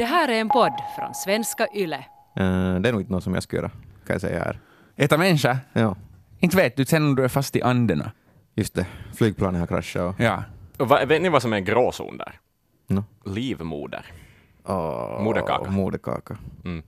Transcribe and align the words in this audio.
Det 0.00 0.06
här 0.06 0.28
är 0.28 0.40
en 0.40 0.48
podd 0.48 0.72
från 0.96 1.14
svenska 1.14 1.66
YLE. 1.74 1.96
Eh, 1.96 2.04
det 2.80 2.88
är 2.88 2.92
nog 2.92 3.00
inte 3.00 3.12
något 3.12 3.24
som 3.24 3.34
jag 3.34 3.42
skulle 3.42 3.60
göra, 3.62 3.68
kan 4.06 4.14
jag 4.14 4.20
säga 4.20 4.38
här. 4.38 4.58
Äta 4.96 5.18
människa? 5.18 5.58
Ja, 5.72 5.96
Inte 6.38 6.56
vet 6.56 6.76
du 6.76 6.84
sen 6.84 7.04
om 7.04 7.14
du 7.14 7.24
är 7.24 7.28
fast 7.28 7.56
i 7.56 7.62
anderna. 7.62 8.12
just 8.54 8.74
det. 8.74 8.86
Flygplanet 9.14 9.60
har 9.60 9.66
kraschat 9.66 10.02
och... 10.02 10.20
Ja. 10.20 10.42
Och 10.78 10.88
vad- 10.88 11.08
vet 11.08 11.22
ni 11.22 11.28
vad 11.28 11.42
som 11.42 11.52
är 11.52 11.56
en 11.56 11.64
gråzon 11.64 12.16
där? 12.18 12.38
No. 12.86 13.04
Livmoder. 13.24 14.06
Åh, 14.64 15.22
Moderkaka. 15.22 15.70
Moderkaka. 15.70 16.38
Mm. 16.64 16.82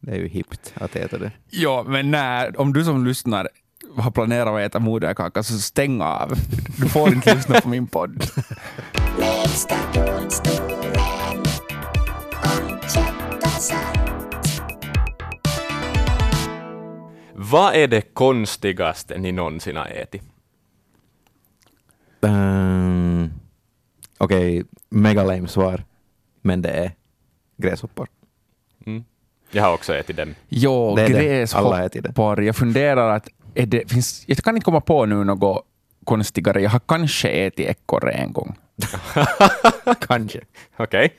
Det 0.00 0.12
är 0.12 0.16
ju 0.16 0.28
hippt 0.28 0.74
att 0.76 0.96
äta 0.96 1.18
det. 1.18 1.30
Ja, 1.50 1.84
men 1.88 2.10
när, 2.10 2.60
om 2.60 2.72
du 2.72 2.84
som 2.84 3.06
lyssnar 3.06 3.48
har 3.96 4.10
planerat 4.10 4.48
att 4.48 4.60
äta 4.60 4.78
moderkaka 4.78 5.42
så 5.42 5.58
stäng 5.58 6.00
av. 6.00 6.32
Du 6.78 6.88
får 6.88 7.12
inte 7.14 7.34
lyssna 7.34 7.60
på 7.60 7.68
min 7.68 7.86
podd. 7.86 8.24
Vad 17.54 17.74
är 17.74 17.88
det 17.88 18.14
konstigaste 18.14 19.18
ni 19.18 19.32
någonsin 19.32 19.76
har 19.76 19.86
ätit? 19.86 20.22
Um, 22.20 23.32
Okej, 24.18 24.64
mega 24.88 25.24
lame 25.24 25.48
svar. 25.48 25.84
Men 26.42 26.62
det 26.62 26.70
är 26.70 26.92
gräshoppor. 27.56 28.08
Mm. 28.86 29.04
Jag 29.50 29.62
har 29.62 29.74
också 29.74 29.94
ätit 29.94 30.16
dem. 30.16 30.34
Jo, 30.48 30.96
Det 30.96 31.08
gräshoppor. 31.08 32.42
Jag 32.42 32.56
funderar 32.56 33.16
att 33.16 33.28
är 33.54 33.66
det, 33.66 33.90
finns, 33.90 34.24
jag 34.26 34.38
kan 34.38 34.56
inte 34.56 34.64
komma 34.64 34.80
på 34.80 35.06
nu 35.06 35.24
något 35.24 35.66
konstigare. 36.04 36.62
Jag 36.62 36.70
har 36.70 36.80
kanske 36.80 37.28
ätit 37.28 37.66
ekorre 37.68 38.12
en 38.12 38.32
gång. 38.32 38.56
Kanske. 40.00 40.40
Okej. 40.76 41.12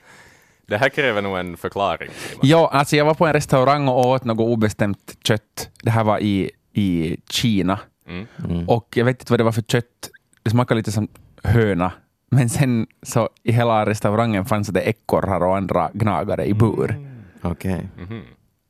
Det 0.68 0.78
här 0.78 0.90
kräver 0.90 1.22
nog 1.22 1.38
en 1.38 1.58
förklaring. 1.58 2.10
Simon. 2.12 2.40
Ja, 2.44 2.70
alltså 2.74 2.96
jag 2.96 3.06
var 3.06 3.14
på 3.14 3.26
en 3.28 3.34
restaurang 3.34 3.88
och 3.88 4.08
åt 4.08 4.24
något 4.24 4.40
obestämt 4.40 5.18
kött. 5.24 5.70
Det 5.84 5.90
här 5.90 6.04
var 6.04 6.20
i, 6.20 6.52
i 6.74 7.18
Kina. 7.30 7.80
Mm. 8.08 8.28
Mm. 8.50 8.70
Och 8.70 8.88
jag 8.98 9.06
vet 9.06 9.22
inte 9.22 9.32
vad 9.34 9.40
det 9.40 9.44
var 9.44 9.52
för 9.52 9.62
kött. 9.62 10.10
Det 10.44 10.50
smakade 10.50 10.78
lite 10.78 10.92
som 10.92 11.08
höna. 11.44 11.92
Men 12.32 12.50
sen 12.50 12.88
så 13.02 13.30
i 13.44 13.52
hela 13.52 13.86
restaurangen 13.86 14.46
fanns 14.46 14.68
det 14.68 14.82
ekorrar 14.82 15.44
och 15.44 15.58
andra 15.58 15.90
gnagare 15.94 16.46
i 16.46 16.54
bur. 16.54 17.10
Okej. 17.42 17.90
Mhm. 17.98 18.22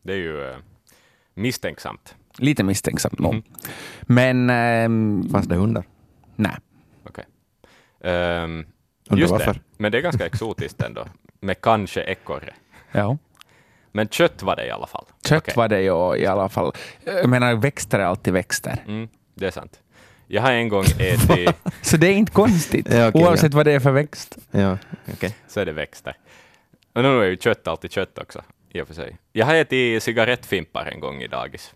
Det 0.03 0.14
är 0.14 0.17
ju 0.17 0.50
eh, 0.50 0.55
misstänksamt. 1.33 2.16
Lite 2.38 2.64
misstänksamt 2.64 3.20
nog. 3.20 3.33
Mhm. 3.33 3.44
Men 4.02 4.50
ehm, 4.50 5.30
Fanns 5.31 5.48
det 5.48 5.55
hundar? 5.55 5.83
nej. 6.36 6.55
Okej. 7.09 7.25
Ehm, 8.03 8.66
Undrar 9.09 9.22
just 9.27 9.45
det. 9.45 9.59
Men 9.77 9.92
det 9.92 9.98
är 9.98 10.02
ganska 10.02 10.25
exotiskt 10.25 10.81
ändå. 10.81 11.05
Med 11.39 11.61
kanske 11.61 12.02
ekorre. 12.02 12.53
Ja. 12.91 13.17
Men 13.91 14.08
kött 14.08 14.44
var 14.44 14.55
det 14.55 14.66
i 14.67 14.72
alla 14.72 14.88
fall. 14.88 15.05
Kött 15.28 15.44
Okej. 15.44 15.53
var 15.58 15.67
det 15.67 15.81
ju 15.81 16.17
i 16.17 16.25
alla 16.25 16.50
fall. 16.50 16.72
Jag 17.05 17.30
menar, 17.30 17.55
växter 17.55 18.00
är 18.00 18.03
alltid 18.03 18.33
växter. 18.33 18.83
Mm, 18.88 19.08
det 19.33 19.47
är 19.47 19.52
sant. 19.52 19.80
Jag 20.27 20.42
har 20.42 20.52
en 20.52 20.69
gång 20.69 20.83
ätit, 21.00 21.55
Så 21.81 21.97
det 21.97 22.08
är 22.08 22.14
inte 22.14 22.31
konstigt, 22.31 22.88
Ja, 22.94 23.08
okej, 23.08 23.23
oavsett 23.23 23.53
vad 23.53 23.66
det 23.66 23.72
är 23.72 23.80
för 23.80 23.92
växt. 23.92 24.38
Ja, 24.52 24.77
okej. 25.14 25.36
så 25.47 25.59
är 25.59 25.66
det 25.66 25.72
växter. 25.72 26.17
Och 26.94 27.03
nu 27.03 27.22
är 27.22 27.25
ju 27.25 27.38
kött 27.38 27.67
alltid 27.67 27.92
kött 27.92 28.17
också, 28.20 28.42
i 28.70 28.81
och 28.81 28.88
för 28.88 28.94
sig. 28.94 29.17
Jag 29.31 29.45
har 29.45 29.55
ätit 29.55 30.03
cigarettfimpar 30.03 30.86
en 30.86 30.99
gång 30.99 31.22
i 31.22 31.27
dagis. 31.27 31.73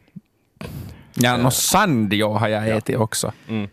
Ja, 1.13 1.38
något 1.38 1.53
sandio 1.53 2.33
har 2.33 2.47
jag 2.47 2.69
ätit 2.69 2.97
också. 2.97 3.33
Mm, 3.47 3.69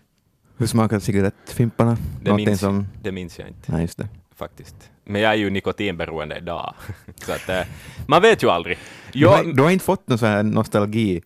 Hur 0.57 0.67
smakar 0.67 0.99
cigarettfimparna? 0.99 1.97
det, 2.23 2.33
minns, 2.35 2.61
som... 2.61 2.89
det 3.03 3.13
minns 3.13 3.39
jag 3.39 3.49
inte, 3.49 3.73
Nej, 3.73 3.81
just 3.83 3.99
det. 3.99 4.09
faktiskt. 4.37 4.91
Men 5.07 5.21
jag 5.23 5.33
är 5.33 5.37
ju 5.37 5.51
nikotinberoende 5.51 6.37
idag. 6.37 6.75
så 7.17 7.33
att, 7.33 7.49
eh, 7.49 7.63
man 8.09 8.23
vet 8.23 8.43
ju 8.43 8.51
aldrig. 8.51 8.79
Du, 9.13 9.27
har, 9.27 9.37
Jag, 9.45 9.57
du 9.57 9.63
har 9.63 9.71
inte 9.71 9.85
fått 9.85 10.09
någon 10.09 10.19
sån 10.19 10.29
här 10.29 10.43
nostalgi, 10.43 11.23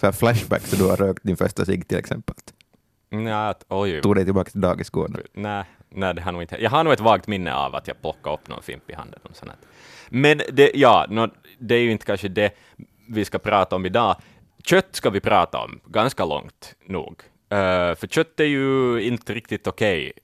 så 0.00 0.06
här 0.06 0.12
flashback, 0.12 0.62
så 0.62 0.76
du 0.76 0.84
har 0.84 0.96
rökt 0.96 1.22
din 1.22 1.36
första 1.36 1.64
cigg 1.64 1.88
till 1.88 1.98
exempel? 1.98 2.34
nej, 3.10 3.54
oj, 3.68 4.00
Tog 4.02 4.14
dig 4.14 4.24
tillbaka 4.24 4.50
till 4.50 4.60
dagisgården? 4.60 5.16
nej, 5.32 5.64
nej, 5.88 6.14
det 6.14 6.22
har 6.22 6.32
nog 6.32 6.42
inte. 6.42 6.62
Jag 6.62 6.70
har 6.70 6.84
nog 6.84 6.92
ett 6.92 7.00
vagt 7.00 7.26
minne 7.26 7.54
av 7.54 7.74
att 7.74 7.88
jag 7.88 8.00
plockade 8.00 8.34
upp 8.34 8.48
någon 8.48 8.62
fimp 8.62 8.90
i 8.90 8.94
handen. 8.94 9.20
Och 9.22 9.36
sånt. 9.36 9.52
Men 10.08 10.40
det, 10.52 10.70
ja, 10.74 11.06
nå, 11.10 11.28
det 11.58 11.74
är 11.74 11.80
ju 11.80 11.90
inte 11.90 12.06
kanske 12.06 12.28
det 12.28 12.54
vi 13.08 13.24
ska 13.24 13.38
prata 13.38 13.76
om 13.76 13.86
idag. 13.86 14.16
Kött 14.64 14.88
ska 14.90 15.10
vi 15.10 15.20
prata 15.20 15.58
om 15.58 15.80
ganska 15.86 16.24
långt 16.24 16.74
nog. 16.86 17.22
Eh, 17.48 17.94
för 17.94 18.06
kött 18.06 18.40
är 18.40 18.44
ju 18.44 19.00
inte 19.02 19.34
riktigt 19.34 19.66
okej 19.66 20.12
eh, 20.16 20.20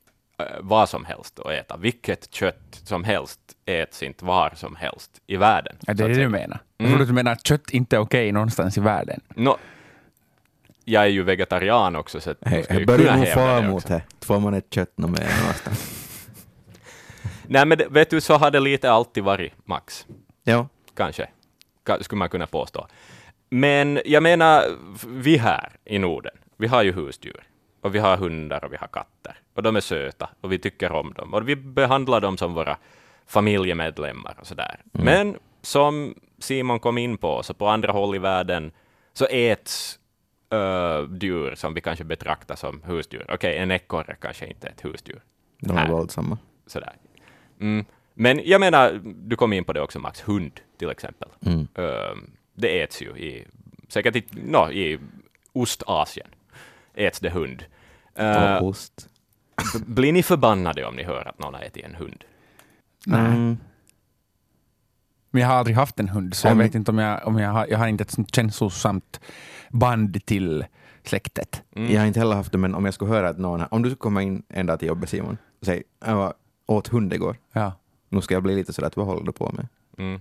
vad 0.61 0.89
som 0.89 1.05
helst 1.05 1.39
att 1.41 1.51
äta. 1.53 1.77
Vilket 1.77 2.34
kött 2.34 2.81
som 2.84 3.05
helst 3.05 3.41
äts 3.67 4.03
inte 4.03 4.25
var 4.25 4.53
som 4.56 4.77
helst 4.77 5.11
i 5.27 5.37
världen. 5.37 5.77
Ja, 5.81 5.95
det 5.95 6.05
är 6.05 6.09
det 6.09 6.15
du 6.15 6.28
menar. 6.28 6.59
Jag 6.77 6.87
Mm. 6.87 6.93
trodde 6.99 7.11
du 7.11 7.15
menar 7.15 7.33
att 7.33 7.47
kött 7.47 7.71
inte 7.71 7.97
är 7.97 8.01
okej 8.01 8.33
någonstans 8.33 8.78
i 8.78 8.81
världen. 8.81 9.21
Nå, 9.34 9.56
jag 10.84 11.03
är 11.03 11.06
ju 11.09 11.23
vegetarian 11.23 11.97
också, 11.97 12.21
så 12.21 12.31
ju 12.31 12.65
jag 12.69 12.87
börjar 12.87 13.17
nog 13.17 13.28
fara 13.28 13.61
det 13.61 13.69
mot 13.69 13.87
det. 13.87 14.03
Får 14.21 14.41
man 14.41 14.55
ett 14.55 14.67
kött 14.75 14.99
någonstans? 14.99 15.97
Nej, 17.47 17.67
men 17.67 17.78
vet 17.91 18.11
du, 18.11 18.21
så 18.21 18.34
har 18.34 18.51
det 18.51 18.61
lite 18.61 18.91
alltid 18.91 19.25
varit, 19.25 19.53
Max. 19.65 20.07
Ja. 20.45 20.69
kanske, 20.97 21.28
Ka- 21.87 22.03
skulle 22.03 22.19
man 22.19 22.28
kunna 22.28 22.47
påstå. 22.47 22.87
Men 23.51 24.01
jag 24.05 24.22
menar, 24.22 24.65
vi 25.09 25.37
här 25.37 25.72
i 25.84 25.99
Norden, 25.99 26.33
vi 26.57 26.67
har 26.67 26.83
ju 26.83 26.93
husdjur. 26.93 27.43
Och 27.80 27.94
vi 27.94 27.98
har 27.98 28.16
hundar 28.16 28.64
och 28.64 28.72
vi 28.72 28.76
har 28.76 28.86
katter. 28.86 29.38
Och 29.54 29.62
de 29.62 29.76
är 29.76 29.80
söta 29.80 30.30
och 30.41 30.52
vi 30.52 30.58
tycker 30.58 30.92
om 30.92 31.12
dem. 31.12 31.34
Och 31.34 31.48
vi 31.48 31.56
behandlar 31.56 32.20
dem 32.20 32.36
som 32.36 32.54
våra 32.54 32.76
familjemedlemmar 33.26 34.36
och 34.41 34.46
sådär. 34.46 34.80
Men 34.92 35.36
som 35.62 36.14
Simon 36.38 36.78
kom 36.78 36.98
in 36.98 37.18
på, 37.18 37.42
så 37.42 37.54
på 37.54 37.68
andra 37.68 37.92
håll 37.92 38.14
i 38.14 38.18
världen 38.18 38.72
så 39.12 39.26
äts 39.30 39.98
uh, 40.54 41.16
djur 41.20 41.54
som 41.54 41.74
vi 41.74 41.80
kanske 41.80 42.04
betraktar 42.04 42.56
som 42.56 42.82
husdjur. 42.82 43.26
Okej, 43.28 43.56
en 43.56 43.70
ekorre 43.70 44.16
kanske 44.20 44.47
inte 44.47 44.66
är 44.66 44.70
ett 44.70 44.84
husdjur. 44.84 45.22
De 45.60 45.76
är 45.76 45.88
våldsamma. 45.88 46.38
Sådär. 46.66 46.92
Mm. 47.60 47.84
Men 48.14 48.41
jag 48.44 48.60
menar, 48.60 49.00
du 49.04 49.36
kom 49.36 49.52
in 49.52 49.64
på 49.64 49.72
det 49.72 49.80
också 49.80 49.98
Max, 49.98 50.20
hund 50.20 50.60
till 50.78 50.91
exempel. 50.91 51.28
Mm. 51.47 51.68
Ehm, 51.74 52.30
det 52.54 52.82
äts 52.82 53.02
ju 53.02 53.08
i, 53.08 53.47
säkert 53.88 54.16
i, 54.16 54.24
no, 54.32 54.70
i 54.72 54.98
Ostasien, 55.52 56.28
äts 56.95 57.21
det 57.21 57.31
hund. 57.31 57.65
Uh, 58.21 58.56
Och 58.56 58.69
ost. 58.69 59.09
blir 59.87 60.12
ni 60.12 60.23
förbannade 60.23 60.84
om 60.84 60.97
ni 60.97 61.03
hör 61.03 61.28
att 61.28 61.39
någon 61.39 61.55
har 61.55 61.62
ätit 61.62 61.84
en 61.84 61.95
hund? 61.95 62.25
Mm. 63.06 63.59
Men 65.31 65.43
jag 65.43 65.49
har 65.49 65.55
aldrig 65.55 65.77
haft 65.77 66.01
en 66.01 66.09
hund, 66.09 66.34
så 66.34 66.49
jag 66.49 66.55
vet 66.55 66.75
inte 66.75 66.91
om 66.91 66.99
jag, 66.99 67.27
om 67.27 67.39
jag 67.39 67.51
har, 67.51 67.67
jag 67.67 67.78
har 67.78 67.89
inte 67.89 68.03
ett 68.03 68.11
sånt 68.11 68.34
känslosamt 68.34 69.21
band 69.71 70.27
till 70.27 70.65
släktet. 71.05 71.62
Mm. 71.77 71.93
Jag 71.93 72.01
har 72.01 72.06
inte 72.06 72.21
heller 72.21 72.37
haft 72.37 72.53
det, 72.53 72.59
men 72.59 72.75
om 72.75 72.84
jag 72.84 72.95
skulle 72.95 73.11
höra 73.11 73.28
att 73.28 73.39
någon... 73.39 73.65
Om 73.71 73.83
du 73.83 73.89
skulle 73.89 73.99
komma 73.99 74.22
in 74.22 74.43
en 74.49 74.67
dag 74.67 74.78
till 74.78 74.89
jobbet, 74.89 75.09
Simon, 75.09 75.39
och 75.61 75.67
säga 75.67 75.83
jag 76.05 76.17
var, 76.17 76.34
åt 76.67 76.89
hund 76.89 77.12
igår. 77.12 77.37
Ja. 77.53 77.72
Nu 78.09 78.21
ska 78.21 78.34
jag 78.34 78.43
bli 78.43 78.55
lite 78.55 78.72
sådär 78.72 78.89
att 78.89 78.97
vad 78.97 79.07
håller 79.07 79.27
du 79.27 79.33
på 79.33 79.53
med? 79.53 79.69
Mm. 79.99 80.21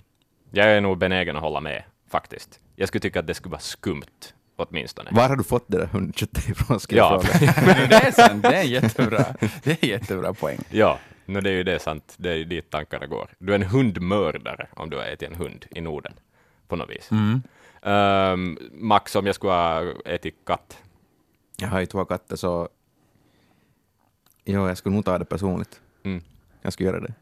Jag 0.52 0.68
är 0.68 0.82
nog 0.82 0.98
benägen 0.98 1.36
att 1.36 1.42
hålla 1.42 1.60
med, 1.60 1.84
faktiskt. 2.10 2.60
Jag 2.76 2.88
skulle 2.88 3.02
tycka 3.02 3.20
att 3.20 3.28
det 3.28 3.34
skulle 3.34 3.52
vara 3.52 3.62
skumt, 3.62 4.34
åtminstone. 4.60 5.10
Var 5.14 5.30
har 5.30 5.36
du 5.36 5.44
fått 5.44 5.66
det 5.68 5.78
där 5.78 5.86
hundköttet 5.86 6.50
ifrån? 6.50 6.80
Ska 6.80 6.96
jag 6.96 7.24
Ja. 7.24 7.52
Men 7.66 7.90
det 7.90 7.96
är 7.96 8.12
sant, 8.12 8.44
det 8.44 8.56
är 8.56 8.62
en 8.62 8.70
jättebra, 8.70 9.26
det 9.64 9.84
är 9.84 9.88
jättebra 9.88 10.34
poäng. 10.34 10.60
ja 10.70 11.00
no, 11.30 11.42
det 11.42 11.50
är 11.50 11.54
ju 11.54 11.64
det 11.64 11.80
sant. 11.80 12.16
Det 12.18 12.30
är 12.30 12.36
ju 12.36 12.44
dit 12.44 12.70
tankarna 12.70 13.08
går. 13.08 13.30
Du 13.40 13.52
är 13.52 13.56
en 13.56 13.64
hundmördare 13.64 14.68
om 14.74 14.90
du 14.90 14.98
har 14.98 15.04
ätit 15.04 15.30
en 15.30 15.36
hund 15.36 15.66
i 15.70 15.82
Norden, 15.82 16.14
på 16.68 16.76
något 16.76 16.90
vis. 16.90 17.12
Mm. 17.12 17.42
Ehm, 17.82 18.58
Max, 18.72 19.16
om 19.16 19.26
jag 19.26 19.36
skulle 19.36 19.54
ha 19.54 19.94
ätit 20.06 20.36
katt. 20.46 20.78
Jag 21.58 21.68
har 21.68 21.80
ju 21.80 21.86
två 21.86 22.06
katter, 22.06 22.36
så... 22.36 22.70
Jo, 24.46 24.68
jag 24.68 24.78
skulle 24.78 24.96
nog 24.96 25.06
ta 25.06 25.18
det 25.18 25.26
personligt. 25.26 25.82
Mm. 26.04 26.24
Jag 26.62 26.74
skulle 26.74 26.90
göra 26.90 27.00
det. 27.00 27.14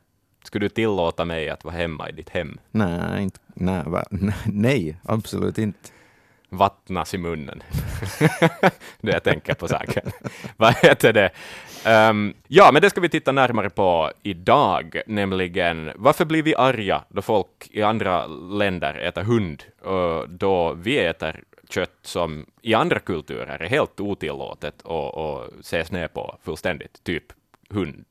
Skulle 0.43 0.65
du 0.65 0.69
tillåta 0.69 1.25
mig 1.25 1.49
att 1.49 1.63
vara 1.63 1.75
hemma 1.75 2.09
i 2.09 2.11
ditt 2.11 2.29
hem? 2.29 2.59
Nej, 2.71 3.23
inte, 3.23 3.39
nej, 3.53 3.83
nej, 4.45 4.99
absolut 5.03 5.57
inte. 5.57 5.89
Vattnas 6.49 7.13
i 7.13 7.17
munnen. 7.17 7.63
det 9.01 9.11
jag 9.11 9.23
tänker 9.23 9.53
på 9.53 9.67
saken. 9.67 10.11
Vad 10.57 10.75
heter 10.75 11.13
det? 11.13 11.29
Ehm, 11.85 12.33
ja, 12.47 12.69
men 12.73 12.81
det 12.81 12.89
ska 12.89 13.01
vi 13.01 13.09
titta 13.09 13.31
närmare 13.31 13.69
på 13.69 14.11
idag, 14.23 15.01
nämligen 15.07 15.91
varför 15.95 16.25
blir 16.25 16.43
vi 16.43 16.55
arga 16.55 17.03
då 17.09 17.21
folk 17.21 17.67
i 17.71 17.81
andra 17.81 18.27
länder 18.27 18.93
äter 18.93 19.23
hund, 19.23 19.63
och 19.81 20.29
då 20.29 20.73
vi 20.73 20.97
äter 20.97 21.43
kött 21.69 21.97
som 22.01 22.45
i 22.61 22.73
andra 22.73 22.99
kulturer 22.99 23.61
är 23.61 23.69
helt 23.69 23.99
otillåtet 23.99 24.81
och, 24.81 25.13
och 25.17 25.47
ses 25.59 25.91
ner 25.91 26.07
på 26.07 26.37
fullständigt, 26.43 27.03
typ 27.03 27.23
hund, 27.69 28.05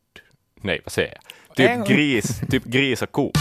nej 0.55 0.81
vad 0.85 0.93
säger 0.93 1.15
jag, 1.15 1.57
typ 1.57 1.89
gris, 1.89 2.41
typ 2.51 2.65
gris 2.65 3.03
och 3.03 3.13
ko. 3.13 3.33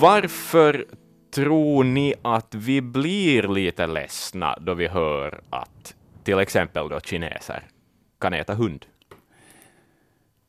Varför 0.00 0.86
tror 1.34 1.84
ni 1.84 2.14
att 2.22 2.54
vi 2.54 2.80
blir 2.80 3.42
lite 3.42 3.86
ledsna 3.86 4.58
då 4.60 4.74
vi 4.74 4.88
hör 4.88 5.40
att 5.50 5.94
till 6.24 6.38
exempel 6.38 6.88
då 6.88 7.00
kineser 7.00 7.62
kan 8.20 8.32
äta 8.32 8.54
hund? 8.54 8.86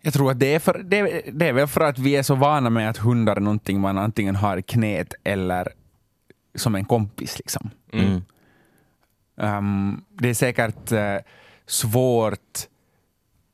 Jag 0.02 0.14
tror 0.14 0.32
att 0.32 0.40
det 0.40 0.56
är, 0.56 0.60
för, 0.60 0.82
det, 0.84 1.22
det 1.34 1.48
är 1.48 1.54
väl 1.54 1.68
för 1.68 1.82
att 1.82 2.00
vi 2.00 2.16
är 2.16 2.24
så 2.24 2.36
vana 2.36 2.70
med 2.70 2.90
att 2.90 2.98
hundar 2.98 3.36
är 3.36 3.40
någonting 3.40 3.80
man 3.80 3.98
antingen 3.98 4.36
har 4.36 4.58
i 4.58 4.62
knät 4.62 5.14
eller 5.24 5.74
som 6.56 6.76
en 6.76 6.86
kompis. 6.86 7.40
Liksom. 7.40 7.70
Mm. 7.94 8.22
Um, 9.36 10.04
det 10.10 10.30
är 10.30 10.34
säkert 10.34 10.92
eh, 10.92 11.18
svårt. 11.66 12.68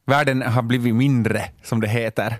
Världen 0.10 0.42
har 0.42 0.62
blivit 0.62 0.96
mindre, 0.96 1.44
som 1.64 1.82
det 1.82 1.88
heter. 1.88 2.40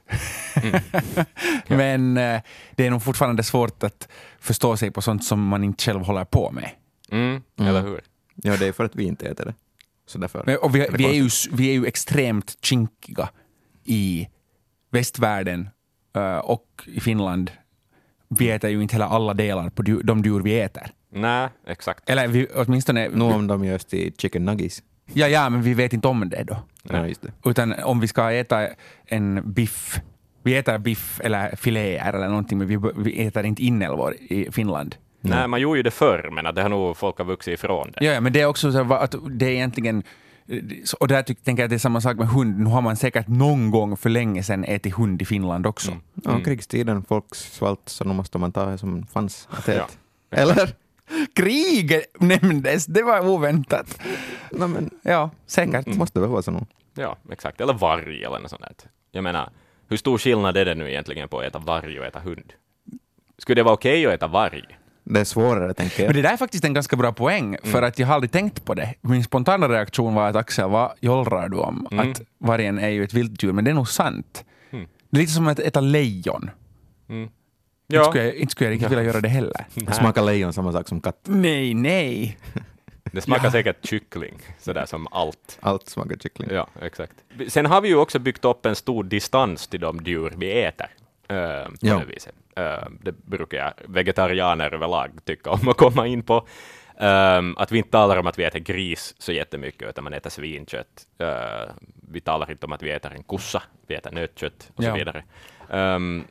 Men 1.68 2.18
eh, 2.18 2.42
det 2.76 2.88
är 2.88 2.92
nog 2.92 3.04
fortfarande 3.04 3.44
svårt 3.44 3.84
att 3.84 4.08
förstå 4.40 4.78
sig 4.78 4.92
på 4.92 5.02
sånt 5.02 5.24
som 5.24 5.48
man 5.48 5.64
inte 5.64 5.84
själv 5.84 6.02
håller 6.02 6.26
på 6.26 6.52
med. 6.52 6.70
Mm, 7.12 7.42
eller 7.60 7.82
hur? 7.82 8.02
Ja, 8.36 8.58
det 8.58 8.68
är 8.68 8.72
för 8.72 8.86
att 8.86 8.96
vi 8.96 9.04
inte 9.04 9.28
äter 9.28 9.46
det. 9.46 9.54
Så 10.08 10.18
därför. 10.18 10.44
Men, 10.46 10.58
och 10.58 10.76
vi, 10.76 10.86
är 10.86 10.92
det 10.92 10.98
vi, 10.98 11.06
är 11.06 11.14
ju, 11.14 11.30
vi 11.52 11.70
är 11.70 11.74
ju 11.74 11.86
extremt 11.86 12.58
kinkiga 12.62 13.30
i 13.84 14.28
västvärlden 14.92 15.70
eh, 16.16 16.38
och 16.38 16.84
i 16.86 17.00
Finland. 17.00 17.52
Vi 18.28 18.52
äter 18.52 18.70
ju 18.70 18.82
inte 18.82 18.96
heller 18.96 19.06
alla 19.06 19.34
delar 19.34 19.70
på 19.70 19.82
du, 19.82 20.02
de 20.02 20.22
djur 20.22 20.42
vi 20.42 20.60
äter. 20.60 20.92
Nej, 21.12 21.50
exakt. 21.68 22.10
Eller 22.10 22.28
vi, 22.28 22.48
åtminstone... 22.56 23.10
Nu 23.10 23.24
om 23.24 23.48
de 23.48 23.66
görs 23.66 23.86
till 23.86 24.14
chicken 24.18 24.46
nuggets. 24.46 24.84
Ja, 25.14 25.28
ja, 25.28 25.50
men 25.50 25.62
vi 25.62 25.74
vet 25.74 25.94
inte 25.94 26.08
om 26.08 26.30
det 26.30 26.44
då. 26.44 26.58
Ja, 26.84 27.08
just 27.08 27.22
det. 27.22 27.32
Utan 27.50 27.74
om 27.84 28.00
vi 28.00 28.08
ska 28.08 28.32
äta 28.32 28.68
en 29.06 29.54
biff, 29.54 30.00
vi 30.44 30.58
äter 30.58 30.78
biff 30.78 31.22
eller 31.24 31.56
filéer 31.56 32.14
eller 32.14 32.28
någonting, 32.28 32.58
men 32.58 32.68
vi, 32.68 32.80
vi 32.98 33.26
äter 33.26 33.46
inte 33.46 33.64
inälvor 33.64 34.16
i 34.20 34.52
Finland. 34.52 34.96
Nej, 35.22 35.48
man 35.48 35.62
gjorde 35.62 35.80
ju 35.80 35.84
det 35.84 35.92
förr, 35.92 36.30
men 36.32 36.46
att 36.46 36.56
det 36.56 36.62
har 36.62 36.70
nog 36.70 36.98
folk 36.98 37.18
har 37.18 37.26
vuxit 37.26 37.54
ifrån 37.54 37.92
det. 37.92 38.06
Ja, 38.06 38.12
ja 38.12 38.22
men 38.22 38.34
det 38.34 38.42
är 38.42 38.46
också 38.46 38.72
så 38.72 38.94
att 38.94 39.16
det 39.30 39.46
är 39.46 39.50
egentligen 39.50 40.04
och 41.00 41.08
där 41.08 41.24
tyck- 41.24 41.44
tänker 41.44 41.64
jag 41.64 41.66
att 41.66 41.70
det 41.70 41.76
är 41.76 41.80
samma 41.80 42.02
sak 42.02 42.18
med 42.18 42.28
hund. 42.28 42.60
Nu 42.60 42.66
har 42.66 42.82
man 42.82 42.96
säkert 42.96 43.28
någon 43.28 43.72
gång 43.72 43.98
för 43.98 44.10
länge 44.10 44.44
sedan 44.44 44.64
ätit 44.64 44.94
hund 44.96 45.22
i 45.22 45.26
Finland 45.26 45.68
också. 45.68 45.92
Mm. 45.92 46.02
Ja, 46.24 46.40
krigstiden, 46.44 47.04
folk 47.04 47.36
svalt, 47.36 47.82
så 47.86 48.04
nu 48.04 48.14
måste 48.14 48.38
man 48.38 48.52
ta 48.52 48.66
det 48.66 48.78
som 48.78 49.06
fanns 49.06 49.48
att 49.52 49.70
äta. 49.70 49.78
Ja. 50.30 50.38
Eller? 50.38 50.76
Krig 51.36 52.02
nämndes, 52.20 52.86
det 52.86 53.04
var 53.04 53.28
oväntat. 53.28 54.00
No, 54.52 54.68
men, 54.68 54.90
Ja, 55.02 55.30
säkert. 55.46 55.88
måste 55.88 56.20
väl 56.20 56.30
vara 56.30 56.42
så 56.42 56.52
nu. 56.52 56.66
Ja, 56.96 57.18
exakt. 57.32 57.62
Eller 57.62 57.74
varg 57.74 58.24
eller 58.24 58.40
något 58.40 58.50
sånt 58.50 58.62
där. 58.62 58.76
Jag 59.12 59.24
menar, 59.24 59.50
hur 59.88 59.98
stor 59.98 60.18
skillnad 60.18 60.58
är 60.58 60.66
det 60.66 60.76
nu 60.76 60.90
egentligen 60.90 61.30
på 61.30 61.40
att 61.40 61.46
äta 61.46 61.60
varg 61.60 62.00
och 62.00 62.06
äta 62.06 62.20
hund? 62.20 62.54
Skulle 63.38 63.60
det 63.60 63.64
vara 63.64 63.74
okej 63.74 64.06
att 64.06 64.14
äta 64.14 64.28
varg? 64.28 64.64
Det 65.04 65.20
är 65.20 65.24
svårare, 65.26 65.74
tänker 65.74 65.98
Men 65.98 66.06
jag. 66.06 66.16
det 66.16 66.22
där 66.22 66.34
är 66.34 66.38
faktiskt 66.38 66.64
en 66.66 66.74
ganska 66.74 66.96
bra 66.96 67.14
poäng, 67.14 67.58
för 67.64 67.82
att 67.82 68.00
jag 68.00 68.08
har 68.08 68.14
aldrig 68.16 68.32
tänkt 68.32 68.66
på 68.66 68.74
det. 68.74 68.94
Min 69.02 69.24
spontana 69.24 69.68
reaktion 69.70 70.14
var 70.14 70.28
att 70.30 70.36
Axel, 70.36 70.70
vad 70.70 70.92
jollrar 71.00 71.50
du 71.50 71.58
om? 71.58 71.88
Att 71.92 72.22
vargen 72.40 72.80
är 72.80 72.90
ju 72.90 73.04
ett 73.04 73.14
vilddjur, 73.14 73.52
men 73.54 73.64
det 73.66 73.72
är 73.72 73.76
nog 73.76 73.90
sant. 73.90 74.46
Mm. 74.70 74.88
Det 75.10 75.18
är 75.18 75.22
lite 75.22 75.32
som 75.34 75.48
att 75.48 75.60
äta 75.60 75.80
lejon. 75.82 76.50
Mm. 77.10 77.30
Inte, 77.94 78.04
skulle 78.06 78.24
jag, 78.26 78.36
inte 78.36 78.52
skulle 78.52 78.68
jag 78.70 78.74
riktigt 78.74 78.92
vilja 78.92 79.04
göra 79.04 79.22
det 79.22 79.28
heller. 79.30 79.66
Smakar 79.92 80.22
lejon 80.24 80.54
samma 80.54 80.72
sak 80.72 80.88
som 80.88 81.02
katt. 81.02 81.20
Nej, 81.24 81.74
nej. 81.74 82.38
det 83.12 83.22
smakar 83.22 83.50
säkert 83.50 83.86
kyckling, 83.86 84.40
sådär 84.60 84.86
som 84.86 85.08
allt. 85.12 85.58
Allt 85.62 85.90
smakar 85.90 86.18
kyckling. 86.18 86.50
Ja, 86.52 86.68
exakt. 86.82 87.14
Sen 87.48 87.66
har 87.66 87.82
vi 87.82 87.88
ju 87.88 87.96
också 87.96 88.20
byggt 88.20 88.46
upp 88.46 88.66
en 88.66 88.76
stor 88.76 89.04
distans 89.04 89.68
till 89.68 89.80
de 89.80 90.00
djur 90.06 90.34
vi 90.38 90.62
äter. 90.64 90.88
eh, 91.28 91.66
på 91.66 91.76
Ja. 91.82 92.00
det 92.00 92.06
viset. 92.06 92.36
Eh, 92.56 92.88
det 93.02 93.12
brukar 93.12 93.58
jag, 93.58 93.74
vegetarianer 93.88 94.74
överlag 94.74 95.12
tycka 95.26 95.50
om 95.52 95.68
att 95.68 95.78
komma 95.78 96.08
in 96.08 96.24
på. 96.24 96.48
Ehm, 97.00 97.58
att 97.58 97.72
vi 97.72 97.78
inte 97.78 97.90
talar 97.90 98.18
om 98.18 98.28
att 98.28 98.40
vi 98.40 98.44
äter 98.44 98.60
gris 98.60 99.16
så 99.20 99.32
jättemycket, 99.32 99.90
utan 99.90 100.04
man 100.04 100.14
äter 100.14 100.30
svinkött. 100.30 101.08
Eh, 101.20 101.72
vi 102.12 102.22
talar 102.22 102.52
inte 102.52 102.66
om 102.66 102.72
att 102.72 102.84
vi 102.84 102.92
äter 102.92 103.12
en 103.16 103.24
kossa, 103.24 103.64
vi 103.88 103.96
äter 103.96 104.12
nötkött 104.12 104.72
och 104.76 104.84
Ja. 104.84 104.92
så 104.92 104.98
vidare. 104.98 105.24
Ehm, 105.70 106.24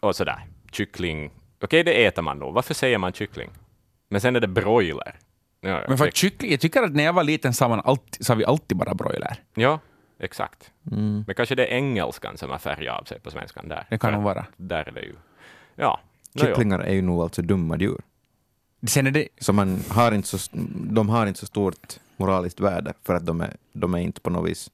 och 0.00 0.16
sådär. 0.16 0.38
Kyckling, 0.72 1.30
okej 1.62 1.84
det 1.84 2.04
äter 2.06 2.22
man 2.22 2.38
nog. 2.38 2.54
Varför 2.54 2.74
säger 2.74 2.98
man 2.98 3.12
kyckling? 3.12 3.50
Men 4.08 4.20
sen 4.20 4.36
är 4.36 4.40
det 4.40 4.48
broiler. 4.48 5.14
Ja, 5.60 5.84
Men 5.88 5.98
för 5.98 6.06
det- 6.06 6.16
kyckling, 6.16 6.50
jag 6.50 6.60
tycker 6.60 6.82
att 6.82 6.94
när 6.94 7.04
jag 7.04 7.12
var 7.12 7.24
liten 7.24 7.54
sa, 7.54 7.68
man 7.68 7.80
alltid, 7.84 8.26
sa 8.26 8.34
vi 8.34 8.44
alltid 8.44 8.76
bara 8.78 8.94
broiler. 8.94 9.36
Ja, 9.54 9.80
exakt. 10.20 10.70
Mm. 10.92 11.24
Men 11.26 11.34
kanske 11.34 11.54
det 11.54 11.66
är 11.66 11.76
engelskan 11.76 12.36
som 12.36 12.50
har 12.50 12.58
färgat 12.58 13.00
av 13.00 13.04
sig 13.04 13.20
på 13.20 13.30
svenskan 13.30 13.68
där. 13.68 13.86
Det 13.90 13.98
kan 13.98 14.12
nog 14.12 14.22
vara. 14.22 14.46
Där 14.56 14.88
är 14.88 14.92
det 14.92 15.00
ju... 15.02 15.14
Ja. 15.76 16.00
Kycklingar 16.40 16.78
är 16.80 16.94
ju 16.94 17.02
nog 17.02 17.22
alltså 17.22 17.42
dumma 17.42 17.76
djur. 17.78 18.00
Sen 18.86 19.06
är 19.06 19.10
det, 19.10 19.28
Så 19.40 19.52
man 19.52 19.80
har 19.90 20.12
inte 20.12 20.28
så, 20.28 20.38
de 20.74 21.08
har 21.08 21.26
inte 21.26 21.40
så 21.40 21.46
stort 21.46 21.98
moraliskt 22.16 22.60
värde 22.60 22.92
för 23.02 23.14
att 23.14 23.26
de 23.26 23.40
är, 23.40 23.56
de 23.72 23.94
är 23.94 23.98
inte 23.98 24.20
på 24.20 24.30
något 24.30 24.50
vis... 24.50 24.70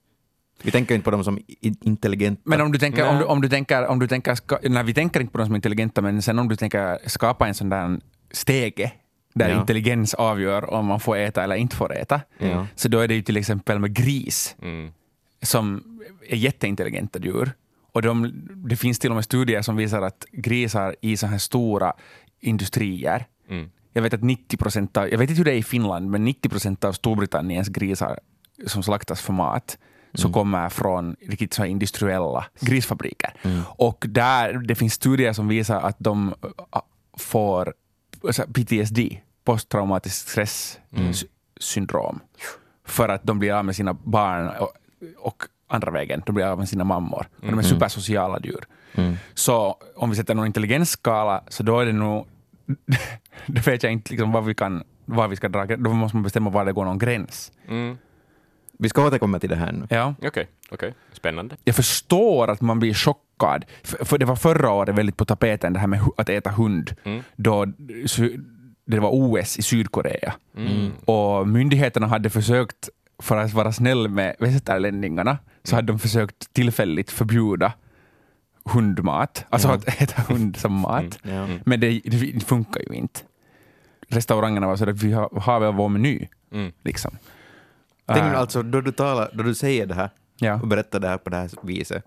Vi 0.63 0.71
tänker 0.71 0.95
inte 0.95 1.05
på 1.05 1.11
dem 1.11 1.25
som 1.25 1.39
intelligenta. 1.81 2.43
men 2.45 2.61
om 2.61 2.73
du 2.73 2.79
tänker, 2.79 3.09
om 3.09 3.19
du, 3.19 3.25
om 3.25 3.41
du 3.41 3.49
tänker, 3.49 3.87
om 3.87 3.99
du 3.99 4.09
tänker 4.09 4.69
nej, 4.69 4.85
vi 4.85 4.95
tänker 4.95 5.21
inte 5.21 5.33
på 5.33 5.39
dem 5.39 5.47
som 5.47 5.55
intelligenta, 5.57 6.01
men 6.03 6.23
sen 6.23 6.39
om 6.39 6.49
du 6.49 6.57
tänker 6.57 6.99
skapa 7.09 7.49
en 7.49 7.55
sån 7.55 7.69
där 7.69 8.01
stege 8.31 8.93
där 9.35 9.49
Ja. 9.49 9.61
intelligens 9.61 10.15
avgör 10.15 10.71
om 10.75 10.87
man 10.87 11.01
får 11.01 11.17
äta 11.17 11.43
eller 11.45 11.57
inte 11.57 11.77
får 11.77 11.97
äta, 11.97 12.21
Ja. 12.39 12.67
så 12.77 12.89
då 12.89 12.99
är 12.99 13.09
det 13.09 13.15
ju 13.15 13.23
till 13.23 13.37
exempel 13.37 13.79
med 13.79 13.95
gris. 13.95 14.57
Mm. 14.63 14.93
som 15.43 15.83
är 16.29 16.37
jätteintelligenta 16.37 17.19
djur. 17.19 17.53
Och 17.93 18.03
de, 18.03 18.33
det 18.69 18.77
finns 18.77 18.99
till 18.99 19.11
och 19.11 19.15
med 19.17 19.25
studier 19.25 19.63
som 19.63 19.77
visar 19.77 20.03
att 20.03 20.25
grisar 20.33 20.97
i 21.01 21.17
så 21.17 21.27
här 21.27 21.39
stora 21.39 21.93
industrier, 22.41 23.27
Mm. 23.51 23.71
jag 23.93 24.03
vet 24.03 24.15
att 24.15 24.23
90 24.23 24.57
procent 24.57 24.97
av, 24.97 25.09
jag 25.11 25.19
vet 25.19 25.31
inte 25.31 25.39
hur 25.39 25.45
det 25.45 25.53
är 25.53 25.57
i 25.57 25.63
Finland, 25.63 26.11
men 26.11 26.25
90 26.25 26.49
procent 26.49 26.85
av 26.85 26.93
Storbritanniens 26.93 27.69
grisar 27.69 28.19
som 28.67 28.83
slaktas 28.83 29.21
för 29.23 29.33
mat, 29.33 29.79
så 30.21 30.33
kommer 30.33 30.69
från 30.69 31.17
riktigt 31.21 31.55
så 31.55 31.65
industriella 31.65 32.45
grisfabriker. 32.61 33.33
Och 33.67 34.05
där, 34.09 34.53
det 34.53 34.75
finns 34.75 34.95
studier 34.95 35.33
som 35.33 35.49
visar 35.49 35.81
att 35.81 35.97
de 35.99 36.35
äh, 36.75 36.81
får 37.19 37.75
alltså, 38.25 38.43
PTSD, 38.43 38.99
posttraumatisk 39.45 40.29
stresssyndrom, 40.29 42.21
för 42.87 43.09
att 43.09 43.23
de 43.25 43.39
blir 43.39 43.53
av 43.53 43.65
med 43.65 43.77
sina 43.77 43.95
barn 43.95 44.49
och, 44.49 44.73
och 45.19 45.43
andra 45.69 45.91
vägen, 45.91 46.23
de 46.27 46.35
blir 46.35 46.45
av 46.45 46.59
med 46.59 46.69
sina 46.69 46.85
mammor. 46.85 47.29
Och 47.43 47.47
de 47.47 47.59
är 47.59 47.63
supersociala 47.63 48.41
djur. 48.45 48.65
Så 49.35 49.77
om 49.97 50.11
vi 50.11 50.17
sätter 50.17 50.35
någon 50.35 50.47
intelligensskala, 50.47 51.43
så 51.49 51.63
då 51.63 51.81
är 51.81 51.87
det 51.87 51.93
nog... 51.93 52.27
då 53.47 53.61
vet 53.61 53.83
jag 53.83 53.93
inte 53.93 54.11
liksom 54.11 54.33
vad 54.33 54.45
vi 54.45 54.55
kan 54.55 54.85
var 55.05 55.29
vi 55.29 55.37
ska 55.37 55.49
dra 55.49 55.67
Då 55.67 55.93
måste 55.93 56.17
man 56.17 56.23
bestämma 56.23 56.51
var 56.51 56.65
det 56.65 56.73
går 56.73 56.85
någon 56.85 56.99
gräns. 56.99 57.53
Mm. 57.69 57.99
Vi 58.79 58.89
ska 58.89 59.07
återkomma 59.07 59.39
till 59.39 59.51
det 59.51 59.57
här 59.57 59.73
nu. 59.73 59.87
Ja. 59.91 60.15
Okej, 60.23 60.49
okej. 60.71 60.95
Spännande. 61.13 61.57
Jag 61.65 61.75
förstår 61.75 62.51
att 62.51 62.61
man 62.61 62.79
blir 62.79 62.95
chockad. 62.95 63.65
För, 63.83 64.05
för 64.05 64.19
det 64.19 64.25
var 64.25 64.37
förra 64.37 64.71
året 64.71 64.95
väldigt 64.95 65.17
på 65.17 65.25
tapeten 65.25 65.73
det 65.73 65.79
här 65.79 65.87
med 65.87 66.01
att 66.17 66.29
äta 66.29 66.51
hund. 66.51 66.95
Mm. 67.05 67.23
Då 67.37 67.67
det 68.87 69.01
var 69.01 69.11
OS 69.13 69.59
i 69.59 69.63
Sydkorea. 69.63 70.35
Mm. 70.57 70.91
Och 71.05 71.49
myndigheterna 71.49 72.07
hade 72.07 72.31
försökt, 72.31 72.89
för 73.23 73.37
att 73.37 73.53
vara 73.53 73.73
snäll 73.73 74.09
med 74.09 74.37
västerlänningarna, 74.39 75.39
så 75.63 75.77
hade 75.77 75.87
de 75.93 75.99
försökt 75.99 76.53
tillfälligt 76.53 77.11
förbjuda 77.11 77.73
hundmat. 78.65 79.45
Alltså 79.51 79.69
Ja. 79.69 79.75
att 79.75 80.03
äta 80.03 80.23
hund 80.23 80.57
som 80.57 80.73
mat. 80.73 81.19
Ja. 81.23 81.49
Men 81.65 81.81
det, 81.81 82.01
det 82.05 82.45
funkar 82.45 82.81
ju 82.91 82.95
inte. 82.97 83.21
Restaurangerna 84.09 84.67
var 84.67 84.77
så 84.77 84.91
att 84.91 85.03
vi 85.03 85.13
har, 85.13 85.41
har 85.41 85.61
väl 85.61 85.73
vår 85.75 85.89
meny. 85.89 86.29
Mm. 86.53 86.73
Liksom. 86.83 87.17
Tänk 88.09 88.19
Äh, 88.35 88.39
alltså, 88.39 88.63
då 88.63 88.81
du, 88.81 88.93
talar, 88.93 89.31
då 89.33 89.43
du 89.43 89.55
säger 89.55 89.87
det 89.87 89.95
här 89.95 90.11
ja. 90.37 90.61
och 90.63 90.69
berättar 90.69 91.01
det 91.01 91.09
här 91.09 91.19
på 91.19 91.31
det 91.31 91.37
här 91.37 91.51
viset, 91.63 92.05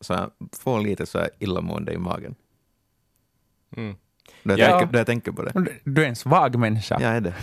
så 0.00 0.12
jag 0.12 0.30
får 0.60 0.80
lite 0.80 1.06
så 1.06 1.18
här 1.18 1.30
illamående 1.38 1.92
i 1.92 1.98
magen. 1.98 2.34
Mm. 3.76 3.96
Då 4.42 4.52
jag, 4.52 4.58
Ja. 4.58 4.78
tänker, 4.78 4.92
då 4.92 4.98
jag 4.98 5.06
tänker 5.06 5.32
på 5.32 5.42
det. 5.42 5.52
Du- 5.54 5.80
Du 5.84 6.04
är 6.04 6.08
en 6.08 6.16
svag 6.16 6.56
människa. 6.58 6.98
Jag 7.00 7.16
är 7.16 7.20
det. 7.20 7.34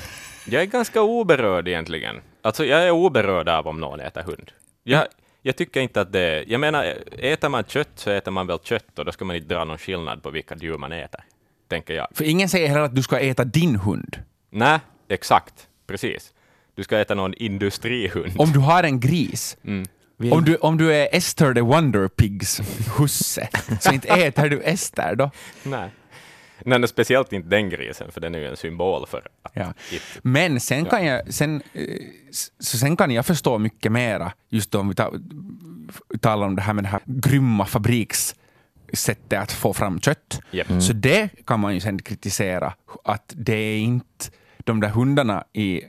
Jag 0.48 0.62
är 0.62 0.66
ganska 0.66 1.02
oberörd 1.02 1.68
egentligen. 1.68 2.16
Alltså 2.42 2.66
jag 2.66 2.84
är 2.88 2.92
oberörd 2.92 3.50
av 3.50 3.68
om 3.68 3.80
någon 3.80 4.00
äter 4.00 4.22
hund. 4.24 4.52
Jag, 4.84 5.06
jag 5.42 5.56
tycker 5.56 5.82
inte 5.82 6.02
att 6.02 6.12
det... 6.12 6.44
Jag 6.48 6.60
menar, 6.60 6.84
äter 7.20 7.50
man 7.50 7.64
kött 7.64 7.90
så 7.96 8.10
äter 8.12 8.32
man 8.32 8.48
väl 8.48 8.60
kött 8.64 9.00
och 9.00 9.06
då 9.06 9.12
ska 9.12 9.26
man 9.26 9.36
inte 9.36 9.48
dra 9.48 9.64
någon 9.64 9.78
skillnad 9.78 10.24
på 10.24 10.30
vilka 10.30 10.56
djur 10.56 10.78
man 10.78 10.92
äter. 10.92 11.22
Tänker 11.68 11.94
jag. 11.94 12.08
För 12.12 12.24
ingen 12.24 12.50
säger 12.50 12.68
heller 12.68 12.82
att 12.82 12.96
du 12.96 13.04
ska 13.04 13.20
äta 13.20 13.44
din 13.44 13.76
hund. 13.76 14.20
Nej, 14.50 14.80
exakt. 15.08 15.68
Precis. 15.88 16.34
Du 16.76 16.84
ska 16.84 17.00
äta 17.00 17.16
någon 17.16 17.34
industrihund. 17.34 18.34
Om 18.38 18.52
du 18.52 18.60
har 18.60 18.84
en 18.84 19.00
gris, 19.00 19.58
Mm. 19.64 19.86
om 20.32 20.46
du, 20.46 20.56
om 20.56 20.78
du 20.78 20.94
är 20.94 21.10
Esther 21.12 21.54
the 21.54 21.62
Wonder 21.62 22.08
Pigs 22.08 22.62
husse, 22.98 23.50
så 23.82 23.92
inte 23.94 24.08
äter 24.08 24.50
du 24.50 24.62
Ester 24.62 25.16
då. 25.16 25.32
Nej. 25.64 25.90
Nej, 26.66 26.88
speciellt 26.88 27.34
inte 27.34 27.50
den 27.50 27.70
grisen, 27.70 28.12
för 28.12 28.22
den 28.22 28.36
är 28.36 28.40
ju 28.40 28.48
en 28.48 28.58
symbol 28.58 29.08
för 29.08 29.18
att 29.18 29.52
Ja. 29.54 29.74
Men 30.22 30.60
sen 30.60 30.86
kan, 30.86 31.06
jag, 31.06 31.34
sen, 31.34 31.62
eh, 31.74 31.82
så 32.60 32.78
sen 32.78 32.98
kan 32.98 33.12
jag 33.12 33.26
förstå 33.26 33.58
mycket 33.58 33.92
mera, 33.92 34.32
just 34.50 34.76
om 34.76 34.90
vi 34.90 34.96
ta, 34.96 35.14
talar 36.22 36.48
om 36.48 36.56
det 36.56 36.62
här 36.62 36.74
med 36.74 36.84
det 36.84 36.88
här 36.88 37.02
grymma 37.06 37.66
fabrikssättet 37.66 39.40
att 39.40 39.52
få 39.52 39.74
fram 39.74 40.00
kött. 40.00 40.42
Japp. 40.52 40.68
Så 40.84 40.94
det 40.94 41.30
kan 41.46 41.60
man 41.60 41.74
ju 41.74 41.80
sen 41.80 42.02
kritisera, 42.02 42.74
att 43.04 43.34
det 43.36 43.56
är 43.56 43.78
inte 43.78 44.26
de 44.64 44.80
där 44.80 44.90
hundarna 44.90 45.44
i 45.54 45.82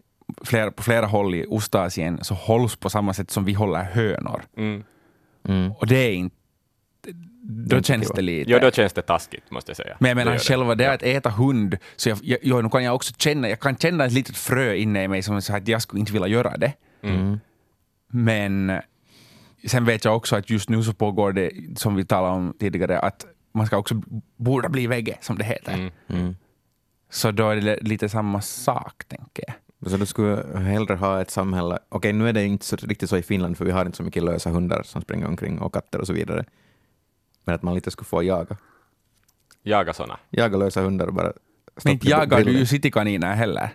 flera, 0.44 0.70
på 0.70 0.82
flera 0.82 1.06
håll 1.06 1.34
i 1.34 1.46
Ostasien 1.48 2.24
så 2.24 2.34
hålls 2.34 2.76
på 2.76 2.90
samma 2.90 3.14
sätt 3.14 3.30
som 3.30 3.44
vi 3.44 3.52
håller 3.52 3.82
hönor. 3.82 4.42
Mm. 4.56 4.84
Mm. 5.48 5.72
Och 5.72 5.86
det 5.86 5.96
är 5.96 6.12
inte... 6.12 6.36
Då 7.48 7.76
inte 7.76 7.86
känns 7.86 8.10
det 8.10 8.22
lite... 8.22 8.50
Jo, 8.50 8.58
då 8.58 8.70
känns 8.70 8.92
det 8.92 9.02
taskigt, 9.02 9.50
måste 9.50 9.70
jag 9.70 9.76
säga. 9.76 9.96
Men 10.00 10.08
jag 10.08 10.16
menar 10.16 10.32
Det 10.32 10.38
själva 10.38 10.74
det 10.74 10.92
att 10.92 11.02
äta 11.02 11.30
hund, 11.30 11.76
så 11.96 12.08
jag, 12.08 12.18
jag, 12.22 12.38
jo, 12.42 12.62
nu 12.62 12.68
kan 12.68 12.84
jag 12.84 12.94
också 12.94 13.14
känna, 13.18 13.48
jag 13.48 13.60
kan 13.60 13.76
känna 13.76 14.04
ett 14.04 14.12
litet 14.12 14.36
frö 14.36 14.74
inne 14.74 15.04
i 15.04 15.08
mig 15.08 15.22
som 15.22 15.42
säger 15.42 15.60
att 15.60 15.68
jag 15.68 15.82
skulle 15.82 16.00
inte 16.00 16.12
vilja 16.12 16.28
göra 16.28 16.56
det. 16.56 16.72
Mm. 17.02 17.40
Men 18.08 18.80
sen 19.66 19.84
vet 19.84 20.04
jag 20.04 20.16
också 20.16 20.36
att 20.36 20.50
just 20.50 20.68
nu 20.68 20.82
så 20.82 20.92
pågår 20.92 21.32
det, 21.32 21.50
som 21.76 21.94
vi 21.94 22.04
talade 22.04 22.34
om 22.34 22.54
tidigare, 22.58 22.98
att 22.98 23.26
man 23.54 23.66
ska 23.66 23.76
också 23.76 24.02
borde 24.36 24.68
bli 24.68 24.86
vegge, 24.86 25.18
som 25.20 25.38
det 25.38 25.44
heter. 25.44 25.74
Mm. 25.74 25.90
Mm. 26.08 26.36
Så 27.10 27.30
då 27.30 27.50
är 27.50 27.56
det 27.56 27.80
lite 27.82 28.08
samma 28.08 28.40
sak, 28.40 29.04
tänker 29.08 29.44
jag. 29.46 29.54
Så 29.86 29.96
du 29.96 30.06
skulle 30.06 30.58
hellre 30.58 30.94
ha 30.94 31.20
ett 31.20 31.30
samhälle, 31.30 31.78
okej 31.88 32.12
nu 32.12 32.28
är 32.28 32.32
det 32.32 32.44
inte 32.44 32.64
så, 32.64 32.76
riktigt 32.76 33.10
så 33.10 33.16
i 33.16 33.22
Finland 33.22 33.58
för 33.58 33.64
vi 33.64 33.70
har 33.70 33.86
inte 33.86 33.96
så 33.96 34.02
mycket 34.02 34.22
lösa 34.22 34.50
hundar 34.50 34.82
som 34.82 35.02
springer 35.02 35.26
omkring 35.26 35.58
och 35.58 35.74
katter 35.74 36.00
och 36.00 36.06
så 36.06 36.12
vidare. 36.12 36.44
Men 37.44 37.54
att 37.54 37.62
man 37.62 37.74
lite 37.74 37.90
skulle 37.90 38.06
få 38.06 38.22
jaga. 38.22 38.56
Jaga 39.62 39.92
såna. 39.92 40.18
Jaga 40.30 40.56
lösa 40.56 40.80
hundar 40.80 41.06
och 41.06 41.14
bara 41.14 41.32
Men 41.84 41.92
inte 41.92 42.08
jagar 42.08 42.44
du 42.44 42.52
ju 42.52 42.66
citykaniner 42.66 43.34
heller. 43.34 43.70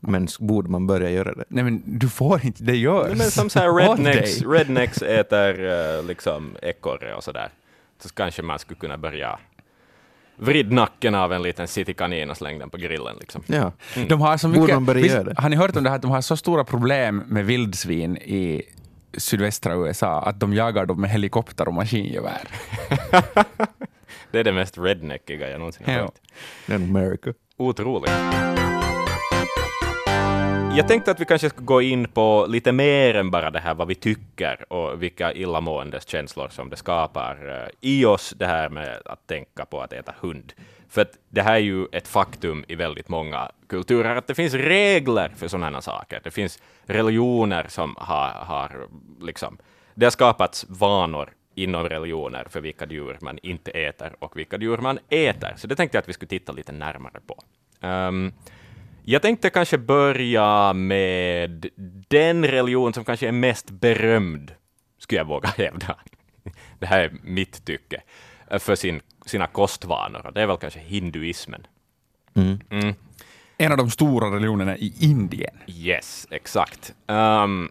Men 0.00 0.28
borde 0.40 0.70
man 0.70 0.86
börja 0.86 1.10
göra 1.10 1.34
det? 1.34 1.44
Nej 1.48 1.64
men 1.64 1.82
du 1.86 2.08
får 2.08 2.44
inte, 2.44 2.62
det 2.62 2.76
görs. 2.76 3.08
Nej, 3.08 3.16
men 3.16 3.30
som 3.30 3.50
så 3.50 3.58
här 3.58 3.74
rednecks, 3.74 4.42
rednecks 4.42 5.02
äter 5.02 5.64
eh, 5.64 6.04
liksom 6.04 6.56
ekorre 6.62 7.14
och 7.14 7.24
sådär. 7.24 7.48
Så 8.02 8.08
kanske 8.08 8.42
man 8.42 8.58
skulle 8.58 8.80
kunna 8.80 8.98
börja 8.98 9.38
vrid 10.38 10.72
nacken 10.72 11.14
av 11.14 11.32
en 11.32 11.42
liten 11.42 11.68
citykanin 11.68 12.30
och 12.30 12.36
släng 12.36 12.58
den 12.58 12.70
på 12.70 12.76
grillen. 12.76 13.16
Liksom. 13.20 13.42
Ja. 13.46 13.72
De 14.08 14.20
har 14.20 14.36
så 14.36 14.48
Borde 14.48 14.60
mycket, 14.60 14.76
man 14.76 14.84
börja 14.84 15.02
visst, 15.02 15.14
göra 15.14 15.24
det? 15.24 15.34
Har 15.40 15.48
ni 15.48 15.56
hört 15.56 15.76
om 15.76 15.82
det 15.84 15.88
här 15.90 15.96
att 15.96 16.02
de 16.02 16.10
har 16.10 16.20
så 16.20 16.36
stora 16.36 16.64
problem 16.64 17.16
med 17.26 17.46
vildsvin 17.46 18.16
i 18.16 18.62
sydvästra 19.16 19.74
USA 19.74 20.20
att 20.22 20.40
de 20.40 20.54
jagar 20.54 20.86
dem 20.86 21.00
med 21.00 21.10
helikopter 21.10 21.68
och 21.68 21.74
maskingevär? 21.74 22.40
Det 24.30 24.38
är 24.40 24.44
det 24.44 24.52
mest 24.52 24.78
redneckiga 24.78 25.50
jag 25.50 25.58
någonsin 25.58 25.86
har 25.86 25.92
Ja. 25.92 26.00
hört. 26.00 26.14
Det 26.66 26.72
är 26.72 26.76
America. 26.76 27.32
Otroligt. 27.56 28.10
Jag 30.76 30.88
tänkte 30.88 31.10
att 31.10 31.20
vi 31.20 31.24
kanske 31.24 31.48
skulle 31.48 31.66
gå 31.66 31.82
in 31.82 32.08
på 32.08 32.46
lite 32.48 32.72
mer 32.72 33.14
än 33.14 33.30
bara 33.30 33.50
det 33.50 33.60
här 33.60 33.74
vad 33.74 33.88
vi 33.88 33.94
tycker 33.94 34.72
och 34.72 35.02
vilka 35.02 35.32
illamåendes 35.32 36.08
känslor 36.08 36.48
som 36.48 36.70
det 36.70 36.76
skapar 36.76 37.62
eh, 37.62 37.68
i 37.80 38.04
oss, 38.04 38.34
det 38.36 38.46
här 38.46 38.68
med 38.68 39.02
att 39.04 39.26
tänka 39.26 39.64
på 39.64 39.80
att 39.80 39.92
äta 39.92 40.14
hund. 40.20 40.52
För 40.88 41.02
att 41.02 41.12
det 41.28 41.42
här 41.42 41.54
är 41.54 41.58
ju 41.58 41.86
ett 41.92 42.08
faktum 42.08 42.64
i 42.68 42.74
väldigt 42.74 43.08
många 43.08 43.50
kulturer, 43.68 44.16
att 44.16 44.26
det 44.26 44.34
finns 44.34 44.54
regler 44.54 45.32
för 45.36 45.48
sådana 45.48 45.76
här 45.76 45.80
saker. 45.80 46.20
Det 46.24 46.30
finns 46.30 46.58
religioner 46.86 47.66
som 47.68 47.96
har, 47.98 48.30
har 48.30 48.88
liksom, 49.20 49.58
det 49.94 50.06
har 50.06 50.10
skapats 50.10 50.66
vanor 50.68 51.30
inom 51.54 51.88
religioner 51.88 52.46
för 52.50 52.60
vilka 52.60 52.86
djur 52.86 53.18
man 53.20 53.38
inte 53.42 53.70
äter 53.70 54.16
och 54.18 54.36
vilka 54.36 54.56
djur 54.56 54.78
man 54.78 54.98
äter. 55.08 55.54
Så 55.56 55.66
det 55.66 55.76
tänkte 55.76 55.96
jag 55.96 56.02
att 56.02 56.08
vi 56.08 56.12
skulle 56.12 56.28
titta 56.28 56.52
lite 56.52 56.72
närmare 56.72 57.20
på. 57.26 57.42
Um, 57.86 58.32
jag 59.10 59.22
tänkte 59.22 59.50
kanske 59.50 59.78
börja 59.78 60.72
med 60.72 61.66
den 62.08 62.46
religion 62.46 62.94
som 62.94 63.04
kanske 63.04 63.28
är 63.28 63.32
mest 63.32 63.70
berömd, 63.70 64.54
skulle 64.98 65.20
jag 65.20 65.26
våga 65.26 65.48
hävda. 65.56 65.96
Det 66.78 66.86
här 66.86 67.00
är 67.00 67.12
mitt 67.22 67.64
tycke, 67.64 68.02
eh, 68.50 68.58
för 68.58 68.74
sin, 68.74 69.00
sina 69.26 69.46
kostvanor. 69.46 70.26
och 70.26 70.32
Det 70.32 70.42
är 70.42 70.46
väl 70.46 70.56
kanske 70.56 70.80
hinduismen. 70.80 71.66
Mm. 72.34 72.60
Mm. 72.70 72.94
En 73.58 73.72
av 73.72 73.78
de 73.78 73.90
stora 73.90 74.34
religionerna 74.34 74.76
i 74.76 74.94
Indien. 75.00 75.56
Yes, 75.66 76.26
exakt. 76.30 76.94
Ehm, 77.06 77.68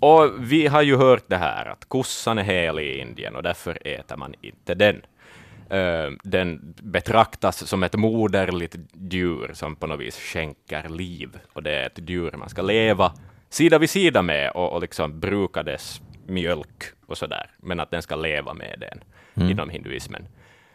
och 0.00 0.30
vi 0.38 0.66
har 0.66 0.82
ju 0.82 0.96
hört 0.96 1.24
det 1.26 1.36
här 1.36 1.66
att 1.66 1.84
kossan 1.88 2.38
är 2.38 2.42
helig 2.42 2.84
i 2.84 2.98
Indien 2.98 3.36
och 3.36 3.42
därför 3.42 3.86
äter 3.86 4.16
man 4.16 4.34
inte 4.40 4.74
den. 4.74 5.02
Ehm, 5.70 6.18
den 6.22 6.74
betraktas 6.82 7.66
som 7.66 7.82
ett 7.82 7.96
moderligt 7.96 8.76
djur 9.10 9.50
som 9.54 9.76
på 9.76 9.86
något 9.86 10.00
vis 10.00 10.18
skänker 10.18 10.88
liv. 10.88 11.38
Och 11.52 11.62
det 11.62 11.72
är 11.72 11.86
ett 11.86 12.10
djur 12.10 12.34
man 12.36 12.48
ska 12.48 12.62
leva 12.62 13.12
sida 13.48 13.78
vid 13.78 13.90
sida 13.90 14.22
med 14.22 14.50
och, 14.50 14.72
och 14.72 14.80
liksom 14.80 15.20
bruka 15.20 15.62
dess 15.62 16.00
mjölk 16.26 16.84
och 17.06 17.18
sådär. 17.18 17.50
Men 17.56 17.80
att 17.80 17.90
den 17.90 18.02
ska 18.02 18.16
leva 18.16 18.54
med 18.54 18.76
den 18.80 19.00
inom 19.50 19.70
hinduismen. 19.70 20.28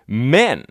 Men 0.06 0.66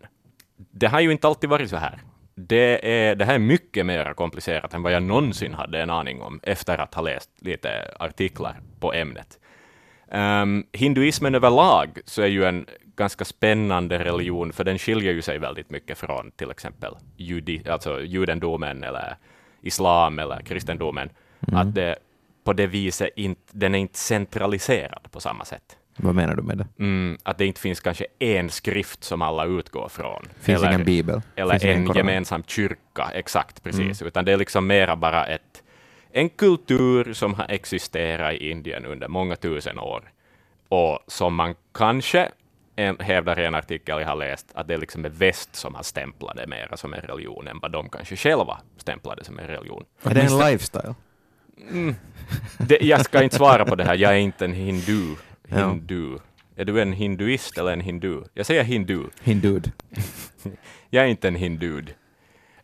det 0.57 0.87
har 0.87 1.01
ju 1.01 1.13
inte 1.13 1.27
alltid 1.27 1.51
varit 1.51 1.71
så 1.71 1.77
här. 1.77 1.99
Det, 2.35 2.91
är, 2.93 3.15
det 3.15 3.25
här 3.25 3.35
är 3.35 3.39
mycket 3.39 3.87
mer 3.87 4.15
komplicerat 4.15 4.75
än 4.75 4.83
vad 4.83 4.93
jag 4.93 5.03
någonsin 5.03 5.55
hade 5.55 5.83
en 5.83 5.91
aning 5.91 6.23
om 6.23 6.41
efter 6.43 6.79
att 6.79 6.95
ha 6.95 7.03
läst 7.03 7.31
lite 7.39 7.95
artiklar 7.99 8.61
på 8.81 8.93
ämnet. 8.93 9.39
Um, 10.13 10.67
hinduismen 10.73 11.35
överlag 11.35 11.99
så 12.05 12.23
är 12.23 12.27
ju 12.27 12.45
en 12.45 12.67
ganska 12.97 13.25
spännande 13.25 13.99
religion, 13.99 14.53
för 14.53 14.65
den 14.65 14.79
skiljer 14.79 15.13
ju 15.13 15.23
sig 15.23 15.39
väldigt 15.39 15.71
mycket 15.71 15.99
från 15.99 16.31
till 16.31 16.51
exempel 16.51 16.95
judi, 17.17 17.69
alltså 17.69 18.01
judendomen 18.01 18.85
eller 18.85 19.17
islam 19.63 20.19
eller 20.19 20.41
kristendomen. 20.41 21.11
Att 21.53 21.75
det 21.75 21.97
på 22.45 22.53
det 22.53 22.67
viset 22.67 23.11
inte, 23.17 23.41
den 23.53 23.75
är 23.75 23.79
inte 23.79 23.99
centraliserad 23.99 25.11
på 25.11 25.21
samma 25.21 25.45
sätt. 25.45 25.77
Vad 25.97 26.15
menar 26.15 26.35
du 26.35 26.43
med 26.43 26.59
det? 26.59 26.67
Mm, 26.79 27.19
att 27.23 27.39
det 27.39 27.47
inte 27.47 27.61
finns 27.61 27.81
kanske 27.81 28.07
en 28.19 28.51
skrift 28.51 29.05
som 29.05 29.23
alla 29.23 29.45
utgår 29.45 29.89
från. 29.89 30.23
Finns 30.41 30.59
eller, 30.59 30.73
ingen 30.73 30.85
bibel? 30.85 31.23
eller 31.37 31.59
Finns 31.59 31.91
en 31.91 31.97
gemensam 31.97 32.43
kyrka, 32.47 33.11
exakt, 33.15 33.63
precis. 33.63 34.03
Utan 34.03 34.25
det 34.25 34.33
är 34.33 34.37
liksom 34.37 34.67
mera 34.67 34.97
bara 34.97 35.27
ett, 35.27 35.63
en 36.11 36.29
kultur 36.29 37.13
som 37.13 37.35
har 37.35 37.47
existerat 37.49 38.35
i 38.35 38.51
Indien 38.51 38.87
under 38.87 39.09
många 39.09 39.37
tusen 39.37 39.79
år 39.79 40.13
och 40.69 40.99
som 41.07 41.35
man 41.35 41.55
kanske 41.75 42.29
en, 42.77 42.99
hävdar 42.99 43.41
i 43.41 43.45
en 43.45 43.55
artikel 43.55 44.01
jag 44.01 44.07
har 44.07 44.17
läst 44.17 44.53
att 44.55 44.69
det 44.69 44.77
liksom 44.77 45.05
är 45.05 45.09
väst 45.09 45.57
som 45.57 45.75
har 45.75 45.83
stämplat 45.83 46.37
det 46.37 46.47
mera 46.47 46.77
som 46.77 46.95
en 46.95 47.01
religion 47.01 47.49
än 47.49 47.59
vad 47.63 47.73
de 47.73 47.89
kanske 47.89 48.17
själva 48.17 48.61
stämplade 48.77 49.25
som 49.25 49.39
en 49.39 49.47
religion. 49.47 49.85
Är 50.03 50.15
det 50.15 50.21
en 50.21 50.39
lifestyle? 50.39 50.95
Det, 52.59 52.79
jag 52.81 53.05
ska 53.05 53.23
inte 53.23 53.37
svara 53.37 53.65
på 53.65 53.75
det 53.75 53.85
här, 53.85 53.95
jag 53.95 54.13
är 54.13 54.19
inte 54.19 54.45
en 54.45 54.53
hindu. 54.53 55.15
Ja. 55.49 55.69
hindu. 55.69 56.19
Är 56.57 56.65
du 56.65 56.83
en 56.83 56.93
hinduist 56.93 57.59
eller 57.59 57.73
en 57.73 57.81
hindu? 57.81 58.25
Jag 58.35 58.47
säger 58.47 58.65
hindu. 58.65 59.05
Hindud. 59.23 59.73
Jag 60.91 61.05
är 61.05 61.09
inte 61.09 61.29
en 61.29 61.35
hindud. 61.35 61.95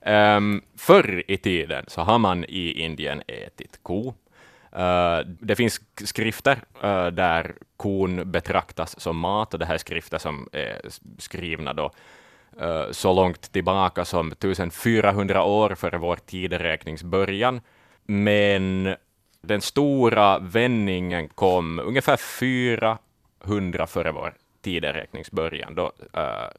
Um, 0.06 0.62
förr 0.78 1.22
i 1.28 1.36
tiden 1.36 1.84
så 1.88 2.00
har 2.00 2.18
man 2.18 2.44
i 2.44 2.72
Indien 2.72 3.22
ätit 3.26 3.78
ko. 3.82 4.14
Uh, 4.76 5.26
det 5.26 5.56
finns 5.56 5.80
skrifter 6.04 6.58
uh, 6.84 7.06
där 7.06 7.54
kon 7.76 8.30
betraktas 8.30 9.00
som 9.00 9.18
mat, 9.18 9.54
och 9.54 9.60
det 9.60 9.66
här 9.66 9.74
är 9.74 9.78
skrifter 9.78 10.18
som 10.18 10.48
är 10.52 10.80
skrivna 11.18 11.72
då 11.72 11.90
uh, 12.62 12.90
så 12.90 13.12
långt 13.12 13.52
tillbaka 13.52 14.04
som 14.04 14.32
1400 14.32 15.44
år 15.44 15.74
före 15.74 15.98
vår 15.98 16.16
tideräknings 16.16 17.02
början. 17.02 17.60
Men 18.06 18.94
den 19.42 19.60
stora 19.60 20.38
vändningen 20.38 21.28
kom 21.28 21.78
ungefär 21.78 22.16
400 22.16 23.86
före 23.86 24.12
vår 24.12 24.34
tideräknings 24.62 25.30
början. 25.30 25.74
Då 25.74 25.92
uh, 26.16 26.50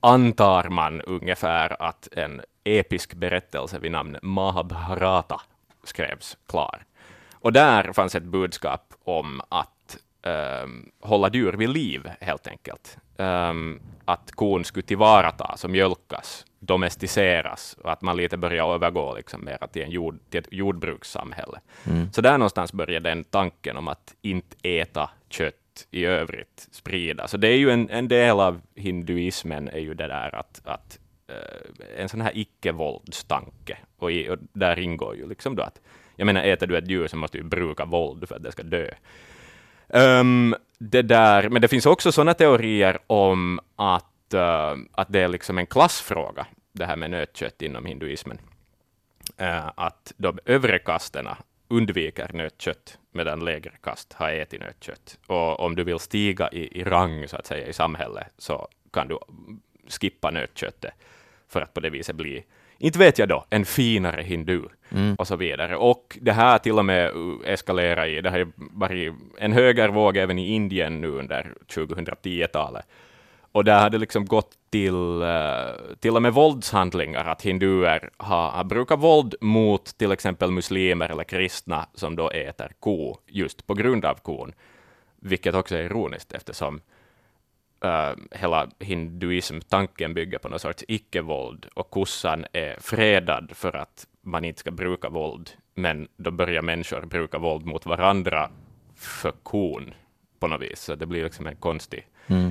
antar 0.00 0.68
man 0.68 1.00
ungefär 1.00 1.82
att 1.82 2.08
en 2.12 2.42
episk 2.64 3.14
berättelse 3.14 3.78
vid 3.78 3.92
namn 3.92 4.18
Mahabharata 4.22 5.40
skrevs 5.84 6.36
klar. 6.46 6.84
Och 7.42 7.52
där 7.52 7.92
fanns 7.92 8.14
ett 8.14 8.22
budskap 8.22 8.94
om 9.04 9.40
att 9.48 9.98
ehm, 10.22 10.90
hålla 11.00 11.30
djur 11.30 11.52
vid 11.52 11.68
liv, 11.68 12.10
helt 12.20 12.46
enkelt. 12.46 12.98
Ehm, 13.18 13.80
att 14.04 14.32
kon 14.32 14.64
skulle 14.64 14.82
tillvaratas 14.82 15.64
och 15.64 15.70
mjölkas, 15.70 16.46
domesticeras 16.58 17.76
och 17.82 17.92
att 17.92 18.02
man 18.02 18.16
lite 18.16 18.36
börjar 18.36 18.74
övergå 18.74 19.14
liksom 19.14 19.44
mera 19.44 19.66
till, 19.66 19.82
en 19.82 19.90
jord, 19.90 20.18
till 20.30 20.40
ett 20.40 20.48
jordbrukssamhälle. 20.50 21.60
Så 22.12 22.20
där 22.20 22.38
någonstans 22.38 22.72
började 22.72 23.08
den 23.08 23.24
tanken 23.24 23.76
om 23.76 23.88
att 23.88 24.14
inte 24.22 24.56
äta 24.62 25.10
kött 25.28 25.54
i 25.90 26.04
övrigt 26.04 26.68
sprida. 26.70 27.28
Så 27.28 27.36
det 27.36 27.48
är 27.48 27.56
ju 27.56 27.70
en, 27.70 27.90
en 27.90 28.08
del 28.08 28.40
av 28.40 28.60
hinduismen 28.74 29.68
är 29.68 29.78
ju 29.78 29.94
det 29.94 30.06
där 30.06 30.34
att, 30.34 30.60
att 30.64 30.98
eh, 31.28 32.02
en 32.02 32.08
sån 32.08 32.20
här 32.20 32.32
icke-våldstanke. 32.34 33.78
Och, 33.96 34.10
och 34.10 34.38
där 34.52 34.78
ingår 34.78 35.16
ju 35.16 35.28
liksom 35.28 35.56
då 35.56 35.62
att, 35.62 35.80
jag 36.16 36.26
menar 36.26 36.42
äter 36.42 36.66
du 36.66 36.78
ett 36.78 36.90
djur 36.90 37.06
så 37.06 37.16
måste 37.16 37.38
du 37.38 37.44
bruka 37.44 37.84
våld 37.84 38.28
för 38.28 38.36
att 38.36 38.42
det 38.42 38.52
ska 38.52 38.62
dö. 38.62 38.88
Um, 39.88 40.54
det 40.78 41.02
där, 41.02 41.48
men 41.48 41.62
det 41.62 41.68
finns 41.68 41.86
också 41.86 42.12
sådana 42.12 42.34
teorier 42.34 42.98
om 43.06 43.60
att, 43.76 44.34
uh, 44.34 44.84
att 44.92 45.12
det 45.12 45.20
är 45.20 45.28
liksom 45.28 45.58
en 45.58 45.66
klassfråga, 45.66 46.46
det 46.72 46.86
här 46.86 46.96
med 46.96 47.10
nötkött 47.10 47.62
inom 47.62 47.86
hinduismen. 47.86 48.38
Uh, 49.40 49.70
att 49.74 50.12
de 50.16 50.38
övre 50.44 50.78
kasterna 50.78 51.36
undviker 51.68 52.30
nötkött, 52.32 52.98
medan 53.12 53.44
lägre 53.44 53.72
kast 53.82 54.12
har 54.12 54.30
ätit 54.30 54.60
nötkött. 54.60 55.18
Och 55.26 55.60
om 55.60 55.76
du 55.76 55.84
vill 55.84 55.98
stiga 55.98 56.48
i, 56.52 56.80
i 56.80 56.84
rang, 56.84 57.28
så 57.28 57.36
att 57.36 57.46
säga, 57.46 57.66
i 57.66 57.72
samhället, 57.72 58.26
så 58.38 58.68
kan 58.92 59.08
du 59.08 59.18
skippa 59.88 60.30
nötköttet, 60.30 60.94
för 61.48 61.60
att 61.60 61.74
på 61.74 61.80
det 61.80 61.90
viset 61.90 62.16
bli 62.16 62.44
inte 62.82 62.98
vet 62.98 63.18
jag 63.18 63.28
då, 63.28 63.44
en 63.50 63.64
finare 63.64 64.22
hindu 64.22 64.62
och 65.18 65.26
så 65.26 65.36
vidare. 65.36 65.76
Och 65.76 66.18
det 66.20 66.32
här 66.32 66.58
till 66.58 66.78
och 66.78 66.84
med 66.84 67.10
eskalerar 67.44 68.06
i, 68.06 68.20
det 68.20 68.30
har 68.30 68.52
varit 68.56 69.12
en 69.38 69.52
högervåg 69.52 70.16
även 70.16 70.38
i 70.38 70.54
Indien 70.54 71.00
nu 71.00 71.08
under 71.08 71.54
2010-talet. 71.68 72.86
Och 73.52 73.64
där 73.64 73.80
har 73.80 73.90
det 73.90 73.98
liksom 73.98 74.26
gått 74.26 74.50
till, 74.70 75.22
eh, 75.22 75.96
till 76.00 76.16
och 76.16 76.22
med 76.22 76.32
våldshandlingar, 76.32 77.24
att 77.24 77.42
hinduer 77.42 78.10
har, 78.16 78.50
har 78.50 78.64
brukat 78.64 79.00
våld 79.00 79.34
mot 79.40 79.98
till 79.98 80.12
exempel 80.12 80.50
muslimer 80.50 81.08
eller 81.08 81.24
kristna 81.24 81.86
som 81.94 82.16
då 82.16 82.30
äter 82.30 82.72
ko, 82.80 83.16
just 83.26 83.66
på 83.66 83.74
grund 83.74 84.04
av 84.04 84.14
kon. 84.14 84.52
Vilket 85.20 85.54
också 85.54 85.76
är 85.76 85.82
ironiskt 85.82 86.32
eftersom 86.32 86.80
eh, 87.84 88.12
hela 88.30 88.68
hinduism-tanken 88.78 90.14
bygger 90.14 90.38
på 90.38 90.48
någon 90.48 90.58
sorts 90.58 90.84
icke-våld 90.88 91.66
och 91.74 91.90
kossan 91.90 92.44
är 92.52 92.76
fredad 92.80 93.50
för 93.54 93.76
att 93.76 94.06
man 94.22 94.44
inte 94.44 94.60
ska 94.60 94.70
bruka 94.70 95.08
våld, 95.08 95.50
men 95.74 96.08
då 96.16 96.30
börjar 96.30 96.62
människor 96.62 97.00
bruka 97.06 97.38
våld 97.38 97.66
mot 97.66 97.86
varandra 97.86 98.50
för 98.96 99.32
kon 99.42 99.94
på 100.38 100.48
något 100.48 100.62
vis. 100.62 100.80
Så 100.80 100.94
det 100.94 101.06
blir 101.06 101.24
liksom 101.24 101.46
en 101.46 101.56
konstig, 101.56 102.06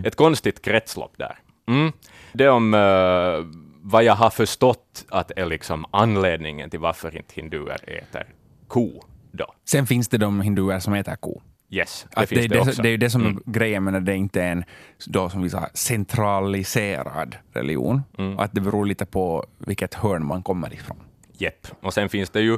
ett 0.05 0.15
konstigt 0.15 0.61
kretslopp 0.61 1.17
där. 1.17 1.39
Mm. 1.67 1.91
Det 2.33 2.49
om 2.49 2.73
eh, 2.73 3.61
vad 3.81 4.03
jag 4.03 4.15
har 4.15 4.29
förstått 4.29 5.05
att 5.09 5.31
är 5.31 5.45
liksom 5.45 5.85
anledningen 5.91 6.69
till 6.69 6.79
varför 6.79 7.17
inte 7.17 7.33
hinduer 7.33 7.89
äter 7.89 8.25
ko 8.67 9.03
då. 9.31 9.53
Sen 9.65 9.87
finns 9.87 10.07
det 10.07 10.17
de 10.17 10.41
hinduer 10.41 10.79
som 10.79 10.93
äter 10.93 11.15
ko. 11.15 11.41
Yes, 11.73 12.05
det 12.15 12.27
finns 12.27 12.41
det, 12.47 12.47
det, 12.47 12.59
också. 12.59 12.81
det 12.81 12.87
är 12.89 12.91
ju 12.91 12.97
det 12.97 13.09
som 13.09 13.21
Mm. 13.21 13.37
är 13.47 13.51
grejen 13.51 13.83
med 13.83 13.93
när 13.93 13.99
det 13.99 14.15
inte 14.15 14.41
är 14.41 14.51
en 14.51 14.63
då, 15.05 15.29
som 15.29 15.41
vi 15.41 15.49
sa, 15.49 15.69
centraliserad 15.73 17.35
religion. 17.53 18.01
Mm. 18.17 18.39
Att 18.39 18.53
det 18.53 18.61
beror 18.61 18.85
lite 18.85 19.05
på 19.05 19.45
vilket 19.57 19.93
hörn 19.93 20.25
man 20.25 20.43
kommer 20.43 20.73
ifrån. 20.73 20.97
Jepp. 21.37 21.67
Och 21.81 21.93
sen 21.93 22.09
finns 22.09 22.29
det 22.29 22.41
ju 22.41 22.57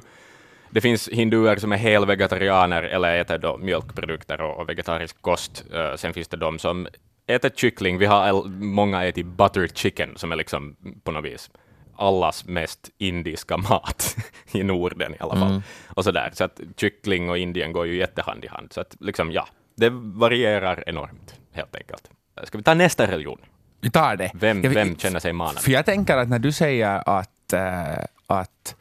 det 0.70 0.82
finns 0.82 1.10
hinduer 1.10 1.56
som 1.56 1.72
är 1.72 1.78
helvegetarianer 1.78 2.84
eller 2.84 3.20
äter 3.20 3.38
då 3.38 3.58
mjölkprodukter 3.58 4.42
och, 4.42 4.70
vegetarisk 4.70 5.22
kost. 5.22 5.66
Eh, 5.74 5.96
sen 5.96 6.14
finns 6.14 6.28
det 6.28 6.38
de 6.38 6.60
som 6.60 6.88
äter 7.28 7.52
kyckling. 7.56 7.98
Vi 7.98 8.06
har 8.06 8.44
många 8.64 9.04
ätit 9.04 9.26
butter 9.26 9.68
chicken 9.74 10.10
som 10.16 10.32
är 10.32 10.36
liksom 10.36 10.76
på 11.04 11.12
något 11.12 11.26
vis 11.26 11.50
allas 11.96 12.46
mest 12.46 12.90
indiska 12.98 13.58
mat 13.58 14.16
i 14.52 14.64
Norden 14.64 15.14
i 15.14 15.18
alla 15.20 15.36
fall. 15.36 15.62
Och 15.88 16.04
så 16.04 16.12
där. 16.12 16.30
Så 16.34 16.44
att 16.44 16.60
kyckling 16.78 17.30
och 17.30 17.38
Indien 17.38 17.72
går 17.74 17.88
ju 17.88 17.98
jättehand 17.98 18.46
i 18.46 18.48
hand. 18.48 18.74
Så 18.74 18.82
att 18.82 18.96
liksom 19.00 19.32
ja, 19.32 19.48
det 19.76 19.90
varierar 19.94 20.84
enormt 20.88 21.36
helt 21.52 21.76
enkelt. 21.76 22.10
Ska 22.44 22.58
vi 22.58 22.64
ta 22.64 22.74
nästa 22.74 23.08
religion? 23.12 23.38
Vi 23.82 23.92
tar 23.92 24.16
det. 24.16 24.32
Vem, 24.34 24.62
Jag- 24.64 24.72
vem 24.72 24.96
känner 24.98 25.20
sig 25.20 25.34
manad? 25.34 25.60
För 25.60 25.72
jag 25.72 25.86
tänker 25.86 26.18
att 26.18 26.30
när 26.30 26.40
du 26.40 26.52
säger 26.52 27.10
att, 27.10 27.54
äh, 27.54 28.04
att 28.28 28.76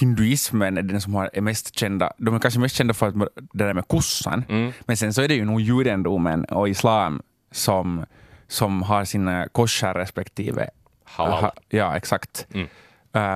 hinduismen 0.00 0.78
är 0.78 0.82
den 0.82 1.00
som 1.00 1.14
har, 1.14 1.30
är 1.32 1.40
mest 1.40 1.78
kända, 1.78 2.12
de 2.18 2.34
är 2.34 2.38
kanske 2.38 2.60
mest 2.60 2.76
kända 2.76 2.94
för 2.94 3.08
att 3.08 3.14
det 3.52 3.64
där 3.64 3.74
med 3.74 3.88
kossan, 3.88 4.44
Mm. 4.48 4.72
men 4.86 4.96
sen 4.96 5.14
så 5.14 5.22
är 5.22 5.28
det 5.28 5.34
ju 5.34 5.44
nog 5.44 5.60
judendomen 5.60 6.44
och 6.44 6.68
islam 6.68 7.22
som, 7.52 8.06
som 8.48 8.82
har 8.82 9.04
sina 9.04 9.48
korsar 9.48 9.94
respektive 9.94 10.70
Halal. 11.16 11.42
Ha- 11.42 11.52
ja, 11.68 11.96
exakt. 11.96 12.46
Mm. 12.54 12.68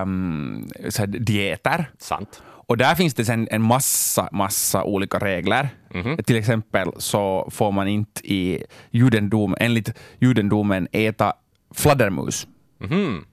Um, 0.03 0.69
så 0.89 1.03
här, 1.03 1.07
dieter. 1.07 1.91
Sant. 1.99 2.43
Och 2.47 2.77
där 2.77 2.95
finns 2.95 3.15
det 3.15 3.25
sen 3.25 3.49
en 3.51 3.63
massa, 3.63 4.29
massa 4.33 4.85
olika 4.85 5.19
regler. 5.19 5.69
Mhm. 5.95 6.17
Till 6.17 6.37
exempel 6.37 6.89
så 6.99 7.49
får 7.51 7.73
man 7.73 7.89
inte 7.89 8.33
i 8.33 8.65
judendom, 8.91 9.57
enligt 9.61 9.95
judendomen 10.19 10.89
äta 10.93 11.33
fladdermus. 11.75 12.47
Mhm. 12.79 13.25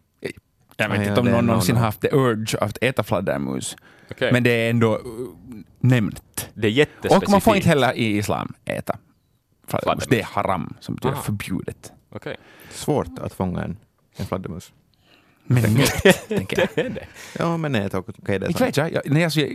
Jag 0.77 0.89
vet 0.89 0.99
Ah, 0.99 1.03
ja, 1.03 1.09
inte 1.09 1.19
om 1.19 1.25
det 1.25 1.31
är 1.31 1.35
någon 1.35 1.45
någon- 1.45 1.45
någonsin 1.45 1.75
haft 1.75 2.01
the 2.01 2.09
urge 2.11 2.57
att 2.61 2.77
äta 2.81 3.03
fladdermus. 3.03 3.75
Okej. 4.11 4.31
Men 4.31 4.43
det 4.43 4.49
är 4.49 4.69
ändå 4.69 4.95
uh, 4.95 5.01
nämnt. 5.79 6.49
Det 6.53 6.67
är 6.67 6.71
jättespecifikt. 6.71 7.23
Och 7.23 7.29
man 7.31 7.41
får 7.41 7.55
inte 7.55 7.67
heller 7.69 7.93
i 7.97 8.17
islam 8.17 8.53
äta 8.65 8.97
fladdermus. 9.67 9.83
Fladdermus. 9.85 10.07
Det 10.09 10.19
är 10.21 10.25
haram, 10.25 10.73
som 10.79 10.95
betyder 10.95 11.13
Aha. 11.15 11.23
förbjudet. 11.23 11.91
Okej. 12.09 12.35
Svårt 12.71 13.19
att 13.21 13.33
fånga 13.33 13.63
en, 13.63 13.77
en 14.17 14.25
fladdermus. 14.25 14.71
Men 15.47 15.73
nät, 15.73 16.03
tänker 16.27 16.59
jag. 16.59 16.67
Det 16.75 16.81
är 16.81 16.89
det. 16.89 17.05
Ja, 17.39 17.57
men 17.57 17.71
nej, 17.71 17.89
okej, 17.93 18.13
det 18.39 18.45
är 18.45 18.47
Inte 18.47 18.65
vet 18.65 18.77
jag. 18.77 18.93
jag 18.93 19.01
nej, 19.05 19.23
alltså, 19.23 19.39
jag 19.39 19.49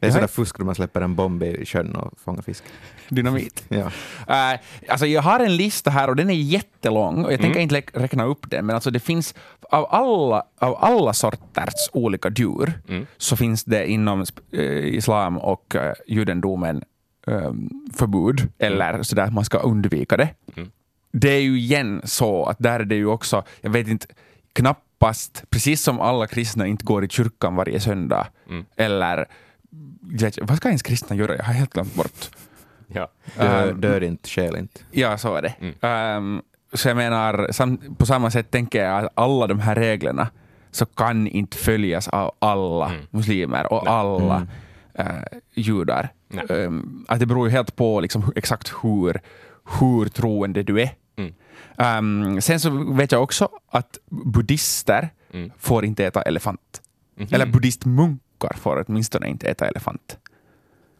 Det 0.00 0.06
är 0.06 0.10
sådär 0.10 0.26
fusk 0.26 0.58
då 0.58 0.64
man 0.64 0.74
släpper 0.74 1.00
en 1.00 1.14
bomb 1.14 1.42
i 1.42 1.66
sjön 1.66 1.96
och 1.96 2.18
fångar 2.24 2.42
fisk. 2.42 2.64
dynamit. 3.08 3.64
Ja. 3.68 3.84
Uh, 3.84 4.60
alltså 4.88 5.06
jag 5.06 5.22
har 5.22 5.40
en 5.40 5.56
lista 5.56 5.90
här 5.90 6.08
och 6.08 6.16
den 6.16 6.30
är 6.30 6.34
jättelång 6.34 7.24
och 7.24 7.32
jag 7.32 7.40
Mm. 7.40 7.42
tänker 7.42 7.60
inte 7.60 7.74
lä- 7.74 8.00
räkna 8.02 8.24
upp 8.24 8.50
den, 8.50 8.66
men 8.66 8.74
alltså 8.74 8.90
det 8.90 9.00
finns 9.00 9.34
av 9.70 9.86
alla, 9.90 10.42
av 10.58 10.76
alla 10.84 11.12
sorters 11.12 11.74
olika 11.92 12.28
djur 12.36 12.72
Mm. 12.88 13.06
så 13.16 13.36
finns 13.36 13.64
det 13.64 13.90
inom 13.90 14.24
sp- 14.24 14.40
eh, 14.52 14.94
islam 14.94 15.38
och 15.38 15.74
uh, 15.74 15.92
judendomen 16.06 16.82
um, 17.26 17.70
förbud, 17.94 18.48
eller 18.58 19.02
sådär 19.02 19.22
att 19.22 19.32
man 19.32 19.44
ska 19.44 19.58
undvika 19.58 20.16
det. 20.16 20.28
Det 21.20 21.30
är 21.30 21.40
ju 21.40 21.58
igen 21.58 22.00
så 22.04 22.44
att 22.44 22.56
där 22.58 22.80
är 22.80 22.84
det 22.84 22.94
ju 22.94 23.06
också, 23.06 23.44
jag 23.60 23.70
vet 23.70 23.88
inte, 23.88 24.06
knappast, 24.52 25.44
precis 25.50 25.82
som 25.82 26.00
alla 26.00 26.26
kristna 26.26 26.66
inte 26.66 26.84
går 26.84 27.04
i 27.04 27.08
kyrkan 27.08 27.56
varje 27.56 27.80
söndag, 27.80 28.26
Mm. 28.48 28.64
eller 28.76 29.26
jag 30.12 30.20
vet 30.20 30.22
inte, 30.38 30.42
vad 30.52 30.56
ska 30.56 30.68
ens 30.68 30.82
kristna 30.82 31.16
göra? 31.16 31.36
Jag 31.36 31.44
har 31.44 31.52
helt 31.52 31.72
glömt 31.72 31.94
bort. 31.94 32.30
Ja. 32.88 33.08
Dö, 33.38 33.70
Ehm. 33.70 33.80
dör 33.80 34.02
inte, 34.02 34.28
skäl 34.28 34.56
inte. 34.56 34.80
Ja, 34.90 35.18
så 35.18 35.34
är 35.34 35.42
det. 35.42 35.54
Mm. 35.60 35.74
Ehm, 35.80 36.42
så 36.72 36.88
jag 36.88 36.96
menar, 36.96 37.48
sam, 37.52 37.78
på 37.98 38.06
samma 38.06 38.30
sätt 38.30 38.50
tänker 38.50 38.84
jag 38.84 39.04
att 39.04 39.12
alla 39.14 39.46
de 39.46 39.60
här 39.60 39.74
reglerna 39.74 40.28
så 40.70 40.86
kan 40.86 41.26
inte 41.26 41.56
följas 41.56 42.08
av 42.08 42.32
alla 42.38 42.86
Mm. 42.90 43.00
muslimer 43.10 43.72
och 43.72 43.88
alla 43.90 44.46
eh, 44.94 45.06
judar. 45.54 46.08
Nej. 46.28 46.44
Ehm, 46.64 47.04
att 47.08 47.20
det 47.20 47.26
beror 47.26 47.46
ju 47.48 47.52
helt 47.52 47.76
på 47.76 48.00
liksom, 48.00 48.32
exakt 48.36 48.72
hur, 48.82 49.20
hur 49.80 50.08
troende 50.08 50.62
du 50.62 50.80
är. 50.82 50.90
Mm. 51.16 51.34
Ehm, 51.78 52.40
sen 52.40 52.60
så 52.60 52.70
vet 52.70 53.12
jag 53.12 53.22
också 53.22 53.48
att 53.70 53.98
buddhister 54.10 55.08
Mm. 55.32 55.50
får 55.58 55.84
inte 55.84 56.06
äta 56.06 56.22
elefant. 56.22 56.82
Mhm. 57.16 57.28
Eller 57.32 57.46
buddhistmunkar 57.46 58.56
får 58.56 58.84
åtminstone 58.88 59.28
inte 59.28 59.48
äta 59.48 59.68
elefant. 59.68 60.18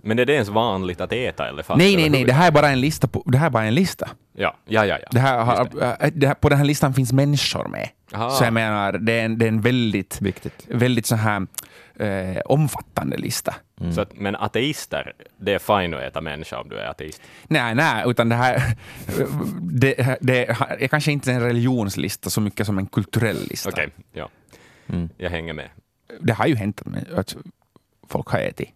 Men 0.02 0.18
är 0.18 0.24
det 0.24 0.32
ens 0.34 0.48
vanligt 0.48 1.00
att 1.00 1.12
äta 1.12 1.48
elefant? 1.48 1.78
Nej, 1.78 1.96
nej, 1.96 2.10
nej, 2.10 2.24
det 2.24 2.32
här 2.32 2.46
är 2.46 2.50
bara 2.52 2.68
en 2.68 2.80
lista. 2.80 3.08
På, 3.08 3.22
det 3.26 3.38
här 3.38 3.46
är 3.46 3.50
bara 3.50 3.64
en 3.64 3.74
lista. 3.74 4.08
Ja, 4.32 4.56
ja, 4.64 4.86
ja. 4.86 4.98
ja. 5.02 5.08
Det 5.10 5.18
här 5.20 5.44
har, 5.44 5.68
det. 5.72 5.96
äh, 6.00 6.10
det 6.14 6.26
här, 6.26 6.34
på 6.34 6.48
den 6.48 6.58
här 6.58 6.64
listan 6.64 6.94
finns 6.94 7.12
människor 7.12 7.68
med. 7.68 7.88
Aha. 8.12 8.30
Så 8.30 8.44
jag 8.44 8.52
menar, 8.52 8.92
det 8.92 9.12
är 9.12 9.24
en, 9.24 9.38
det 9.38 9.44
är 9.44 9.48
en 9.48 9.60
väldigt, 9.60 10.20
Viktigt. 10.22 10.66
väldigt 10.70 11.06
så 11.06 11.16
här, 11.16 11.46
eh, 11.96 12.40
omfattande 12.44 13.16
lista. 13.16 13.54
Så 13.94 14.00
att, 14.00 14.14
men 14.16 14.36
ateister, 14.36 15.12
det 15.38 15.54
är 15.54 15.58
fine 15.58 15.94
att 15.94 16.00
äta 16.02 16.20
människa 16.20 16.60
om 16.60 16.68
du 16.68 16.78
är 16.78 16.86
ateist. 16.90 17.22
Nej, 17.48 17.74
nej, 17.74 18.04
utan 18.06 18.28
det 18.28 18.34
här 18.34 18.62
det, 19.60 20.18
det 20.20 20.46
är 20.84 20.88
kanske 20.88 21.12
inte 21.12 21.32
en 21.32 21.40
religionslista 21.40 22.30
så 22.30 22.40
mycket 22.40 22.66
som 22.66 22.78
en 22.78 22.86
kulturell 22.86 23.46
lista. 23.50 23.68
Okej, 23.70 23.88
ja. 24.12 24.28
Mm. 24.86 25.08
Jag 25.16 25.30
hänger 25.30 25.52
med. 25.52 25.68
Det 26.20 26.32
har 26.32 26.46
ju 26.46 26.54
hänt 26.54 26.82
att- 26.86 27.18
att 27.18 27.36
folk 28.08 28.28
har 28.28 28.38
ätit. 28.38 28.68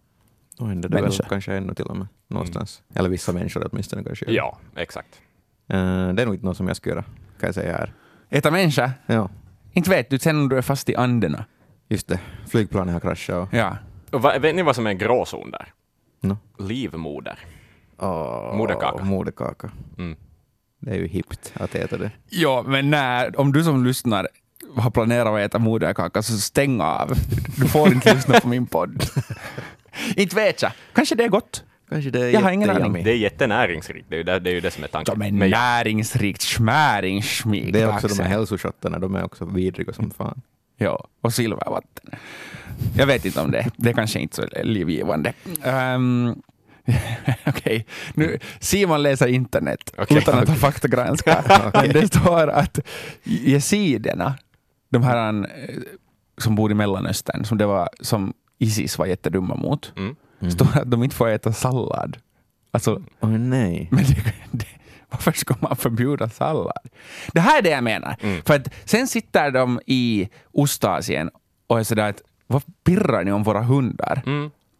Då 0.57 0.65
händer 0.65 0.89
det 0.89 0.95
väl 0.95 1.03
Människa. 1.03 1.23
kanske 1.29 1.53
ännu 1.53 1.73
till 1.73 1.85
och 1.85 1.97
med 1.97 2.07
någonstans. 2.27 2.81
Eller 2.93 3.09
vissa 3.09 3.31
människor 3.33 3.67
åtminstone 3.71 4.03
kanske. 4.03 4.25
Ja, 4.31 4.57
exakt. 4.75 5.21
Eh, 5.67 6.09
det 6.13 6.21
är 6.21 6.25
nog 6.25 6.35
inte 6.35 6.45
något 6.45 6.57
som 6.57 6.67
jag 6.67 6.77
ska 6.77 6.89
göra, 6.89 7.03
kan 7.39 7.47
jag 7.47 7.55
säga 7.55 7.77
här. 7.77 7.93
Äta 8.31 8.51
människa? 8.51 8.91
Ja, 9.05 9.29
Inte 9.73 9.89
vet 9.89 10.09
du, 10.09 10.19
sen 10.19 10.37
om 10.37 10.49
du 10.49 10.57
är 10.57 10.61
fast 10.61 10.89
i 10.89 10.95
anderna. 10.95 11.45
just 11.89 12.07
det. 12.07 12.19
Flygplanet 12.47 12.93
har 12.93 12.99
kraschat 12.99 13.35
och... 13.35 13.53
Ja. 13.57 13.77
Vad, 14.11 14.41
vet 14.41 14.55
ni 14.55 14.61
vad 14.61 14.75
som 14.75 14.85
är 14.87 14.91
en 14.91 14.97
gråzon 14.97 15.51
där? 15.51 15.73
No. 16.21 16.37
Livmoder. 16.59 17.39
Oh, 17.97 18.57
Moderkaka. 18.57 19.03
Moderkaka. 19.03 19.71
Mm. 19.97 20.15
Det 20.79 20.91
är 20.91 20.95
ju 20.95 21.07
hippt 21.07 21.53
att 21.55 21.75
äta 21.75 21.97
det. 21.97 22.11
ja, 22.29 22.63
men 22.67 22.89
när, 22.89 23.39
om 23.39 23.51
du 23.53 23.63
som 23.63 23.85
lyssnar 23.85 24.27
har 24.75 24.91
planerat 24.91 25.27
att 25.27 25.39
äta 25.39 25.59
moderkaka 25.59 26.21
så 26.21 26.37
stäng 26.37 26.81
av. 26.81 27.13
Du 27.57 27.67
får 27.67 27.93
inte 27.93 28.13
lyssna 28.13 28.39
på 28.39 28.47
min 28.47 28.67
podd. 28.67 29.03
inte 30.15 30.35
vet 30.35 30.61
jag. 30.61 30.71
Kanske 30.93 31.15
det 31.15 31.23
är 31.23 31.29
gott. 31.29 31.63
Kanske 31.91 32.09
det 32.09 32.25
är 32.25 32.29
Jag 32.29 32.41
har 32.41 32.51
ingen 32.51 32.69
aning. 32.69 33.03
Det 33.03 33.11
är 33.11 33.15
jättenäringsrikt, 33.15 34.05
det 34.09 34.15
är 34.15 34.17
ju 34.17 34.23
det, 34.23 34.39
det, 34.39 34.49
är 34.49 34.53
ju 34.53 34.61
det 34.61 34.71
som 34.71 34.83
är 34.83 34.87
tanken. 34.87 35.13
Som 35.13 35.21
är 35.21 35.31
Men 35.31 35.49
näringsrikt 35.49 36.43
schmäringsmik. 36.43 37.73
Det 37.73 37.81
är 37.81 37.89
också 37.89 38.07
de 38.07 38.19
här 38.19 38.29
hälsoshotterna, 38.29 38.99
de 38.99 39.15
är 39.15 39.23
också 39.23 39.45
vidriga 39.45 39.93
som 39.93 40.11
fan. 40.11 40.41
Ja, 40.77 41.07
och 41.21 41.33
silvervatten. 41.33 42.19
Jag 42.97 43.05
vet 43.07 43.25
inte 43.25 43.41
om 43.41 43.51
det. 43.51 43.67
Det 43.77 43.89
är 43.89 43.93
kanske 43.93 44.19
inte 44.19 44.35
så 44.35 44.47
livgivande. 44.63 45.33
Um, 45.65 46.41
Okej, 47.45 47.85
nu 48.13 48.39
Simon 48.59 49.03
läser 49.03 49.27
internet 49.27 49.93
Okej, 49.97 50.17
utan 50.17 50.33
att 50.33 50.47
ha 50.47 50.55
okej. 50.55 50.55
faktagranska. 50.55 51.43
Men 51.73 51.89
det 51.89 52.07
står 52.07 52.47
att 52.47 52.79
jesiderna, 53.23 54.35
de 54.89 55.03
här 55.03 55.33
eh, 55.33 55.45
som 56.37 56.55
bor 56.55 56.71
i 56.71 56.73
Mellanöstern, 56.73 57.45
som, 57.45 57.57
det 57.57 57.65
var, 57.65 57.89
som 57.99 58.33
Isis 58.59 58.97
var 58.97 59.05
jättedumma 59.05 59.55
mot, 59.55 59.93
Mm. 59.97 60.15
Står 60.49 60.77
att 60.77 60.91
de 60.91 61.03
inte 61.03 61.15
får 61.15 61.29
äta 61.29 61.53
sallad. 61.53 62.17
Alltså, 62.71 63.01
Åh 63.19 63.29
nej. 63.29 63.87
men 63.91 64.03
det, 64.03 64.33
det, 64.51 64.65
Varför 65.09 65.31
ska 65.31 65.55
man 65.59 65.75
förbjuda 65.75 66.29
sallad? 66.29 66.89
Det 67.33 67.39
här 67.39 67.57
är 67.57 67.61
det 67.61 67.69
jag 67.69 67.83
menar. 67.83 68.41
För 68.45 68.55
att 68.55 68.67
sen 68.85 69.07
sitter 69.07 69.51
de 69.51 69.79
i 69.85 70.29
Ostasien 70.51 71.29
och 71.67 71.79
är 71.79 71.83
sådär 71.83 72.09
att 72.09 72.21
vad 72.47 72.63
pirrar 72.83 73.23
ni 73.23 73.31
om 73.31 73.43
våra 73.43 73.61
hundar? 73.61 74.21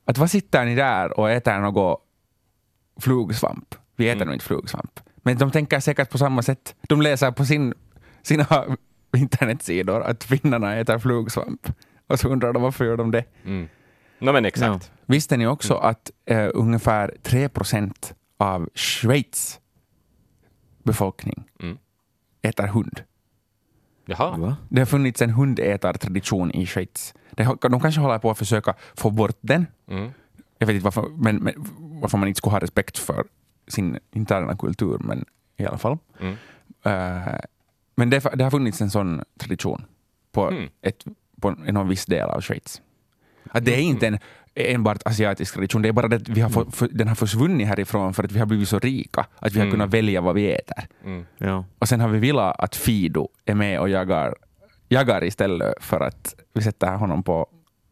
Att 0.05 0.17
vad 0.17 0.31
sitter 0.31 0.65
ni 0.65 0.75
där 0.75 1.19
och 1.19 1.31
äter 1.31 1.59
något 1.59 2.01
flugsvamp? 2.99 3.75
Vi 3.95 4.09
äter 4.09 4.25
nog 4.25 4.35
inte 4.35 4.45
flugsvamp. 4.45 4.99
Men 5.15 5.37
de 5.37 5.51
tänker 5.51 5.79
säkert 5.79 6.09
på 6.09 6.17
samma 6.17 6.41
sätt. 6.41 6.75
De 6.87 7.01
läser 7.01 7.31
på 7.31 7.45
sin, 7.45 7.73
sina 8.23 8.45
internetsidor 9.17 10.01
att 10.03 10.23
finnarna 10.23 10.75
äter 10.75 10.99
flugsvamp. 10.99 11.67
Och 12.07 12.19
så 12.19 12.27
undrar 12.29 12.53
de 12.53 12.61
varför 12.61 12.85
gör 12.85 12.97
de 12.97 13.11
det? 13.11 13.23
No, 14.19 14.31
men 14.31 14.45
exakt. 14.45 14.91
Visste 15.11 15.37
ni 15.37 15.47
också 15.47 15.73
att 15.73 16.11
eh, 16.25 16.49
ungefär 16.53 17.15
3 17.23 17.49
procent 17.49 18.13
av 18.37 18.69
Schweiz 18.75 19.59
befolkning 20.83 21.43
Mm. 21.59 21.77
äter 22.41 22.67
hund? 22.67 23.01
Jaha. 24.05 24.37
Va? 24.37 24.55
Det 24.69 24.81
har 24.81 24.85
funnits 24.85 25.21
en 25.21 25.29
hundätartradition 25.29 26.51
i 26.51 26.65
Schweiz. 26.65 27.13
Har- 27.37 27.69
De 27.69 27.79
kanske 27.79 28.01
håller 28.01 28.19
på 28.19 28.31
att 28.31 28.37
försöka 28.37 28.73
få 28.95 29.09
bort 29.09 29.37
den. 29.41 29.67
Mm. 29.87 30.11
Jag 30.57 30.67
vet 30.67 30.73
inte 30.73 30.83
varför, 30.83 31.09
men, 31.17 31.35
men, 31.35 31.53
varför 32.01 32.17
man 32.17 32.27
inte 32.27 32.37
skulle 32.37 32.51
ha 32.53 32.59
respekt 32.59 32.97
för 32.97 33.25
sin 33.67 33.99
interna 34.11 34.57
kultur, 34.57 34.97
men 34.99 35.25
i 35.57 35.65
alla 35.65 35.77
fall. 35.77 35.97
Mm. 36.19 36.33
Eh, 36.83 37.39
men 37.95 38.09
det, 38.09 38.19
det 38.35 38.43
har 38.43 38.51
funnits 38.51 38.81
en 38.81 38.89
sån 38.89 39.23
tradition 39.39 39.85
på, 40.31 40.47
Mm. 40.49 40.69
ett, 40.81 41.05
på 41.41 41.47
en, 41.49 41.77
en 41.77 41.87
viss 41.87 42.05
del 42.05 42.29
av 42.29 42.41
Schweiz. 42.41 42.81
Att 43.53 43.65
det 43.65 43.75
är 43.75 43.81
inte 43.81 44.07
en 44.07 44.19
enbart 44.55 45.01
asiatisk 45.05 45.53
tradition, 45.53 45.81
det 45.81 45.87
är 45.89 45.93
bara 45.93 46.07
det 46.07 46.15
att 46.15 46.29
vi 46.29 46.41
har 46.41 46.49
få, 46.49 46.71
för, 46.71 46.87
den 46.87 47.07
har 47.07 47.15
försvunnit 47.15 47.67
härifrån 47.67 48.13
för 48.13 48.23
att 48.23 48.31
vi 48.31 48.39
har 48.39 48.45
blivit 48.45 48.69
så 48.69 48.79
rika 48.79 49.25
att 49.39 49.53
vi 49.53 49.59
har 49.59 49.65
Mm. 49.65 49.71
kunnat 49.71 49.89
välja 49.93 50.21
vad 50.21 50.35
vi 50.35 50.51
äter. 50.51 50.87
Mm. 51.05 51.25
Ja. 51.37 51.65
Och 51.79 51.87
sen 51.89 51.99
har 51.99 52.09
vi 52.09 52.19
velat 52.19 52.59
att 52.59 52.75
Fido 52.75 53.27
är 53.45 53.55
med 53.55 53.79
och 53.79 53.89
jagar, 53.89 54.35
jagar 54.89 55.23
istället 55.23 55.73
för 55.83 55.99
att 55.99 56.35
vi 56.53 56.61
sätter 56.61 56.95
honom 56.95 57.23
på 57.23 57.47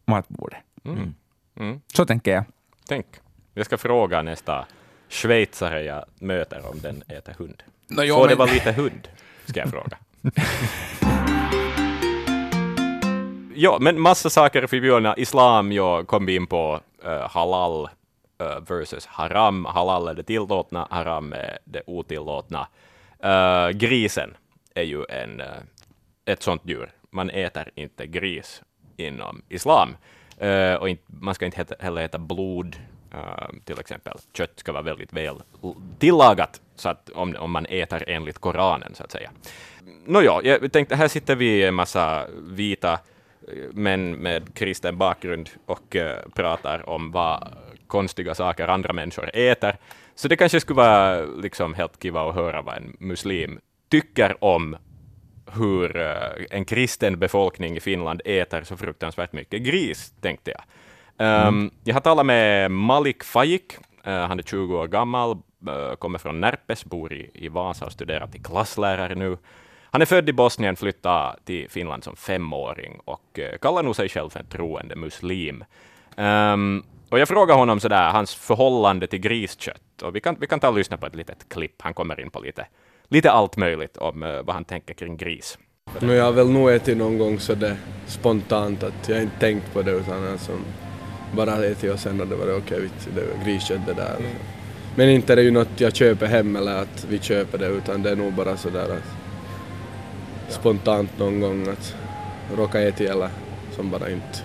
matbordet. 0.06 0.58
Mm. 0.84 1.14
Mm. 1.60 1.80
Så 1.94 2.06
tänker 2.06 2.32
jag. 2.34 2.44
Tänk, 2.88 3.06
jag 3.54 3.66
ska 3.66 3.78
fråga 3.78 4.22
nästa 4.22 4.66
schweizare 5.08 5.82
jag 5.82 6.04
möter 6.18 6.70
om 6.70 6.78
den 6.80 7.02
äter 7.08 7.34
hund. 7.38 7.62
No, 7.88 8.02
jo, 8.02 8.14
Får 8.14 8.22
det 8.22 8.28
men- 8.28 8.38
vara 8.38 8.50
lite 8.52 8.72
hund? 8.72 9.08
Ska 9.46 9.60
jag 9.60 9.68
fråga 9.70 9.96
ja, 13.54 13.78
men 13.80 14.00
massa 14.00 14.30
saker 14.30 14.62
är 14.62 14.66
förbjudna. 14.66 15.14
Islam 15.16 15.72
ja, 15.72 16.04
kom 16.04 16.26
vi 16.26 16.36
in 16.36 16.46
på 16.46 16.80
uh, 17.04 17.28
halal 17.28 17.88
uh, 18.42 18.60
versus 18.68 19.06
haram. 19.06 19.64
Halal 19.64 20.08
är 20.08 20.14
det 20.14 20.22
tillåtna, 20.22 20.88
haram 20.90 21.32
är 21.32 21.58
det 21.64 21.82
otillåtna. 21.86 22.68
Uh, 23.24 23.70
grisen 23.70 24.36
är 24.74 24.82
ju 24.82 25.04
en, 25.08 25.42
ett 26.24 26.42
sånt 26.42 26.62
djur. 26.64 26.90
Man 27.10 27.30
äter 27.30 27.70
inte 27.74 28.06
gris 28.06 28.62
inom 28.96 29.42
islam. 29.48 29.96
Och 30.80 30.88
inte, 30.88 31.02
man 31.06 31.34
ska 31.34 31.46
inte 31.46 31.58
heta, 31.58 31.74
heller 31.80 32.02
äta 32.02 32.18
blod, 32.18 32.76
till 33.64 33.78
exempel. 33.80 34.18
Kött 34.32 34.52
ska 34.56 34.72
vara 34.72 34.82
väldigt 34.82 35.12
väl 35.12 35.42
tillagat, 35.98 36.60
så 36.76 36.88
att 36.88 37.10
om, 37.10 37.36
om 37.38 37.50
man 37.50 37.66
äter 37.66 38.04
enligt 38.06 38.38
Koranen, 38.38 38.94
så 38.94 39.04
att 39.04 39.10
säga. 39.10 39.30
Nåja, 40.06 40.40
jag 40.42 40.72
tänkte, 40.72 40.96
här 40.96 41.08
sitter 41.08 41.36
vi 41.36 41.64
en 41.64 41.74
massa 41.74 42.26
vita 42.42 42.98
män 43.72 44.12
med 44.12 44.54
kristen 44.54 44.98
bakgrund 44.98 45.50
och 45.66 45.96
eh, 45.96 46.18
pratar 46.34 46.88
om 46.88 47.10
vad 47.10 47.48
konstiga 47.86 48.34
saker 48.34 48.68
andra 48.68 48.92
människor 48.92 49.30
äter. 49.34 49.76
Så 50.14 50.28
det 50.28 50.36
kanske 50.36 50.60
skulle 50.60 50.76
vara 50.76 51.24
liksom 51.24 51.74
helt 51.74 52.02
kiva 52.02 52.28
att 52.28 52.34
höra 52.34 52.62
vad 52.62 52.76
en 52.76 52.96
muslim 52.98 53.60
tycker 53.90 54.44
om 54.44 54.76
hur 55.52 55.96
eh, 55.96 56.44
en 56.50 56.64
kristen 56.64 57.18
befolkning 57.18 57.76
i 57.76 57.80
Finland 57.80 58.22
äter 58.24 58.62
så 58.62 58.76
fruktansvärt 58.76 59.32
mycket 59.32 59.62
gris, 59.62 60.12
tänkte 60.20 60.50
jag. 60.50 60.62
Um, 61.48 61.70
Jag 61.84 61.94
har 61.94 62.00
talat 62.00 62.26
med 62.26 62.70
Malik 62.70 63.24
Fajik. 63.24 63.76
Eh, 64.04 64.26
han 64.26 64.38
är 64.38 64.42
20 64.42 64.78
år 64.78 64.88
gammal, 64.88 65.36
kommer 65.98 66.18
från 66.18 66.40
Närpes, 66.40 66.84
bor 66.84 67.12
i, 67.12 67.30
i 67.34 67.48
Vasa 67.48 67.86
och 67.86 67.92
studerar 67.92 68.26
till 68.26 68.42
klasslärare 68.42 69.14
nu. 69.14 69.36
Han 69.92 70.02
är 70.02 70.06
född 70.06 70.28
i 70.28 70.32
Bosnien, 70.32 70.76
flyttade 70.76 71.36
till 71.44 71.70
Finland 71.70 72.04
som 72.04 72.16
femåring 72.16 73.00
och 73.04 73.38
eh, 73.38 73.58
kallar 73.58 73.82
nog 73.82 73.96
sig 73.96 74.08
själv 74.08 74.30
en 74.34 74.46
troende 74.46 74.96
muslim. 74.96 75.64
Ehm, 76.16 76.82
och 77.10 77.18
jag 77.18 77.28
frågar 77.28 77.54
honom 77.54 77.80
sådär, 77.80 78.10
hans 78.10 78.34
förhållande 78.34 79.06
till 79.06 79.18
griskött. 79.18 80.02
Och 80.02 80.16
vi 80.16 80.20
kan, 80.20 80.36
vi 80.40 80.46
kan 80.46 80.60
ta 80.60 80.68
och 80.68 80.76
lyssna 80.76 80.96
på 80.96 81.06
ett 81.06 81.14
litet 81.14 81.48
klipp. 81.48 81.82
Han 81.82 81.94
kommer 81.94 82.20
in 82.20 82.30
på 82.30 82.40
lite, 82.40 82.66
lite 83.08 83.30
allt 83.30 83.56
möjligt 83.56 83.96
om 83.96 84.22
eh, 84.22 84.42
vad 84.42 84.54
han 84.54 84.64
tänker 84.64 84.94
kring 84.94 85.16
gris. 85.16 85.58
No, 86.00 86.12
jag 86.12 86.24
har 86.24 86.32
väl 86.32 86.50
nog 86.50 86.70
ätit 86.70 86.96
någon 86.96 87.18
gång 87.18 87.38
så 87.38 87.54
det 87.54 87.76
spontant 88.06 88.82
att 88.82 89.08
jag 89.08 89.22
inte 89.22 89.38
tänkt 89.40 89.72
på 89.72 89.82
det 89.82 89.90
utan 89.90 90.28
alltså 90.32 90.52
bara 91.36 91.64
ätit 91.64 91.92
och 91.92 91.98
sen 91.98 92.18
har 92.18 92.26
det 92.26 92.36
varit 92.36 92.62
okej, 92.62 92.78
okay, 92.78 92.88
det 93.14 93.20
är 93.20 93.44
griskött 93.44 93.86
det 93.86 93.94
där. 93.94 94.16
Men 94.96 95.08
inte 95.08 95.32
är 95.32 95.36
det 95.36 95.42
ju 95.42 95.50
något 95.50 95.80
jag 95.80 95.94
köper 95.94 96.26
hem 96.26 96.56
eller 96.56 96.82
att 96.82 97.06
vi 97.08 97.18
köper 97.18 97.58
det 97.58 97.66
utan 97.66 98.02
det 98.02 98.10
är 98.10 98.16
nog 98.16 98.32
bara 98.32 98.56
sådär 98.56 98.84
att 98.84 99.19
spontant 100.52 101.18
någon 101.18 101.40
gång 101.40 101.68
att 101.68 101.94
råka 102.56 102.80
äta 102.80 103.04
eller 103.04 103.28
som 103.76 103.90
bara 103.90 104.10
inte, 104.10 104.38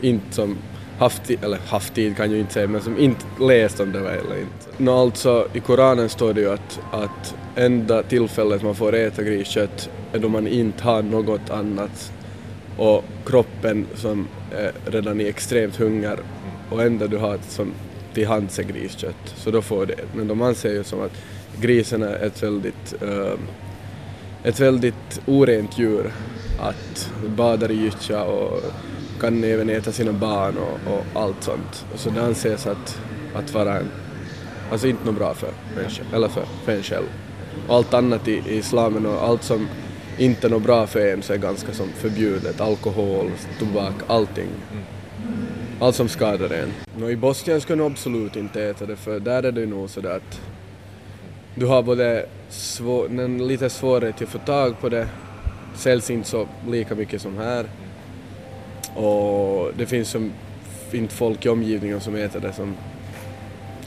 inte 0.00 0.34
som 0.34 0.56
haft, 0.98 1.30
eller 1.30 1.58
haft 1.66 1.94
tid 1.94 2.16
kan 2.16 2.26
jag 2.26 2.34
ju 2.34 2.40
inte 2.40 2.52
säga, 2.52 2.68
men 2.68 2.82
som 2.82 2.98
inte 2.98 3.24
läst 3.40 3.80
om 3.80 3.92
det 3.92 4.00
var 4.00 4.10
eller 4.10 4.38
inte. 4.40 4.66
Nå 4.76 4.98
alltså 4.98 5.48
i 5.52 5.60
Koranen 5.60 6.08
står 6.08 6.34
det 6.34 6.40
ju 6.40 6.52
att, 6.52 6.80
att 6.90 7.34
enda 7.56 8.02
tillfället 8.02 8.62
man 8.62 8.74
får 8.74 8.94
äta 8.94 9.22
griskött 9.22 9.90
är 10.12 10.18
då 10.18 10.28
man 10.28 10.46
inte 10.46 10.84
har 10.84 11.02
något 11.02 11.50
annat 11.50 12.12
och 12.76 13.04
kroppen 13.26 13.86
som 13.94 14.28
är 14.52 14.72
redan 14.86 15.20
i 15.20 15.24
extremt 15.24 15.76
hunger 15.76 16.18
och 16.70 16.82
enda 16.82 17.06
du 17.06 17.16
har 17.16 17.38
som 17.48 17.72
till 18.14 18.26
hands 18.26 18.58
är 18.58 18.62
griskött, 18.62 19.34
så 19.36 19.50
då 19.50 19.62
får 19.62 19.86
det. 19.86 19.98
Men 20.14 20.28
de 20.28 20.42
anser 20.42 20.72
ju 20.72 20.84
som 20.84 21.00
att 21.00 21.12
grisen 21.60 22.02
är 22.02 22.26
ett 22.26 22.42
väldigt 22.42 23.02
eh, 23.02 23.38
ett 24.44 24.60
väldigt 24.60 25.20
orent 25.26 25.78
djur 25.78 26.12
att 26.60 27.10
badar 27.36 27.70
i 27.70 27.74
gyttja 27.74 28.24
och 28.24 28.60
kan 29.20 29.44
även 29.44 29.70
äta 29.70 29.92
sina 29.92 30.12
barn 30.12 30.54
och, 30.58 30.92
och 30.92 31.22
allt 31.22 31.42
sånt. 31.42 31.86
Så 31.94 32.10
det 32.10 32.22
anses 32.22 32.66
att, 32.66 33.00
att 33.34 33.54
vara 33.54 33.78
en, 33.78 33.88
alltså 34.70 34.88
inte 34.88 35.04
något 35.04 35.14
bra 35.14 35.34
för 35.34 35.50
människan, 35.76 36.06
eller 36.14 36.28
för, 36.28 36.44
för 36.64 36.72
en 36.72 36.82
själv. 36.82 37.06
Och 37.68 37.74
allt 37.74 37.94
annat 37.94 38.28
i, 38.28 38.32
i 38.32 38.56
islamen 38.56 39.06
och 39.06 39.24
allt 39.24 39.42
som 39.42 39.68
inte 40.18 40.46
är 40.46 40.50
något 40.50 40.62
bra 40.62 40.86
för 40.86 41.12
en 41.12 41.22
så 41.22 41.32
är 41.32 41.38
ganska 41.38 41.72
som 41.72 41.88
förbjudet. 41.88 42.60
Alkohol, 42.60 43.30
tobak, 43.58 43.94
allting. 44.06 44.48
Allt 45.80 45.96
som 45.96 46.08
skadar 46.08 46.50
en. 46.50 47.02
Och 47.02 47.12
I 47.12 47.16
Bosnien 47.16 47.60
ska 47.60 47.70
jag 47.72 47.78
nog 47.78 47.92
absolut 47.92 48.36
inte 48.36 48.62
äta 48.64 48.86
det 48.86 48.96
för 48.96 49.20
där 49.20 49.42
är 49.42 49.52
det 49.52 49.66
nog 49.66 49.90
sådär 49.90 50.16
att 50.16 50.40
du 51.54 51.66
har 51.66 51.82
både 51.82 52.26
svår, 52.48 53.20
en 53.20 53.46
lite 53.48 53.70
svårighet 53.70 54.22
att 54.22 54.28
få 54.28 54.38
tag 54.38 54.80
på 54.80 54.88
det, 54.88 55.08
säljs 55.74 56.10
inte 56.10 56.28
så 56.28 56.48
lika 56.68 56.94
mycket 56.94 57.22
som 57.22 57.38
här. 57.38 57.66
Och 58.94 59.72
det 59.76 59.86
finns 59.86 60.10
som, 60.10 60.32
inte 60.92 61.14
folk 61.14 61.46
i 61.46 61.48
omgivningen 61.48 62.00
som 62.00 62.14
äter 62.14 62.40
det 62.40 62.52
som, 62.52 62.76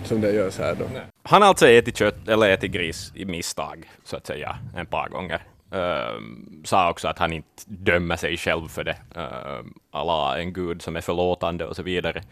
som 0.04 0.22
det 0.22 0.32
görs 0.32 0.58
här 0.58 0.76
då. 0.76 0.86
Han 1.24 1.42
har 1.42 1.50
alltså 1.50 1.68
ätit 1.68 1.98
kött, 1.98 2.28
eller 2.28 2.50
ätit 2.50 2.72
gris 2.72 3.12
i 3.16 3.26
misstag, 3.26 3.90
så 4.04 4.18
att 4.18 4.28
säga, 4.28 4.58
en 4.76 4.86
par 4.86 5.10
gånger. 5.10 5.42
Uh, 5.74 6.22
sa 6.64 6.90
också 6.90 7.08
att 7.08 7.20
han 7.20 7.34
inte 7.34 7.48
dömer 7.66 8.16
sig 8.16 8.38
själv 8.38 8.68
för 8.68 8.84
det. 8.84 8.98
Uh, 9.18 9.66
Allah 9.92 10.40
en 10.40 10.54
gud 10.54 10.82
som 10.82 10.96
är 10.96 11.02
förlåtande 11.02 11.66
och 11.66 11.76
så 11.76 11.84
vidare. 11.84 12.24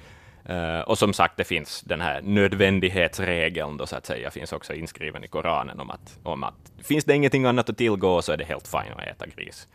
Uh, 0.50 0.80
och 0.80 0.98
som 0.98 1.14
sagt, 1.14 1.38
det 1.38 1.44
finns 1.44 1.82
den 1.82 2.02
här 2.02 2.22
nödvändighetsregeln, 2.22 3.78
då, 3.78 3.86
så 3.86 3.96
att 3.96 4.06
säga, 4.06 4.32
finns 4.32 4.54
också 4.54 4.74
inskriven 4.74 5.24
i 5.24 5.28
Koranen 5.28 5.80
om 5.80 5.90
att, 5.90 6.20
om 6.24 6.44
att 6.44 6.72
finns 6.84 7.06
det 7.06 7.16
ingenting 7.16 7.46
annat 7.46 7.70
att 7.70 7.78
tillgå 7.78 8.22
så 8.22 8.32
är 8.32 8.38
det 8.38 8.46
helt 8.46 8.68
fint 8.68 8.98
att 8.98 9.08
äta 9.08 9.26
gris 9.36 9.68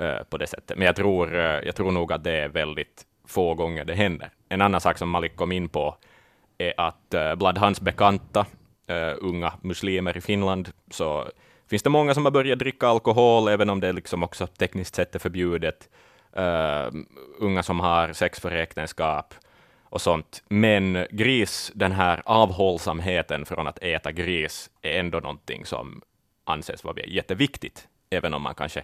uh, 0.00 0.22
på 0.30 0.36
det 0.36 0.46
sättet. 0.46 0.78
Men 0.78 0.86
jag 0.86 0.96
tror, 0.96 1.34
uh, 1.34 1.40
jag 1.40 1.74
tror 1.74 1.92
nog 1.92 2.12
att 2.12 2.24
det 2.24 2.32
är 2.32 2.48
väldigt 2.48 3.02
få 3.26 3.54
gånger 3.54 3.84
det 3.84 3.94
händer. 3.94 4.30
En 4.48 4.60
annan 4.60 4.80
sak 4.80 4.98
som 4.98 5.10
Malik 5.10 5.36
kom 5.36 5.52
in 5.52 5.68
på 5.68 5.96
är 6.58 6.74
att 6.76 7.14
uh, 7.14 7.34
bland 7.34 7.58
hans 7.58 7.80
bekanta 7.80 8.46
unga 9.18 9.52
muslimer 9.62 10.16
i 10.16 10.20
Finland 10.20 10.70
så 10.90 11.28
finns 11.70 11.82
det 11.82 11.90
många 11.90 12.14
som 12.14 12.24
har 12.24 12.32
börjat 12.32 12.58
dricka 12.58 12.86
alkohol, 12.86 13.48
även 13.48 13.70
om 13.70 13.80
det 13.80 13.92
liksom 13.92 14.22
också 14.22 14.46
tekniskt 14.46 14.94
sett 14.94 15.14
är 15.14 15.18
förbjudet. 15.18 15.88
Unga 17.38 17.62
som 17.62 17.80
har 17.80 18.12
sex 18.12 18.40
för 18.40 18.50
äktenskap 18.50 19.34
och 19.94 20.00
sånt. 20.00 20.42
Men 20.48 21.06
gris, 21.10 21.72
den 21.74 21.92
här 21.92 22.22
avhållsamheten 22.24 23.46
från 23.46 23.66
att 23.66 23.78
äta 23.82 24.12
gris, 24.12 24.70
är 24.82 25.00
ändå 25.00 25.20
någonting 25.20 25.66
som 25.66 26.02
anses 26.44 26.84
vara 26.84 27.02
jätteviktigt, 27.06 27.88
även 28.10 28.34
om 28.34 28.42
man 28.42 28.54
kanske 28.54 28.82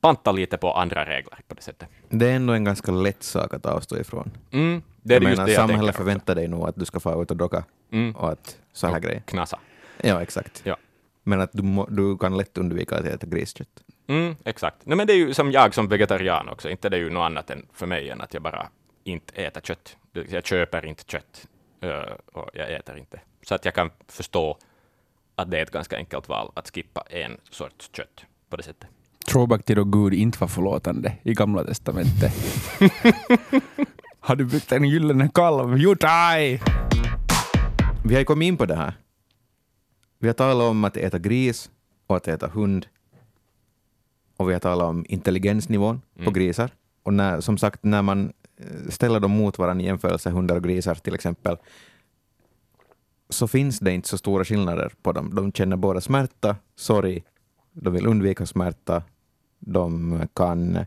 pantar 0.00 0.32
lite 0.32 0.56
på 0.56 0.72
andra 0.72 1.04
regler 1.04 1.38
på 1.48 1.54
det 1.54 1.62
sättet. 1.62 1.88
Det 2.08 2.30
är 2.30 2.36
ändå 2.36 2.52
en 2.52 2.64
ganska 2.64 2.92
lätt 2.92 3.22
sak 3.22 3.54
att 3.54 3.66
avstå 3.66 3.98
ifrån. 3.98 4.30
Mm, 4.50 4.82
det 5.02 5.14
är 5.14 5.20
jag 5.20 5.30
menar, 5.30 5.46
det 5.46 5.52
jag 5.52 5.68
samhället 5.68 5.96
förväntar 5.96 6.34
dig 6.34 6.48
nog 6.48 6.68
att 6.68 6.76
du 6.76 6.84
ska 6.84 7.00
få 7.00 7.22
ut 7.22 7.30
och 7.30 7.36
docka 7.36 7.64
Mm. 7.90 8.16
och 8.16 8.32
att 8.32 8.58
så 8.72 8.86
här 8.86 9.00
grejer. 9.00 9.22
Knasa. 9.26 9.58
Ja, 10.02 10.22
exakt. 10.22 10.62
Ja. 10.64 10.76
Men 11.22 11.40
att 11.40 11.50
du, 11.52 11.62
må, 11.62 11.86
du 11.86 12.18
kan 12.18 12.36
lätt 12.36 12.58
undvika 12.58 12.96
att 12.98 13.04
äta 13.04 13.26
griskött. 13.26 13.68
Mm, 14.08 14.36
exakt. 14.44 14.76
Nej, 14.84 14.96
men 14.96 15.06
det 15.06 15.12
är 15.12 15.16
ju 15.16 15.34
som 15.34 15.52
jag 15.52 15.74
som 15.74 15.88
vegetarian 15.88 16.48
också, 16.48 16.70
inte 16.70 16.88
det 16.88 16.96
är 16.96 17.00
ju 17.00 17.10
något 17.10 17.26
annat 17.26 17.50
än 17.50 17.66
för 17.72 17.86
mig 17.86 18.10
än 18.10 18.20
att 18.20 18.34
jag 18.34 18.42
bara 18.42 18.68
inte 19.06 19.42
äter 19.42 19.60
kött. 19.60 19.96
Jag 20.12 20.46
köper 20.46 20.86
inte 20.86 21.04
kött 21.06 21.48
eh, 21.80 21.90
och 22.32 22.50
jag 22.54 22.72
äter 22.72 22.98
inte. 22.98 23.20
Så 23.42 23.54
att 23.54 23.64
jag 23.64 23.74
kan 23.74 23.90
förstå 24.08 24.58
att 25.34 25.50
det 25.50 25.58
är 25.58 25.62
ett 25.62 25.70
ganska 25.70 25.96
enkelt 25.96 26.28
val 26.28 26.52
att 26.54 26.70
skippa 26.74 27.00
en 27.00 27.36
sorts 27.50 27.90
kött 27.92 28.24
på 28.48 28.56
det 28.56 28.62
sättet. 28.62 28.88
Throwback 29.26 29.64
till 29.64 29.76
då 29.76 29.84
Gud 29.84 30.14
inte 30.14 30.38
var 30.38 30.48
förlåtande 30.48 31.16
i 31.22 31.34
Gamla 31.34 31.64
Testamentet. 31.64 32.32
Har 34.20 34.36
du 34.36 34.44
byggt 34.44 34.72
en 34.72 34.84
gyllene 34.84 35.30
kalv? 35.34 35.78
You 35.78 35.94
die! 35.94 36.60
Vi 38.04 38.14
har 38.14 38.18
ju 38.18 38.24
kommit 38.24 38.46
in 38.46 38.56
på 38.56 38.66
det 38.66 38.76
här. 38.76 38.94
Vi 40.18 40.28
har 40.28 40.34
talat 40.34 40.70
om 40.70 40.84
att 40.84 40.96
äta 40.96 41.18
gris 41.18 41.70
och 42.06 42.16
att 42.16 42.28
äta 42.28 42.46
hund. 42.46 42.86
Och 44.36 44.48
vi 44.48 44.52
har 44.52 44.60
talat 44.60 44.88
om 44.88 45.04
intelligensnivån 45.08 46.02
på 46.24 46.30
grisar. 46.30 46.70
Och 47.02 47.14
när, 47.14 47.40
som 47.40 47.58
sagt, 47.58 47.84
när 47.84 48.02
man 48.02 48.32
ställer 48.88 49.20
dem 49.20 49.30
mot 49.30 49.58
varandra 49.58 49.82
i 49.84 49.86
jämförelse, 49.86 50.30
hundar 50.30 50.56
och 50.56 50.64
grisar 50.64 50.94
till 50.94 51.14
exempel, 51.14 51.56
så 53.28 53.48
finns 53.48 53.78
det 53.78 53.92
inte 53.92 54.08
så 54.08 54.18
stora 54.18 54.44
skillnader 54.44 54.92
på 55.02 55.12
dem. 55.12 55.34
De 55.34 55.52
känner 55.52 55.76
båda 55.76 56.00
smärta, 56.00 56.56
sorg, 56.76 57.24
de 57.72 57.92
vill 57.92 58.06
undvika 58.06 58.46
smärta, 58.46 59.02
de 59.58 60.20
kan 60.34 60.78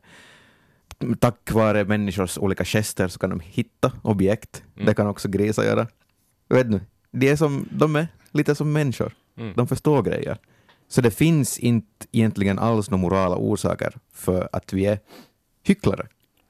tack 1.19 1.51
vare 1.51 1.86
människors 1.86 2.38
olika 2.38 2.65
gester 2.65 3.08
så 3.08 3.19
kan 3.19 3.29
de 3.29 3.39
hitta 3.39 3.91
objekt. 4.01 4.63
Det 4.86 4.93
kan 4.93 5.08
också 5.08 5.29
grisar 5.29 5.63
göra. 5.63 5.88
Vet 6.49 6.71
du, 6.71 6.79
de 7.12 7.29
är, 7.29 7.36
som, 7.36 7.67
de 7.71 7.95
är 7.95 8.08
lite 8.32 8.55
som 8.55 8.73
människor. 8.73 9.13
Mm. 9.38 9.53
De 9.55 9.67
förstår 9.67 10.01
grejer. 10.03 10.38
Så 10.88 11.01
det 11.01 11.12
finns 11.12 11.60
inte 11.60 12.08
egentligen 12.12 12.60
alls 12.60 12.89
några 12.89 13.01
morala 13.01 13.36
orsaker 13.36 13.93
för 14.13 14.49
att 14.51 14.73
vi 14.73 14.86
är 14.86 14.99
hycklare 15.63 16.08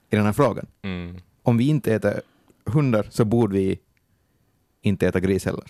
i 0.10 0.16
den 0.16 0.26
här 0.26 0.34
frågan. 0.34 0.66
Mm. 0.82 1.18
Om 1.44 1.58
vi 1.58 1.68
inte 1.68 1.94
äter 1.96 2.22
hundar 2.66 3.08
så 3.10 3.26
borde 3.26 3.54
vi 3.56 3.80
inte 4.82 5.08
äta 5.08 5.20
gris 5.20 5.46
heller. 5.46 5.64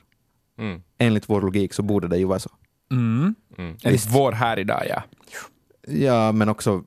Mm. 0.58 0.82
Enligt 0.97 1.30
vår 1.30 1.41
logik 1.41 1.73
så 1.73 1.82
borde 1.82 2.08
det 2.08 2.17
ju 2.17 2.25
vara 2.25 2.39
så. 2.39 2.49
Mm. 2.91 3.36
Mm. 3.58 3.78
Enligt 3.84 4.06
vår 4.15 4.32
här 4.32 4.60
idag, 4.60 4.84
ja. 4.89 5.04
Ja, 5.88 6.32
men 6.32 6.49
också 6.49 6.84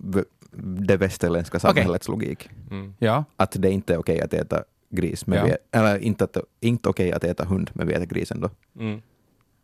det 0.87 0.97
västerländska 0.97 1.59
samhällets 1.59 2.09
logik. 2.09 2.49
Mm. 2.71 2.95
Ja, 2.99 3.25
Att 3.37 3.57
det 3.59 3.71
inte 3.71 3.95
är 3.95 3.99
okej 3.99 4.21
att 4.21 4.35
äta 4.35 4.65
gris, 4.91 5.27
men 5.27 5.39
Ja. 5.39 5.45
vi, 5.45 5.57
eller 5.79 5.99
inte, 5.99 6.25
att, 6.25 6.37
inte 6.61 6.89
okej 6.89 7.13
att 7.13 7.25
äta 7.25 7.45
hund, 7.45 7.71
men 7.75 7.87
vi 7.87 7.95
äter 7.95 8.07
gris 8.07 8.31
ändå. 8.31 8.51
Mm. 8.79 9.03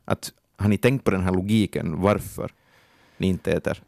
Att, 0.05 0.33
har 0.57 0.69
ni 0.69 0.79
tänkt 0.79 1.05
på 1.05 1.11
den 1.11 1.21
här 1.21 1.33
logiken 1.33 2.01
varför 2.01 2.51
ni 3.17 3.27
inte 3.27 3.53
äter 3.53 3.83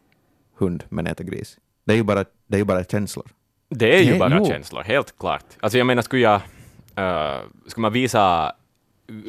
hund 0.54 0.84
men 0.88 1.06
äter 1.06 1.24
gris? 1.24 1.58
Det 1.84 1.92
är 1.92 1.96
ju 1.96 2.02
bara, 2.02 2.24
det 2.46 2.56
är 2.56 2.58
ju 2.58 2.64
bara 2.64 2.84
känslor. 2.84 3.26
Det 3.70 3.98
är 3.98 4.02
ju 4.02 4.18
bara 4.18 4.38
jo. 4.38 4.44
känslor, 4.44 4.82
helt 4.82 5.18
klart. 5.18 5.44
Alltså 5.60 5.78
jag 5.78 5.86
menar, 5.86 6.02
skulle 6.02 6.22
jag... 6.22 6.40
Uh, 6.98 7.40
skulle 7.66 7.82
man 7.82 7.92
visa... 7.92 8.52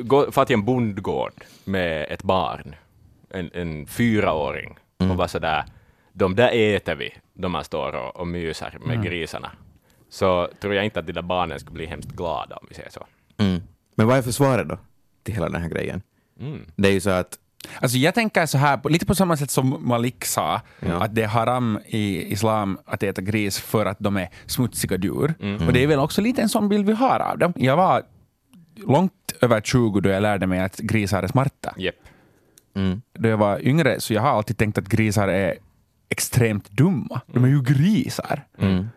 Gå, 0.04 0.32
få 0.32 0.46
till 0.46 0.54
en 0.54 0.66
bondgård 0.66 1.34
med 1.64 2.06
ett 2.10 2.24
barn, 2.24 2.76
en, 3.30 3.50
en 3.54 3.88
fyraåring, 3.88 4.78
och 4.98 5.18
vara 5.18 5.28
sådär, 5.28 5.64
de 6.14 6.36
där 6.36 6.50
äter 6.54 6.96
vi, 6.96 7.14
då 7.34 7.50
man 7.50 7.64
står 7.64 7.96
och, 7.96 8.16
och 8.16 8.28
myser 8.28 8.78
med 8.86 9.04
grisarna. 9.04 9.52
Så 10.10 10.50
tror 10.60 10.74
jag 10.74 10.86
inte 10.86 11.00
att 11.00 11.08
de 11.08 11.14
där 11.14 11.22
barnen 11.22 11.60
skulle 11.60 11.74
bli 11.74 11.86
hemskt 11.86 12.12
glada 12.12 12.56
om 12.56 12.66
vi 12.70 12.76
säger 12.76 12.90
så. 12.90 13.06
Men 13.96 14.08
vad 14.08 14.18
är 14.18 14.22
försvaret 14.22 14.70
då 14.70 14.78
till 15.24 15.34
hela 15.34 15.50
den 15.50 15.62
här 15.62 15.70
grejen? 15.70 16.02
Mm. 16.40 16.66
Det 16.76 16.90
är 16.90 16.94
ju 16.94 17.02
så 17.02 17.10
att 17.10 17.38
Alltså 17.82 17.98
jag 17.98 18.14
tänker 18.16 18.46
så 18.46 18.58
här, 18.58 18.90
lite 18.90 19.06
på 19.06 19.16
samma 19.16 19.38
sätt 19.38 19.52
som 19.52 19.78
Malik 19.88 20.26
sa, 20.26 20.62
Ja. 20.80 21.04
att 21.04 21.16
det 21.16 21.24
är 21.24 21.28
haram 21.28 21.80
i 21.86 22.32
islam 22.34 22.78
att 22.86 23.04
äta 23.04 23.22
gris 23.22 23.60
för 23.60 23.86
att 23.86 24.00
de 24.00 24.18
är 24.18 24.30
smutsiga 24.46 24.98
djur. 24.98 25.34
Och 25.68 25.74
det 25.74 25.84
är 25.84 25.88
väl 25.88 26.00
också 26.00 26.22
lite 26.22 26.42
en 26.42 26.50
sån 26.50 26.70
bild 26.70 26.86
vi 26.86 26.94
har 26.94 27.20
av 27.20 27.38
dem. 27.38 27.54
Jag 27.56 27.78
var 27.78 28.04
långt 28.76 29.14
över 29.42 29.62
20 29.62 30.00
då 30.00 30.10
jag 30.10 30.22
lärde 30.22 30.48
mig 30.48 30.60
att 30.60 30.78
grisar 30.78 31.24
är 31.24 31.28
smarta. 31.28 31.74
Jepp. 31.78 31.96
mm, 32.76 33.02
Då 33.14 33.30
jag 33.30 33.38
var 33.38 33.68
yngre 33.68 34.00
så 34.00 34.14
jag 34.14 34.22
har 34.22 34.30
alltid 34.30 34.58
tänkt 34.58 34.78
att 34.78 34.88
grisar 34.88 35.28
är 35.28 35.56
extremt 36.10 36.70
dumma. 36.72 37.22
De 37.28 37.44
är 37.44 37.48
ju 37.48 37.62
grisar. 37.62 38.44
mm, 38.60 38.88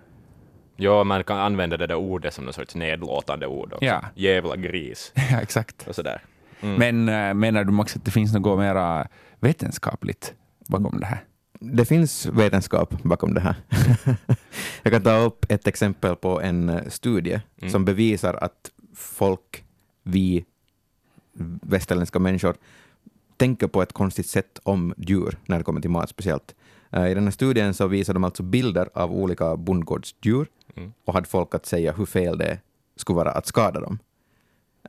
Ja, 0.77 1.05
man 1.05 1.25
kan 1.25 1.39
använda 1.39 1.77
det 1.77 1.87
där 1.87 1.95
ordet 1.95 2.35
som 2.35 2.45
någon 2.45 2.55
sorts 2.55 2.75
nedlåtande 2.75 3.47
ord 3.47 3.73
också. 3.73 3.85
Ja. 3.85 4.01
Jävla 4.15 4.57
gris 4.57 5.13
ja, 5.31 5.41
exakt. 5.41 5.89
och 5.89 5.95
sådär. 5.95 6.23
Men 6.61 7.09
äh, 7.09 7.35
menar 7.35 7.65
du 7.65 7.73
Max 7.73 7.97
att 7.97 8.05
det 8.05 8.11
finns 8.11 8.35
något 8.35 8.59
mera 8.59 9.07
vetenskapligt 9.41 10.35
bakom 10.69 11.01
det 11.01 11.07
här? 11.07 11.25
det 11.73 11.85
finns 11.85 12.27
vetenskap 12.27 13.03
bakom 13.03 13.35
det 13.35 13.41
här. 13.41 13.57
Jag 14.83 14.93
kan 14.93 15.03
ta 15.03 15.17
upp 15.17 15.47
ett 15.49 15.67
exempel 15.67 16.17
på 16.17 16.41
en 16.41 16.69
eh, 16.69 16.89
studie 16.89 17.41
som 17.71 17.85
bevisar 17.85 18.35
att 18.35 18.71
folk, 18.95 19.65
vi 20.03 20.45
västerländska 21.63 22.19
människor, 22.19 22.55
tänker 23.37 23.67
på 23.67 23.83
ett 23.83 23.93
konstigt 23.93 24.27
sätt 24.27 24.61
om 24.63 24.95
djur 24.97 25.39
när 25.47 25.59
det 25.59 25.65
kommer 25.65 25.81
till 25.81 25.91
mat 25.91 26.09
speciellt. 26.09 26.55
Eh, 26.91 27.11
I 27.11 27.15
den 27.15 27.25
här 27.25 27.31
studien 27.31 27.75
så 27.75 27.87
visar 27.87 28.15
de 28.15 28.25
alltså 28.25 28.43
bilder 28.43 28.89
av 28.95 29.13
olika 29.13 29.57
bondgårdsdjur 29.57 30.47
och 31.05 31.15
hade 31.15 31.29
folk 31.29 31.55
att 31.55 31.67
säga 31.67 31.93
hur 31.93 32.07
fel 32.07 32.39
det 32.39 32.61
skulle 32.97 33.17
vara 33.17 33.31
att 33.31 33.47
skada 33.47 33.81
dem. 33.81 33.99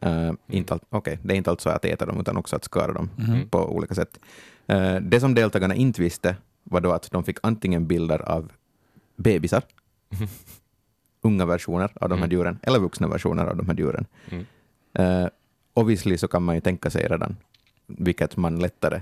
Uh, 0.05 0.33
inte 0.47 0.73
all, 0.73 0.79
okej, 0.89 1.19
det 1.23 1.33
är 1.33 1.37
inte 1.37 1.49
alltså 1.49 1.69
att 1.69 1.85
äta 1.85 2.05
dem, 2.05 2.19
utan 2.19 2.37
också 2.37 2.55
att 2.55 2.63
skada 2.63 2.93
dem 2.93 3.09
på 3.51 3.75
olika 3.75 3.95
sätt. 3.95 4.19
Eh, 4.67 4.95
det 4.95 5.19
som 5.19 5.35
deltagarna 5.35 5.75
inte 5.75 6.01
visste 6.01 6.35
var 6.63 6.81
då 6.81 6.91
att 6.91 7.11
de 7.11 7.23
fick 7.23 7.37
antingen 7.43 7.87
bilder 7.87 8.19
av 8.21 8.51
bebisar, 9.15 9.63
unga 11.21 11.45
versioner 11.45 11.91
av 11.95 12.09
de 12.09 12.19
här 12.19 12.27
djuren, 12.29 12.59
eller 12.61 12.79
vuxna 12.79 13.07
versioner 13.07 13.45
av 13.45 13.57
de 13.57 13.67
här 13.67 13.75
djuren. 13.75 14.05
Mm. 14.29 14.45
Uh, 14.99 15.27
obviously 15.73 16.17
så 16.17 16.27
kan 16.27 16.43
man 16.43 16.55
ju 16.55 16.61
tänka 16.61 16.89
sig 16.89 17.07
redan 17.07 17.37
vilket 17.87 18.37
man 18.37 18.59
lättare 18.59 19.01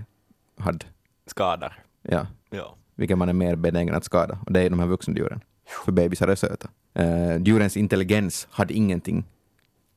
hade, 0.58 0.86
Skadar. 1.26 1.84
ja, 2.02 2.28
Ja. 2.50 2.76
vilket 2.96 3.18
man 3.18 3.30
är 3.30 3.34
mer 3.34 3.56
benägen 3.56 3.96
att 3.96 4.04
skada, 4.06 4.40
och 4.46 4.54
det 4.54 4.62
är 4.62 4.70
de 4.70 4.80
här 4.80 4.88
vuxna 4.88 5.14
djuren. 5.16 5.42
För 5.86 5.92
bebisar 5.92 6.28
är 6.28 6.36
söta. 6.36 6.70
Uh, 7.00 7.38
djurens 7.44 7.78
intelligens 7.78 8.48
hade 8.52 8.74
ingenting 8.74 9.24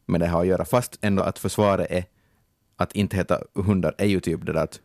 med 0.07 0.21
det 0.21 0.27
här 0.27 0.41
att 0.41 0.47
göra, 0.47 0.65
fast 0.65 0.99
ändå 1.01 1.23
att 1.23 1.39
försvaret 1.39 1.91
är 1.91 2.05
att 2.77 2.93
inte 2.93 3.17
heta 3.17 3.41
hundar 3.55 3.95
är 3.99 4.07
ju 4.07 4.21
typ 4.21 4.47
det 4.47 4.53
där 4.53 4.63
att 4.63 4.81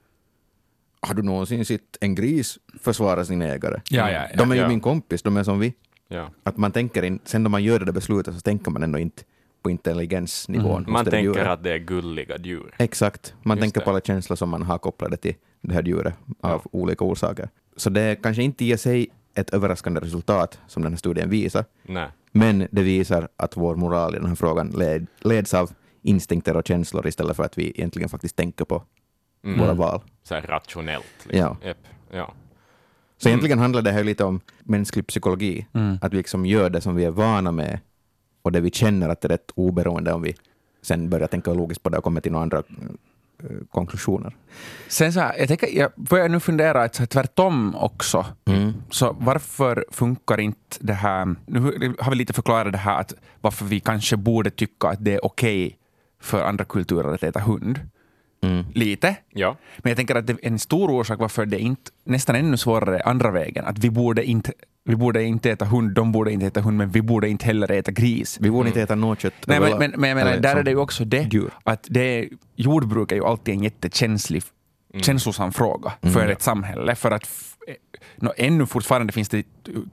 har 1.02 1.14
du 1.14 1.22
någonsin 1.22 1.66
sett 1.66 1.98
en 2.02 2.16
gris 2.16 2.60
försvara 2.80 3.26
sin 3.26 3.42
ägare? 3.42 3.82
Ja, 3.90 4.12
ja, 4.12 4.28
ja. 4.32 4.38
de 4.38 4.52
är 4.52 4.56
ju 4.56 4.68
min 4.68 4.82
kompis, 4.82 5.22
de 5.22 5.38
är 5.38 5.44
som 5.44 5.60
vi. 5.60 5.74
Ja. 6.08 6.30
Att 6.44 6.58
man 6.58 6.72
tänker 6.72 7.04
in, 7.04 7.20
sen 7.24 7.44
då 7.44 7.50
man 7.50 7.64
gör 7.64 7.80
det 7.80 7.86
där 7.86 7.92
beslutet 7.92 8.34
så 8.36 8.40
tänker 8.42 8.72
man 8.72 8.84
ändå 8.84 9.00
inte 9.00 9.24
på 9.64 9.70
intelligensnivån. 9.70 10.86
hos 10.86 10.92
Man 10.94 11.06
tänker 11.06 11.20
djuret. 11.20 11.48
att 11.48 11.64
det 11.64 11.72
är 11.74 11.78
gulliga 11.78 12.38
djur. 12.38 12.76
Exakt. 12.78 13.34
Man 13.44 13.58
Just 13.58 13.64
tänker 13.64 13.80
det. 13.80 13.84
på 13.84 13.90
alla 13.90 14.02
känslor 14.02 14.36
som 14.36 14.50
man 14.50 14.62
har 14.62 14.78
kopplade 14.78 15.18
till 15.18 15.36
det 15.62 15.74
här 15.74 15.84
djuret 15.84 16.14
av 16.42 16.62
olika 16.72 17.06
orsaker. 17.06 17.50
Så 17.76 17.90
det 17.90 18.02
är 18.02 18.16
kanske 18.16 18.44
inte 18.44 18.66
i 18.66 18.78
sig 18.78 19.08
ett 19.34 19.50
överraskande 19.50 20.00
resultat 20.02 20.60
som 20.68 20.84
den 20.84 20.92
här 20.92 20.98
studien 20.98 21.30
visar, 21.30 21.66
Nej. 21.84 22.08
Men 22.32 22.68
det 22.72 22.82
visar 22.84 23.28
att 23.38 23.58
vår 23.58 23.76
moral 23.76 24.16
i 24.16 24.18
den 24.18 24.28
här 24.28 24.36
frågan 24.36 24.70
led, 24.70 25.08
leds 25.20 25.54
av 25.54 25.72
instinkter 26.02 26.58
och 26.58 26.68
känslor 26.68 27.08
istället 27.08 27.36
för 27.36 27.44
att 27.44 27.58
vi 27.58 27.70
egentligen 27.70 28.10
faktiskt 28.10 28.36
tänker 28.36 28.66
på 28.66 28.84
Mm. 29.44 29.60
våra 29.60 29.74
val. 29.74 30.02
Så 30.24 30.36
här 30.36 30.42
rationellt. 30.42 31.06
Liksom. 31.26 31.40
Ja. 31.40 31.68
Japp. 31.68 31.78
Ja. 32.12 32.34
Så 33.18 33.30
egentligen 33.30 33.60
handlar 33.60 33.82
det 33.82 33.92
här 33.92 34.04
lite 34.04 34.24
om 34.24 34.40
mänsklig 34.64 35.08
psykologi, 35.08 35.68
att 36.02 36.14
vi 36.14 36.18
liksom 36.18 36.46
gör 36.46 36.70
det 36.70 36.82
som 36.82 36.96
vi 36.96 37.06
är 37.06 37.10
vana 37.12 37.52
med 37.52 37.80
och 38.42 38.52
det 38.52 38.60
vi 38.62 38.72
känner 38.72 39.10
att 39.10 39.22
det 39.22 39.28
är 39.28 39.30
rätt 39.30 39.52
oberoende 39.56 40.14
om 40.14 40.22
vi 40.22 40.36
sen 40.82 41.10
börjar 41.10 41.28
tänka 41.28 41.54
logiskt 41.54 41.84
på 41.84 41.90
det 41.90 41.98
och 41.98 42.04
kommer 42.04 42.22
till 42.22 42.32
några 42.32 42.44
andra 42.44 42.64
konklusioner. 43.70 44.36
Sen 44.88 45.14
så 45.14 45.20
här, 45.20 45.36
jag, 45.40 45.48
tänker, 45.48 45.68
jag 45.68 45.92
börjar 45.96 46.30
nu 46.30 46.40
fundera 46.40 46.84
att 46.84 46.96
så 46.96 47.02
här, 47.02 47.08
tvärtom 47.08 47.76
också. 47.76 48.26
Så 48.90 49.16
varför 49.20 49.86
funkar 49.92 50.40
inte 50.40 50.78
det 50.80 50.94
här... 50.94 51.36
Nu 51.46 51.96
har 52.00 52.10
vi 52.10 52.16
lite 52.16 52.34
förklarat 52.34 52.72
det 52.72 52.78
här 52.78 53.00
att 53.00 53.14
varför 53.42 53.66
vi 53.66 53.80
kanske 53.80 54.18
borde 54.18 54.50
tycka 54.50 54.88
att 54.88 55.06
det 55.06 55.14
är 55.14 55.26
okej 55.26 55.78
för 56.22 56.44
andra 56.44 56.66
kulturer 56.66 57.14
att 57.14 57.24
äta 57.24 57.40
hund. 57.40 57.80
Lite. 58.74 59.16
Ja. 59.30 59.58
Men 59.78 59.90
jag 59.90 59.98
tänker 59.98 60.16
att 60.16 60.28
det 60.28 60.34
är 60.34 60.38
en 60.48 60.60
stor 60.60 60.90
orsak 60.92 61.20
varför 61.20 61.46
det 61.46 61.58
är 61.58 61.60
inte 61.62 61.92
nästan 62.06 62.36
ännu 62.36 62.58
svårare 62.58 63.02
andra 63.02 63.32
vägen. 63.32 63.66
Att 63.66 63.80
vi 63.80 63.90
borde 63.90 64.24
inte, 64.26 64.54
vi 64.86 64.96
borde 64.96 65.24
inte 65.24 65.52
äta 65.52 65.66
hund, 65.66 65.94
de 65.96 66.12
borde 66.12 66.32
inte 66.32 66.46
äta 66.48 66.62
hund, 66.62 66.78
men 66.78 66.90
vi 66.90 67.02
borde 67.02 67.30
inte 67.30 67.46
heller 67.46 67.72
äta 67.72 67.92
gris. 67.92 68.38
Vi 68.42 68.52
borde 68.52 68.70
inte 68.70 68.82
äta 68.82 68.96
något 68.96 69.20
kött 69.20 69.34
Nej, 69.48 69.60
men, 69.60 69.78
men, 69.78 69.92
men 69.98 70.10
jag 70.10 70.16
menar, 70.16 70.38
där 70.38 70.56
är 70.56 70.64
det 70.64 70.72
ju 70.72 70.78
också 70.78 71.06
det, 71.06 71.34
djur. 71.34 71.52
att 71.64 71.88
det 71.90 72.30
jordbruk 72.56 73.12
är 73.12 73.16
ju 73.16 73.26
alltid 73.26 73.54
en 73.54 73.64
jättekänslig, 73.64 74.44
känslosam 75.02 75.52
fråga 75.54 75.92
Mm. 76.02 76.14
för 76.14 76.28
ett 76.28 76.42
samhälle. 76.42 76.96
För 76.96 77.12
att 77.12 77.24
f- 77.24 77.56
eh, 77.68 77.74
nå, 78.16 78.34
ännu 78.38 78.66
fortfarande 78.66 79.14
finns 79.14 79.30
det 79.30 79.44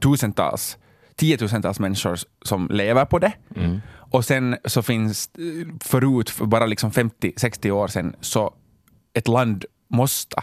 tusentals, 0.00 0.78
tiotusentals 1.18 1.80
människor 1.80 2.18
som 2.42 2.68
lever 2.70 3.04
på 3.04 3.18
det. 3.18 3.32
Mm. 3.56 3.80
Och 4.10 4.24
sen 4.24 4.56
så 4.64 4.82
finns, 4.82 5.30
förut, 5.80 6.30
för 6.30 6.46
bara 6.46 6.66
liksom 6.66 6.90
50-60 6.90 7.70
år 7.70 7.88
sedan, 7.88 8.16
så 8.20 8.54
ett 9.12 9.28
land 9.28 9.64
måste 9.88 10.42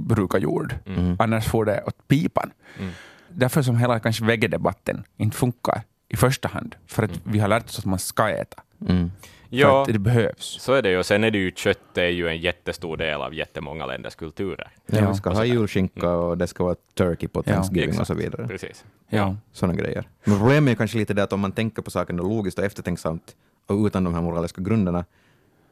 brukar 0.00 0.38
jord. 0.38 0.74
Mm. 0.86 1.16
Annars 1.18 1.46
får 1.46 1.64
det 1.64 1.82
åt 1.86 2.08
pipan. 2.08 2.50
Därför 3.28 3.62
som 3.62 3.76
hela 3.76 4.00
kanske 4.00 4.24
vegedebatten 4.24 5.04
inte 5.16 5.36
funkar 5.36 5.82
i 6.08 6.16
första 6.16 6.48
hand. 6.48 6.74
För 6.86 7.02
att 7.02 7.20
vi 7.24 7.38
har 7.38 7.48
lärt 7.48 7.64
oss 7.64 7.78
att 7.78 7.84
man 7.84 7.98
ska 7.98 8.28
äta. 8.30 8.62
Mm. 8.88 9.10
För 9.50 9.56
Ja, 9.56 9.82
att 9.82 9.88
det 9.92 9.98
behövs. 9.98 10.56
så 10.60 10.72
är 10.72 10.82
det 10.82 10.90
ju. 10.90 11.02
Sen 11.02 11.24
är 11.24 11.30
det 11.30 11.38
ju 11.38 11.52
kött 11.56 11.98
är 11.98 12.06
ju 12.08 12.28
en 12.28 12.38
jättestor 12.40 12.96
del 12.96 13.20
av 13.22 13.34
jättemånga 13.34 13.86
länders 13.86 14.14
kulturer. 14.14 14.68
Ja, 14.86 14.98
Ja. 14.98 15.08
vi 15.10 15.14
ska 15.16 15.30
ha 15.30 15.44
julskinka 15.44 16.10
och 16.10 16.38
det 16.38 16.46
ska 16.46 16.64
vara 16.64 16.76
turkey 16.94 17.28
på 17.28 17.42
Ja, 17.46 17.52
Thanksgiving 17.52 17.88
och 17.88 17.90
exakt. 17.92 18.06
så 18.06 18.14
vidare. 18.14 18.48
Precis. 18.48 18.84
Ja. 19.08 19.36
Sådana 19.52 19.78
grejer. 19.78 20.08
Men 20.24 20.38
problemet 20.38 20.72
är 20.72 20.76
kanske 20.76 20.98
lite 20.98 21.14
det 21.14 21.22
att 21.22 21.32
om 21.32 21.40
man 21.40 21.52
tänker 21.52 21.82
på 21.82 21.90
saken 21.90 22.16
logiskt 22.16 22.58
och 22.58 22.64
eftertänksamt 22.64 23.36
och 23.66 23.86
utan 23.86 24.04
de 24.04 24.14
här 24.14 24.22
moraliska 24.22 24.62
grunderna 24.62 25.04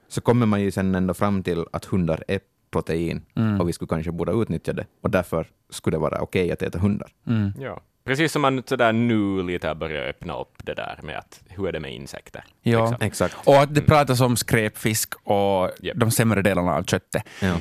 så 0.08 0.20
kommer 0.20 0.46
man 0.46 0.60
ju 0.62 0.70
sen 0.70 0.94
ändå 0.94 1.14
fram 1.14 1.42
till 1.42 1.64
att 1.72 1.84
hundar 1.84 2.24
är 2.28 2.40
protein 2.70 3.22
Mm. 3.34 3.60
och 3.60 3.68
vi 3.68 3.72
skulle 3.72 3.88
kanske 3.88 4.12
borde 4.12 4.32
utnyttja 4.32 4.72
det 4.72 4.86
och 5.00 5.10
därför 5.10 5.46
skulle 5.70 5.96
det 5.96 6.00
vara 6.00 6.20
okej 6.20 6.52
att 6.52 6.62
äta 6.62 6.78
hundar. 6.78 7.08
Mm. 7.26 7.52
Ja. 7.60 7.80
Precis 8.06 8.32
som 8.32 8.42
man 8.42 8.62
sådär 8.66 8.92
nu 8.92 9.42
lite 9.42 9.68
har 9.68 9.74
börjat 9.74 10.08
öppna 10.08 10.40
upp 10.40 10.54
det 10.64 10.74
där 10.74 11.00
med 11.02 11.18
att 11.18 11.40
hur 11.48 11.68
är 11.68 11.72
det 11.72 11.80
med 11.80 11.94
insekter? 11.94 12.44
Ja. 12.62 12.80
Liksom. 12.90 13.06
Exakt. 13.06 13.36
Och 13.44 13.56
att 13.62 13.74
det 13.74 13.80
pratas 13.82 14.20
om 14.20 14.36
skräpfisk 14.36 15.14
och 15.24 15.70
Japp. 15.80 15.96
de 15.96 16.10
sämre 16.10 16.42
delarna 16.42 16.74
av 16.74 16.82
köttet. 16.82 17.22
Ja. 17.42 17.56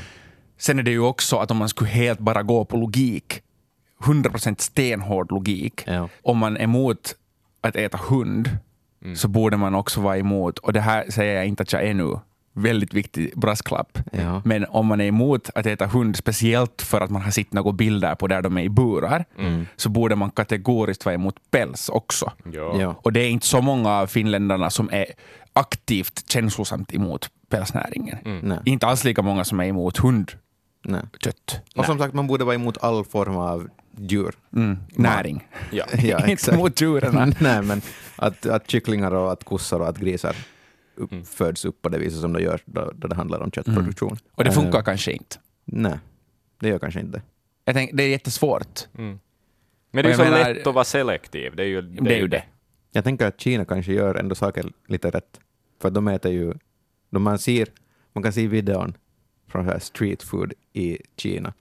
Sen 0.57 0.79
är 0.79 0.83
det 0.83 0.91
ju 0.91 0.99
också 0.99 1.37
att 1.37 1.51
om 1.51 1.57
man 1.57 1.69
skulle 1.69 1.89
helt 1.89 2.19
bara 2.19 2.43
gå 2.43 2.65
på 2.65 2.77
logik, 2.77 3.41
100% 4.03 4.55
stenhård 4.61 5.31
logik, 5.31 5.83
Ja. 5.87 6.09
om 6.21 6.37
man 6.37 6.57
är 6.57 6.61
emot 6.63 7.15
att 7.61 7.75
äta 7.75 7.97
hund 8.09 8.49
så 9.15 9.27
borde 9.27 9.57
man 9.57 9.75
också 9.75 10.01
vara 10.01 10.17
emot, 10.17 10.59
och 10.59 10.73
det 10.73 10.81
här 10.81 11.11
säger 11.11 11.35
jag 11.35 11.45
inte 11.47 11.63
att 11.63 11.73
jag 11.73 11.83
är 11.83 11.93
nu, 11.93 12.19
väldigt 12.53 12.93
viktig 12.93 13.31
brasklapp, 13.35 13.97
Ja. 14.11 14.41
men 14.45 14.65
om 14.69 14.85
man 14.85 15.01
är 15.01 15.05
emot 15.05 15.49
att 15.55 15.65
äta 15.65 15.85
hund, 15.85 16.15
speciellt 16.15 16.81
för 16.81 17.01
att 17.01 17.09
man 17.09 17.21
har 17.21 17.31
sett 17.31 17.53
några 17.53 17.71
bilder 17.71 18.15
på 18.15 18.27
där 18.27 18.41
de 18.41 18.57
är 18.57 18.61
i 18.63 18.69
burar, 18.69 19.25
så 19.75 19.89
borde 19.89 20.15
man 20.15 20.31
kategoriskt 20.31 21.05
vara 21.05 21.15
emot 21.15 21.35
päls 21.51 21.89
också. 21.89 22.31
Ja. 22.51 22.75
Ja. 22.79 22.95
Och 23.01 23.13
det 23.13 23.19
är 23.19 23.29
inte 23.29 23.45
så 23.47 23.61
många 23.61 23.89
av 23.89 24.07
finländarna 24.07 24.69
som 24.69 24.89
är 24.91 25.05
aktivt 25.53 26.23
känslosamt 26.31 26.93
emot 26.93 27.29
pälsnäringen. 27.49 28.17
Nej. 28.43 28.59
Inte 28.65 28.87
alls 28.87 29.03
lika 29.03 29.21
många 29.21 29.43
som 29.43 29.59
är 29.59 29.65
emot 29.65 29.97
hundkött. 29.97 30.37
Nej. 30.85 31.01
Och 31.75 31.85
som 31.85 31.97
sagt, 31.99 32.13
man 32.13 32.27
borde 32.27 32.43
vara 32.43 32.55
emot 32.55 32.77
all 32.81 33.05
form 33.05 33.37
av 33.37 33.67
djur. 33.97 34.33
Mm. 34.55 34.77
Näring. 34.95 35.47
Ja. 35.71 35.85
Ja, 36.03 36.27
inte 36.27 36.57
mot 36.57 36.81
djuren. 36.81 37.35
Nej, 37.39 37.61
men 37.61 37.81
att, 38.15 38.45
att 38.45 38.69
kycklingar 38.69 39.11
och 39.13 39.31
att 39.31 39.43
kossor 39.43 39.81
och 39.81 39.87
att 39.87 39.97
grisar 39.97 40.35
upp, 40.95 41.27
föds 41.27 41.65
upp 41.65 41.81
på 41.81 41.89
det 41.89 41.97
viset 41.99 42.21
som 42.21 42.33
de 42.33 42.43
gör 42.43 42.61
då, 42.65 42.91
då 42.95 43.07
det 43.07 43.15
handlar 43.15 43.39
om 43.39 43.51
köttproduktion. 43.51 44.17
Och 44.31 44.43
det 44.43 44.51
funkar 44.51 44.79
Eh, 44.79 44.83
kanske 44.83 45.11
inte. 45.11 45.37
nej, 45.65 45.99
det 46.59 46.69
gör 46.69 46.79
kanske 46.79 46.99
inte. 46.99 47.21
Jag 47.65 47.75
tänk, 47.75 47.91
det 47.93 48.03
är 48.03 48.07
jättesvårt. 48.09 48.87
Men 48.91 49.19
det 49.91 49.99
är 50.01 50.07
ju 50.07 50.13
så 50.13 50.23
menar- 50.23 50.53
lätt 50.53 50.67
att 50.67 50.73
vara 50.73 50.85
selektiv. 50.85 51.55
Det 51.55 51.63
är 51.63 51.67
ju 51.67 51.81
Det 51.81 52.15
är 52.15 52.19
ju 52.21 52.27
det. 52.27 52.43
Jag 52.91 53.03
tänker 53.03 53.27
att 53.27 53.39
Kina 53.41 53.65
kanske 53.65 53.93
gör 53.93 54.15
ändå 54.15 54.35
saker 54.35 54.65
lite 54.87 55.09
rätt. 55.09 55.39
För 55.81 55.89
de 55.89 56.07
äter 56.07 56.31
ju, 56.31 56.53
då 57.09 57.19
man, 57.19 57.39
ser, 57.39 57.67
man 58.13 58.23
kan 58.23 58.33
se 58.33 58.47
videon 58.47 58.93
från 59.47 59.65
här 59.65 59.79
street 59.79 60.23
food 60.23 60.53
i 60.73 60.97
Kina 61.17 61.53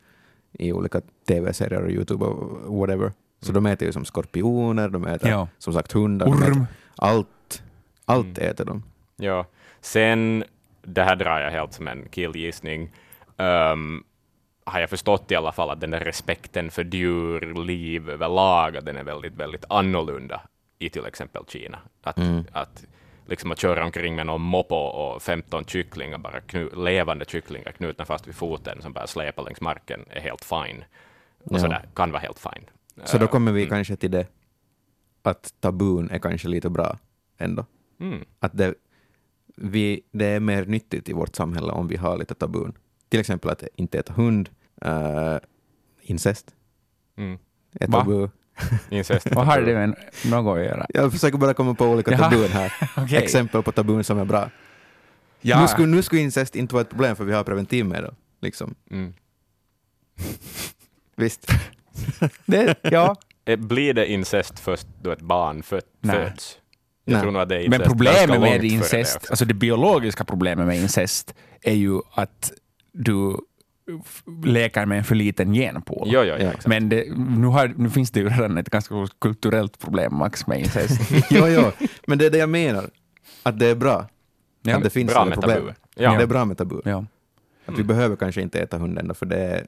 i 0.53 0.73
olika 0.73 1.01
tv-serier 1.29 1.83
och 1.83 1.91
Youtube 1.91 2.25
och 2.25 2.77
whatever. 2.79 3.13
Så 3.41 3.53
de 3.53 3.67
äter 3.67 3.87
ju 3.87 3.93
som 3.93 4.05
skorpioner, 4.05 4.89
de 4.89 5.07
äter 5.07 5.31
Ja. 5.31 5.49
som 5.59 5.73
sagt 5.73 5.93
hundar, 5.93 6.27
de 6.27 6.33
Orm. 6.35 6.43
äter 6.43 6.67
allt. 6.97 7.63
Allt 8.05 8.39
äter 8.39 8.65
de. 8.65 8.83
Ja. 9.23 9.47
Sen, 9.81 10.45
det 10.83 11.03
här 11.03 11.17
drar 11.17 11.41
jag 11.41 11.51
helt 11.51 11.73
som 11.73 11.89
en 11.89 12.09
killgissning, 12.09 12.91
um, 13.37 14.05
har 14.65 14.81
jag 14.81 14.91
förstått 14.91 15.31
i 15.31 15.35
alla 15.35 15.53
fall 15.53 15.71
att 15.71 15.81
den 15.81 15.91
där 15.91 16.01
respekten 16.01 16.71
för 16.71 16.85
djurliv 16.85 18.11
överlag, 18.11 18.85
den 18.85 18.97
är 18.97 19.05
väldigt, 19.05 19.35
väldigt 19.35 19.65
annorlunda 19.69 20.41
i 20.79 20.91
till 20.91 21.07
exempel 21.07 21.45
Kina. 21.49 21.79
Att, 22.03 22.19
att, 22.53 22.85
liksom 23.27 23.53
att 23.53 23.59
köra 23.61 23.85
omkring 23.85 24.15
med 24.17 24.27
någon 24.27 24.41
moppo 24.41 24.75
och 24.77 25.23
15 25.23 25.65
kycklingar, 25.65 26.19
bara 26.19 26.41
knu, 26.41 26.71
levande 26.77 27.25
kycklingar 27.29 27.73
knutna 27.73 28.05
fast 28.05 28.29
vid 28.29 28.35
foten 28.35 28.83
som 28.83 28.93
bara 28.93 29.07
släpar 29.07 29.43
längs 29.43 29.61
marken 29.61 30.05
är 30.11 30.21
helt 30.21 30.45
fine. 30.45 30.85
Och 31.45 31.57
Ja. 31.57 31.59
sådär, 31.59 31.89
kan 31.95 32.11
vara 32.13 32.21
helt 32.23 32.39
fine. 32.39 32.65
Så 33.05 33.19
då 33.19 33.25
Uh, 33.25 33.31
kommer 33.31 33.53
vi 33.53 33.67
kanske 33.67 33.97
till 33.97 34.11
det 34.11 34.27
att 35.23 35.55
tabun 35.61 36.11
är 36.11 36.19
kanske 36.19 36.49
lite 36.49 36.71
bra 36.71 36.99
ändå. 37.39 37.67
mm, 38.01 38.25
Att 38.41 38.57
det, 38.59 38.75
vi, 39.57 40.01
det 40.13 40.27
är 40.27 40.41
mer 40.41 40.67
nyttigt 40.67 41.09
i 41.09 41.13
vårt 41.13 41.37
samhälle 41.37 41.73
om 41.73 41.89
vi 41.89 41.97
har 41.97 42.19
lite 42.19 42.35
tabun. 42.35 42.73
Till 43.09 43.21
exempel 43.21 43.51
att 43.51 43.63
inte 43.77 43.99
äta 43.99 44.13
hund, 44.13 44.49
uh, 44.87 45.37
incest 46.03 46.55
mm. 47.17 47.39
är 47.73 47.87
tabu. 47.87 48.29
Incest. 48.91 49.27
Vad 49.35 49.47
har 49.47 49.61
det 49.61 49.75
med 49.75 49.95
något 50.31 50.59
att 50.59 50.65
göra? 50.65 50.87
Jag 50.89 51.13
försöker 51.13 51.39
bara 51.39 51.55
komma 51.55 51.75
på 51.75 51.87
olika 51.87 52.19
tabun 52.19 52.49
här. 52.49 52.73
Okej. 52.97 53.19
Exempel 53.19 53.63
på 53.63 53.73
tabun 53.73 54.05
som 54.05 54.19
är 54.19 54.25
bra. 54.25 54.51
Ja. 55.41 55.61
Nu, 55.61 55.69
skulle, 55.69 55.87
nu 55.87 56.03
skulle 56.03 56.23
incest 56.23 56.57
inte 56.57 56.75
vara 56.75 56.83
ett 56.83 56.91
problem 56.91 57.17
för 57.17 57.25
vi 57.25 57.33
har 57.33 57.45
preventivmedel. 57.45 58.15
Liksom. 58.41 58.75
Mm. 58.91 59.15
Visst. 61.17 61.53
det, 62.47 62.75
ja. 62.83 63.17
Eh, 63.45 63.57
Blir 63.57 63.95
det 63.95 64.07
incest 64.07 64.59
först 64.59 64.87
då 65.03 65.11
ett 65.11 65.23
barn 65.23 65.63
fött, 65.63 65.87
Nej. 66.01 66.35
Jag 67.05 67.13
Nej. 67.13 67.23
tror 67.23 67.33
nog 67.33 67.43
att 67.43 67.49
det 67.49 67.55
är 67.57 67.69
Men 67.69 67.73
incest 67.81 67.89
problemet 67.91 68.17
ganska 68.29 68.41
med 68.41 68.61
det 68.61 68.67
incest, 68.67 69.17
också. 69.17 69.33
alltså 69.33 69.45
det 69.45 69.55
biologiska 69.55 70.25
problemet 70.25 70.67
med 70.67 70.77
incest 70.81 71.35
är 71.63 71.75
ju 71.75 72.01
att 72.15 72.53
du 72.93 73.37
leker 74.45 74.87
med 74.87 74.99
en 74.99 75.05
för 75.05 75.15
liten 75.15 75.53
genpool. 75.53 76.09
Jo, 76.13 76.21
jo, 76.23 76.27
Ja. 76.27 76.35
exakt. 76.37 76.67
Men 76.67 76.89
det, 76.89 77.05
nu, 77.17 77.47
har, 77.47 77.73
nu 77.77 77.91
finns 77.91 78.11
det 78.11 78.21
ju 78.21 78.29
redan 78.29 78.59
ett 78.59 78.71
ganska 78.71 78.95
kulturellt 79.21 79.79
problem, 79.79 80.15
Max, 80.17 80.47
med 80.47 80.59
incest. 80.61 81.01
jo, 81.31 81.47
jo. 81.49 81.71
Men 82.07 82.19
det 82.19 82.27
är 82.27 82.31
det 82.31 82.39
jag 82.39 82.49
menar. 82.49 82.91
Att 83.43 83.59
det 83.59 83.67
är 83.67 83.75
bra. 83.75 84.09
Ja. 84.63 84.77
Att 84.77 84.83
det 84.83 84.91
finns 84.91 85.13
Bra 85.13 85.25
med 85.25 85.35
problem. 85.35 85.59
tabu. 85.59 85.73
Ja. 85.95 86.17
Det 86.17 86.23
är 86.23 86.27
bra 86.27 86.45
med 86.45 86.59
tabu. 86.59 86.81
ja. 86.85 87.07
Att 87.67 87.79
vi 87.79 87.83
behöver 87.85 88.17
kanske 88.17 88.43
inte 88.43 88.61
äta 88.61 88.79
hund 88.79 88.99
ändå, 88.99 89.15
för 89.15 89.27
det, 89.27 89.37
är, 89.39 89.67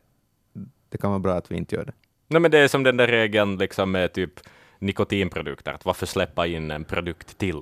det 0.89 0.99
kan 0.99 1.11
vara 1.11 1.21
bra 1.21 1.35
att 1.35 1.51
vi 1.51 1.57
inte 1.57 1.75
gör 1.77 1.85
det. 1.85 1.93
Nej, 2.29 2.41
men 2.41 2.51
det 2.51 2.59
är 2.59 2.69
som 2.69 2.83
den 2.83 2.97
där 2.97 3.07
regeln 3.07 3.57
liksom 3.57 3.91
med 3.93 4.13
typ 4.13 4.33
nikotinprodukter, 4.79 5.73
att 5.73 5.85
varför 5.85 6.07
släppa 6.07 6.47
in 6.47 6.71
en 6.71 6.85
produkt 6.85 7.39
till 7.39 7.61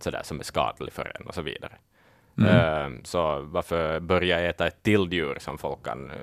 sådär 0.00 0.20
som 0.24 0.40
är 0.40 0.44
skadlig 0.44 0.92
för 0.92 1.12
en 1.20 1.26
och 1.26 1.34
så 1.34 1.42
vidare. 1.42 1.72
Mm. 2.38 2.94
Eh, 2.96 3.00
så 3.04 3.40
varför 3.40 4.00
börja 4.00 4.40
äta 4.40 4.66
ett 4.66 4.82
till 4.82 5.08
djur 5.12 5.36
som 5.40 5.58
folk 5.58 5.82
kan 5.84 6.10
eh, 6.10 6.16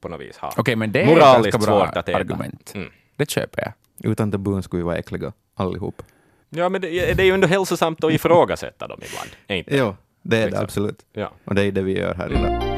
på 0.00 0.08
något 0.08 0.20
vis 0.20 0.36
ha? 0.38 0.52
Okej, 0.56 0.76
men 0.76 0.92
det 0.92 1.02
är 1.02 1.06
Moraliskt 1.06 1.52
ganska 1.52 1.70
bra 1.70 1.86
svårt 1.86 1.96
att 1.96 2.08
äta. 2.08 2.18
argument. 2.18 2.72
Mm. 2.74 2.88
Det 3.16 3.30
köper 3.30 3.62
jag. 3.62 3.72
Utan 4.12 4.30
tabun 4.32 4.62
skulle 4.62 4.78
vi 4.80 4.84
vara 4.84 4.96
äckliga 4.96 5.32
allihop. 5.54 6.02
Ja, 6.48 6.68
men 6.68 6.80
det, 6.80 6.88
det 6.88 7.22
är 7.22 7.26
ju 7.26 7.32
ändå 7.34 7.46
hälsosamt 7.46 8.04
att 8.04 8.12
ifrågasätta 8.12 8.86
dem 8.88 9.00
ibland. 9.08 9.30
Inte? 9.48 9.76
Jo, 9.76 9.96
det 10.22 10.36
är 10.36 10.40
det 10.40 10.46
Exakt. 10.46 10.62
absolut. 10.62 11.06
Ja, 11.12 11.32
Och 11.44 11.54
det 11.54 11.64
är 11.64 11.72
det 11.72 11.82
vi 11.82 11.98
gör 11.98 12.14
här 12.14 12.32
idag. 12.32 12.71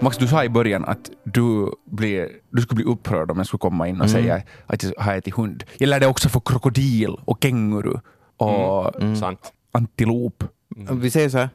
Max, 0.00 0.16
du 0.18 0.26
sa 0.28 0.44
i 0.44 0.48
början 0.48 0.84
att 0.84 1.10
du, 1.24 1.72
blir, 1.84 2.30
du 2.50 2.62
skulle 2.62 2.76
bli 2.76 2.84
upprörd 2.84 3.30
om 3.30 3.36
jag 3.36 3.46
skulle 3.46 3.58
komma 3.58 3.88
in 3.88 4.00
och 4.00 4.10
säga 4.10 4.42
att 4.66 4.82
jag 4.82 4.92
har 4.98 5.14
ätit 5.14 5.34
hund. 5.34 5.64
Gäller 5.78 6.00
det 6.00 6.06
också 6.06 6.28
för 6.28 6.40
krokodil 6.40 7.16
och 7.24 7.38
känguru 7.42 7.94
och 8.36 8.94
Sant. 9.18 9.52
antilop? 9.72 10.44
Vi 10.90 11.10
säger 11.10 11.28
så 11.28 11.38
här. 11.38 11.48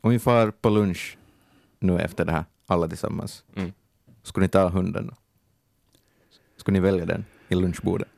Om 0.00 0.10
vi 0.10 0.18
far 0.18 0.50
på 0.50 0.68
lunch 0.70 1.16
nu 1.80 1.98
efter 2.00 2.24
det 2.24 2.32
här, 2.32 2.44
alla 2.66 2.88
tillsammans, 2.88 3.44
Mm. 3.56 3.72
skulle 4.22 4.44
ni 4.44 4.48
ta 4.48 4.68
hunden? 4.68 5.10
Skulle 6.56 6.72
ni 6.72 6.80
välja 6.80 7.06
den 7.06 7.24
i 7.48 7.54
lunchbordet? 7.54 8.08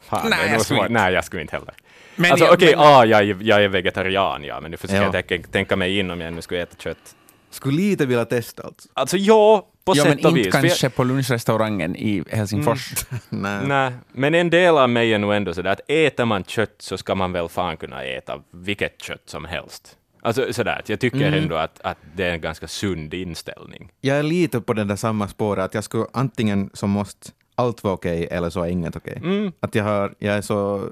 Fan, 0.00 0.30
Nej, 0.30 0.52
jag 0.52 0.60
skulle. 0.62 0.88
Nej, 0.88 1.12
jag 1.14 1.24
skulle 1.24 1.42
inte 1.42 1.56
heller. 1.56 1.74
Men 2.16 2.30
alltså 2.30 2.46
jag- 2.46 2.54
okej, 2.54 2.76
men- 2.76 2.84
ah, 2.86 3.04
jag, 3.04 3.20
är- 3.28 3.38
jag 3.42 3.64
är 3.64 3.68
vegetarian, 3.68 4.44
ja, 4.44 4.60
men 4.60 4.70
nu 4.70 4.76
försöker 4.76 5.02
Ja. 5.02 5.10
jag 5.14 5.26
tänka, 5.26 5.48
tänka 5.48 5.76
mig 5.76 5.98
in 5.98 6.10
om 6.10 6.20
jag 6.20 6.32
nu 6.32 6.42
skulle 6.42 6.62
äta 6.62 6.76
kött. 6.78 7.16
Skulle 7.56 7.76
lite 7.76 8.06
vilja 8.06 8.24
testa 8.24 8.62
alltså. 8.62 8.88
Alltså 8.94 9.16
ja, 9.16 9.68
på 9.84 9.92
Ja, 9.96 10.04
men 10.04 10.12
sätt 10.16 10.24
och 10.24 10.30
inte 10.30 10.42
vis. 10.42 10.54
För 10.54 10.60
kanske 10.62 10.90
på 10.90 11.04
lunchrestaurangen 11.04 11.96
i 11.96 12.24
Helsingfors. 12.30 12.94
Nej. 13.28 13.52
Jag, 13.54 13.68
nej, 13.68 13.92
men 14.12 14.34
en 14.34 14.50
del 14.50 14.78
av 14.78 14.90
mig 14.90 15.14
är 15.14 15.18
nog 15.18 15.34
ändå 15.34 15.54
sådär 15.54 15.70
att 15.72 15.80
äter 15.90 16.24
man 16.24 16.44
kött 16.44 16.74
så 16.78 16.98
ska 16.98 17.14
man 17.14 17.32
väl 17.32 17.48
fan 17.48 17.76
kunna 17.76 18.02
äta 18.04 18.42
vilket 18.50 19.02
kött 19.02 19.22
som 19.26 19.44
helst. 19.44 19.96
Alltså 20.22 20.52
sådär, 20.52 20.82
jag 20.86 21.00
tycker 21.00 21.16
Mm. 21.26 21.34
ändå 21.42 21.56
att, 21.56 21.80
att 21.80 21.98
det 22.16 22.24
är 22.24 22.30
en 22.32 22.40
ganska 22.40 22.68
sund 22.68 23.14
inställning. 23.14 23.92
Jag 24.00 24.16
är 24.18 24.22
lite 24.22 24.60
på 24.60 24.72
den 24.72 24.88
där 24.88 24.96
samma 24.96 25.28
spåret, 25.28 25.64
att 25.64 25.74
jag 25.74 25.84
skulle 25.84 26.04
antingen 26.12 26.70
så 26.74 26.86
måste 26.86 27.30
allt 27.54 27.84
vara 27.84 27.94
okej 27.94 28.28
eller 28.30 28.50
så 28.50 28.62
är 28.62 28.68
inget 28.68 28.96
okej. 28.96 29.16
Mm, 29.24 29.52
Att 29.60 29.74
jag, 29.74 29.84
har, 29.84 30.14
jag, 30.18 30.34
är 30.36 30.40
så, 30.42 30.90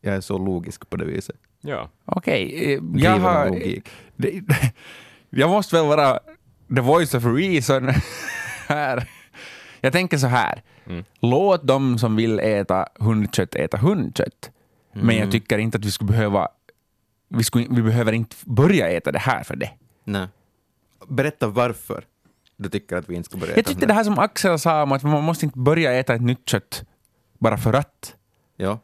jag 0.00 0.14
är 0.14 0.20
så 0.20 0.38
logisk 0.38 0.90
på 0.90 0.96
det 0.96 1.04
viset. 1.04 1.36
ja. 1.60 1.88
Okej, 2.04 2.74
eh, 2.74 2.80
jag 2.96 3.18
har... 3.18 3.48
logik. 3.48 3.88
Jag 5.36 5.50
måste 5.50 5.76
väl 5.76 5.86
vara 5.86 6.18
the 6.74 6.80
voice 6.80 7.14
of 7.14 7.24
reason 7.24 7.88
här. 8.68 9.08
Jag 9.80 9.92
tänker 9.92 10.18
så 10.18 10.26
här. 10.26 10.62
Mm. 10.86 11.04
Låt 11.20 11.66
de 11.66 11.98
som 11.98 12.16
vill 12.16 12.40
äta 12.40 12.86
hundkött 12.98 13.54
äta 13.54 13.76
hundkött. 13.76 14.50
Men 14.92 15.02
Mm. 15.04 15.18
jag 15.18 15.30
tycker 15.32 15.58
inte 15.58 15.78
att 15.78 15.84
vi 15.84 15.90
skulle 15.90 16.08
behöva... 16.10 16.48
Vi, 17.28 17.44
skulle, 17.44 17.66
vi 17.70 17.82
behöver 17.82 18.12
inte 18.12 18.36
börja 18.44 18.88
äta 18.88 19.12
det 19.12 19.18
här 19.18 19.42
för 19.44 19.56
det. 19.56 19.70
Nej. 20.04 20.28
berätta 21.08 21.48
varför 21.48 22.04
du 22.56 22.68
tycker 22.68 22.96
att 22.96 23.08
vi 23.08 23.14
inte 23.14 23.28
ska 23.28 23.38
börja 23.38 23.52
Jag 23.52 23.58
äta 23.58 23.68
tyckte 23.68 23.74
hundar. 23.84 23.86
det 23.88 23.94
här 23.94 24.04
som 24.04 24.18
Axel 24.18 24.58
sa 24.58 24.82
om 24.82 24.92
att 24.92 25.02
man 25.02 25.24
måste 25.24 25.44
inte 25.46 25.58
börja 25.58 25.92
äta 25.92 26.14
ett 26.14 26.22
nytt 26.22 26.48
kött 26.48 26.84
bara 27.38 27.58
för 27.58 27.72
att. 27.72 28.14
Ja. 28.56 28.78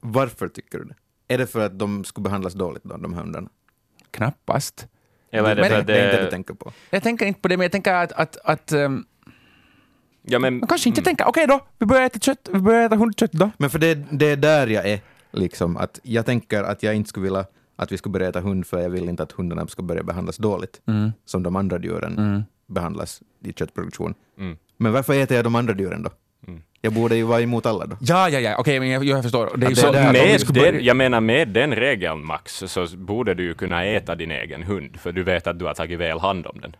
Varför 0.00 0.48
tycker 0.48 0.78
du 0.78 0.84
det? 0.84 0.94
Är 1.34 1.38
det 1.38 1.46
för 1.46 1.66
att 1.66 1.78
de 1.78 2.04
skulle 2.04 2.22
behandlas 2.22 2.54
dåligt 2.54 2.84
då, 2.84 2.96
de 2.96 3.14
hundarna? 3.14 3.48
Knappast. 4.10 4.88
Eller 5.30 5.50
är 5.50 5.54
det 5.54 5.60
Men 5.60 5.70
för 5.70 5.78
att 5.80 5.86
Det 5.86 5.94
är 6.00 6.04
inte 6.04 6.16
det 6.16 6.20
du 6.22 6.24
det... 6.24 6.30
tänker 6.30 6.54
på. 6.54 6.72
Jag 6.90 7.02
tänker 7.02 7.26
inte 7.26 7.40
på 7.40 7.48
det, 7.48 7.56
men 7.56 7.64
jag 7.64 7.72
tänker 7.72 7.94
att, 7.94 8.12
att, 8.12 8.36
att 8.44 8.72
um, 8.72 9.06
Ja, 10.28 10.38
men, 10.38 10.58
man 10.58 10.68
kanske 10.68 10.88
inte 10.88 11.02
tänker, 11.02 11.24
okej 11.28 11.46
då, 11.46 11.66
vi 11.78 11.86
börjar 11.86 12.02
äta 12.06 12.18
kött, 12.18 12.48
vi 12.52 12.58
börjar 12.60 12.86
äta 12.86 12.96
hundkött 12.96 13.32
då. 13.32 13.50
Men 13.58 13.70
för 13.70 13.78
det, 13.78 13.94
det 14.10 14.26
är 14.26 14.36
där 14.36 14.66
jag 14.66 14.86
är, 14.88 15.00
liksom, 15.32 15.76
att 15.76 16.00
jag 16.02 16.26
tänker 16.26 16.62
att 16.62 16.82
jag 16.82 16.94
inte 16.94 17.08
skulle 17.08 17.24
vilja 17.24 17.44
att 17.76 17.92
vi 17.92 17.98
skulle 17.98 18.12
börja 18.12 18.28
äta 18.28 18.40
hund, 18.40 18.66
för 18.66 18.78
jag 18.80 18.90
vill 18.90 19.08
inte 19.08 19.22
att 19.22 19.32
hundarna 19.32 19.66
ska 19.66 19.82
börja 19.82 20.02
behandlas 20.02 20.36
dåligt, 20.36 20.80
Mm. 20.86 21.12
som 21.24 21.42
de 21.42 21.56
andra 21.56 21.78
djuren 21.78 22.44
behandlas 22.66 23.22
i 23.44 23.52
köttproduktion. 23.52 24.14
Mm. 24.38 24.56
Men 24.76 24.92
varför 24.92 25.14
äter 25.14 25.36
jag 25.36 25.44
de 25.44 25.54
andra 25.54 25.74
djuren 25.74 26.02
då? 26.02 26.10
Jag 26.80 26.92
borde 26.92 27.16
ju 27.16 27.22
vara 27.22 27.40
emot 27.40 27.66
alla 27.66 27.86
då. 27.86 27.96
Ja, 28.00 28.28
ja, 28.28 28.40
ja, 28.40 28.56
okej, 28.58 28.80
men 28.80 28.88
jag, 28.88 29.04
jag 29.04 29.22
förstår. 29.22 29.50
Det 29.56 29.66
är 29.66 29.70
det 29.70 29.76
så, 29.76 29.92
vi 29.92 29.98
med 29.98 30.40
den, 30.74 30.84
jag 30.84 30.96
menar 30.96 31.20
med 31.20 31.48
den 31.48 31.74
regeln, 31.74 32.24
Max, 32.24 32.62
så 32.66 32.86
borde 32.96 33.34
du 33.34 33.42
ju 33.44 33.54
kunna 33.54 33.84
äta 33.84 34.14
din 34.14 34.30
egen 34.30 34.62
hund, 34.62 34.96
för 35.00 35.12
du 35.12 35.22
vet 35.22 35.46
att 35.46 35.58
du 35.58 35.64
har 35.64 35.74
tagit 35.74 35.98
väl 35.98 36.18
hand 36.18 36.46
om 36.46 36.60
den. 36.60 36.76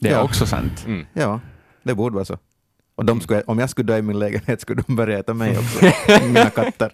Det 0.00 0.08
är 0.08 0.12
Ja. 0.12 0.22
också 0.22 0.46
sant. 0.46 0.84
Mm. 0.86 1.06
Ja, 1.12 1.40
det 1.82 1.94
borde 1.94 2.14
vara 2.14 2.24
så. 2.24 2.38
Och 2.94 3.04
de 3.04 3.20
skulle, 3.20 3.42
om 3.42 3.58
jag 3.58 3.70
skulle 3.70 3.86
dö 3.92 3.98
i 3.98 4.02
min 4.02 4.18
lägenhet 4.18 4.60
skulle 4.60 4.82
de 4.86 4.96
börja 4.96 5.18
äta 5.18 5.34
mig 5.34 5.58
också, 5.58 5.84
mina 6.26 6.50
katter. 6.50 6.92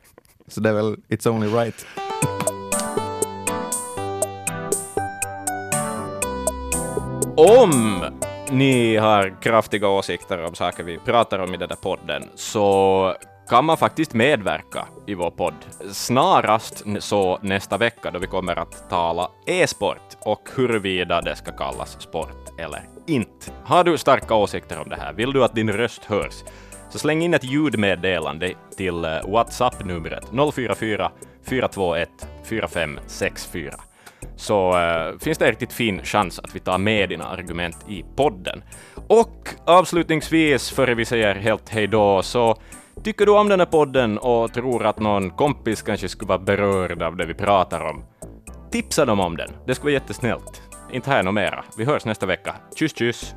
Så 0.48 0.60
det 0.60 0.68
är 0.68 0.74
väl, 0.74 0.96
it's 1.08 1.28
only 1.28 1.48
right. 1.48 1.86
Om 7.36 8.04
ni 8.50 8.96
har 8.96 9.42
kraftiga 9.42 9.88
åsikter 9.88 10.44
om 10.44 10.54
saker 10.54 10.84
vi 10.84 10.98
pratar 10.98 11.38
om 11.38 11.54
i 11.54 11.56
den 11.56 11.68
där 11.68 11.76
podden, 11.76 12.28
så 12.34 13.14
kan 13.48 13.64
man 13.64 13.76
faktiskt 13.76 14.14
medverka 14.14 14.86
i 15.06 15.14
vår 15.14 15.30
podd. 15.30 15.54
Snarast 15.92 16.84
så 16.98 17.38
nästa 17.42 17.76
vecka 17.76 18.10
då 18.10 18.18
vi 18.18 18.26
kommer 18.26 18.56
att 18.56 18.90
tala 18.90 19.30
e-sport 19.46 20.16
och 20.20 20.48
huruvida 20.56 21.20
det 21.20 21.36
ska 21.36 21.52
kallas 21.52 22.00
sport 22.00 22.58
eller 22.58 22.82
inte. 23.06 23.52
Har 23.64 23.84
du 23.84 23.98
starka 23.98 24.34
åsikter 24.34 24.78
om 24.78 24.88
det 24.88 24.96
här? 24.96 25.12
Vill 25.12 25.32
du 25.32 25.44
att 25.44 25.54
din 25.54 25.72
röst 25.72 26.04
hörs? 26.04 26.44
Så 26.90 26.98
släng 26.98 27.22
in 27.22 27.34
ett 27.34 27.44
ljudmeddelande 27.44 28.54
till 28.76 29.04
eh, 29.04 29.10
WhatsApp-numret 29.26 30.24
044 30.54 31.10
421 31.44 32.08
4564 32.44 33.87
så 34.36 34.78
eh, 34.78 35.18
finns 35.18 35.38
det 35.38 35.44
en 35.44 35.50
riktigt 35.50 35.72
fin 35.72 36.00
chans 36.04 36.38
att 36.38 36.54
vi 36.54 36.60
tar 36.60 36.78
med 36.78 37.08
dina 37.08 37.24
argument 37.24 37.76
i 37.88 38.04
podden. 38.16 38.62
Och 39.08 39.48
avslutningsvis, 39.64 40.70
före 40.70 40.94
vi 40.94 41.04
säger 41.04 41.34
helt 41.34 41.68
hej 41.68 41.86
då, 41.86 42.22
så 42.22 42.56
tycker 43.04 43.26
du 43.26 43.32
om 43.32 43.48
den 43.48 43.60
här 43.60 43.66
podden 43.66 44.18
och 44.18 44.52
tror 44.52 44.86
att 44.86 45.00
någon 45.00 45.30
kompis 45.30 45.82
kanske 45.82 46.08
skulle 46.08 46.28
vara 46.28 46.38
berörd 46.38 47.02
av 47.02 47.16
det 47.16 47.26
vi 47.26 47.34
pratar 47.34 47.80
om, 47.80 48.04
tipsa 48.70 49.04
dem 49.04 49.20
om 49.20 49.36
den. 49.36 49.50
Det 49.66 49.74
skulle 49.74 49.92
vara 49.92 50.02
jättesnällt. 50.02 50.62
Inte 50.92 51.10
här 51.10 51.22
något 51.22 51.34
mera. 51.34 51.64
Vi 51.78 51.84
hörs 51.84 52.04
nästa 52.04 52.26
vecka. 52.26 52.54
Tjus, 52.76 52.96
tjus! 52.96 53.34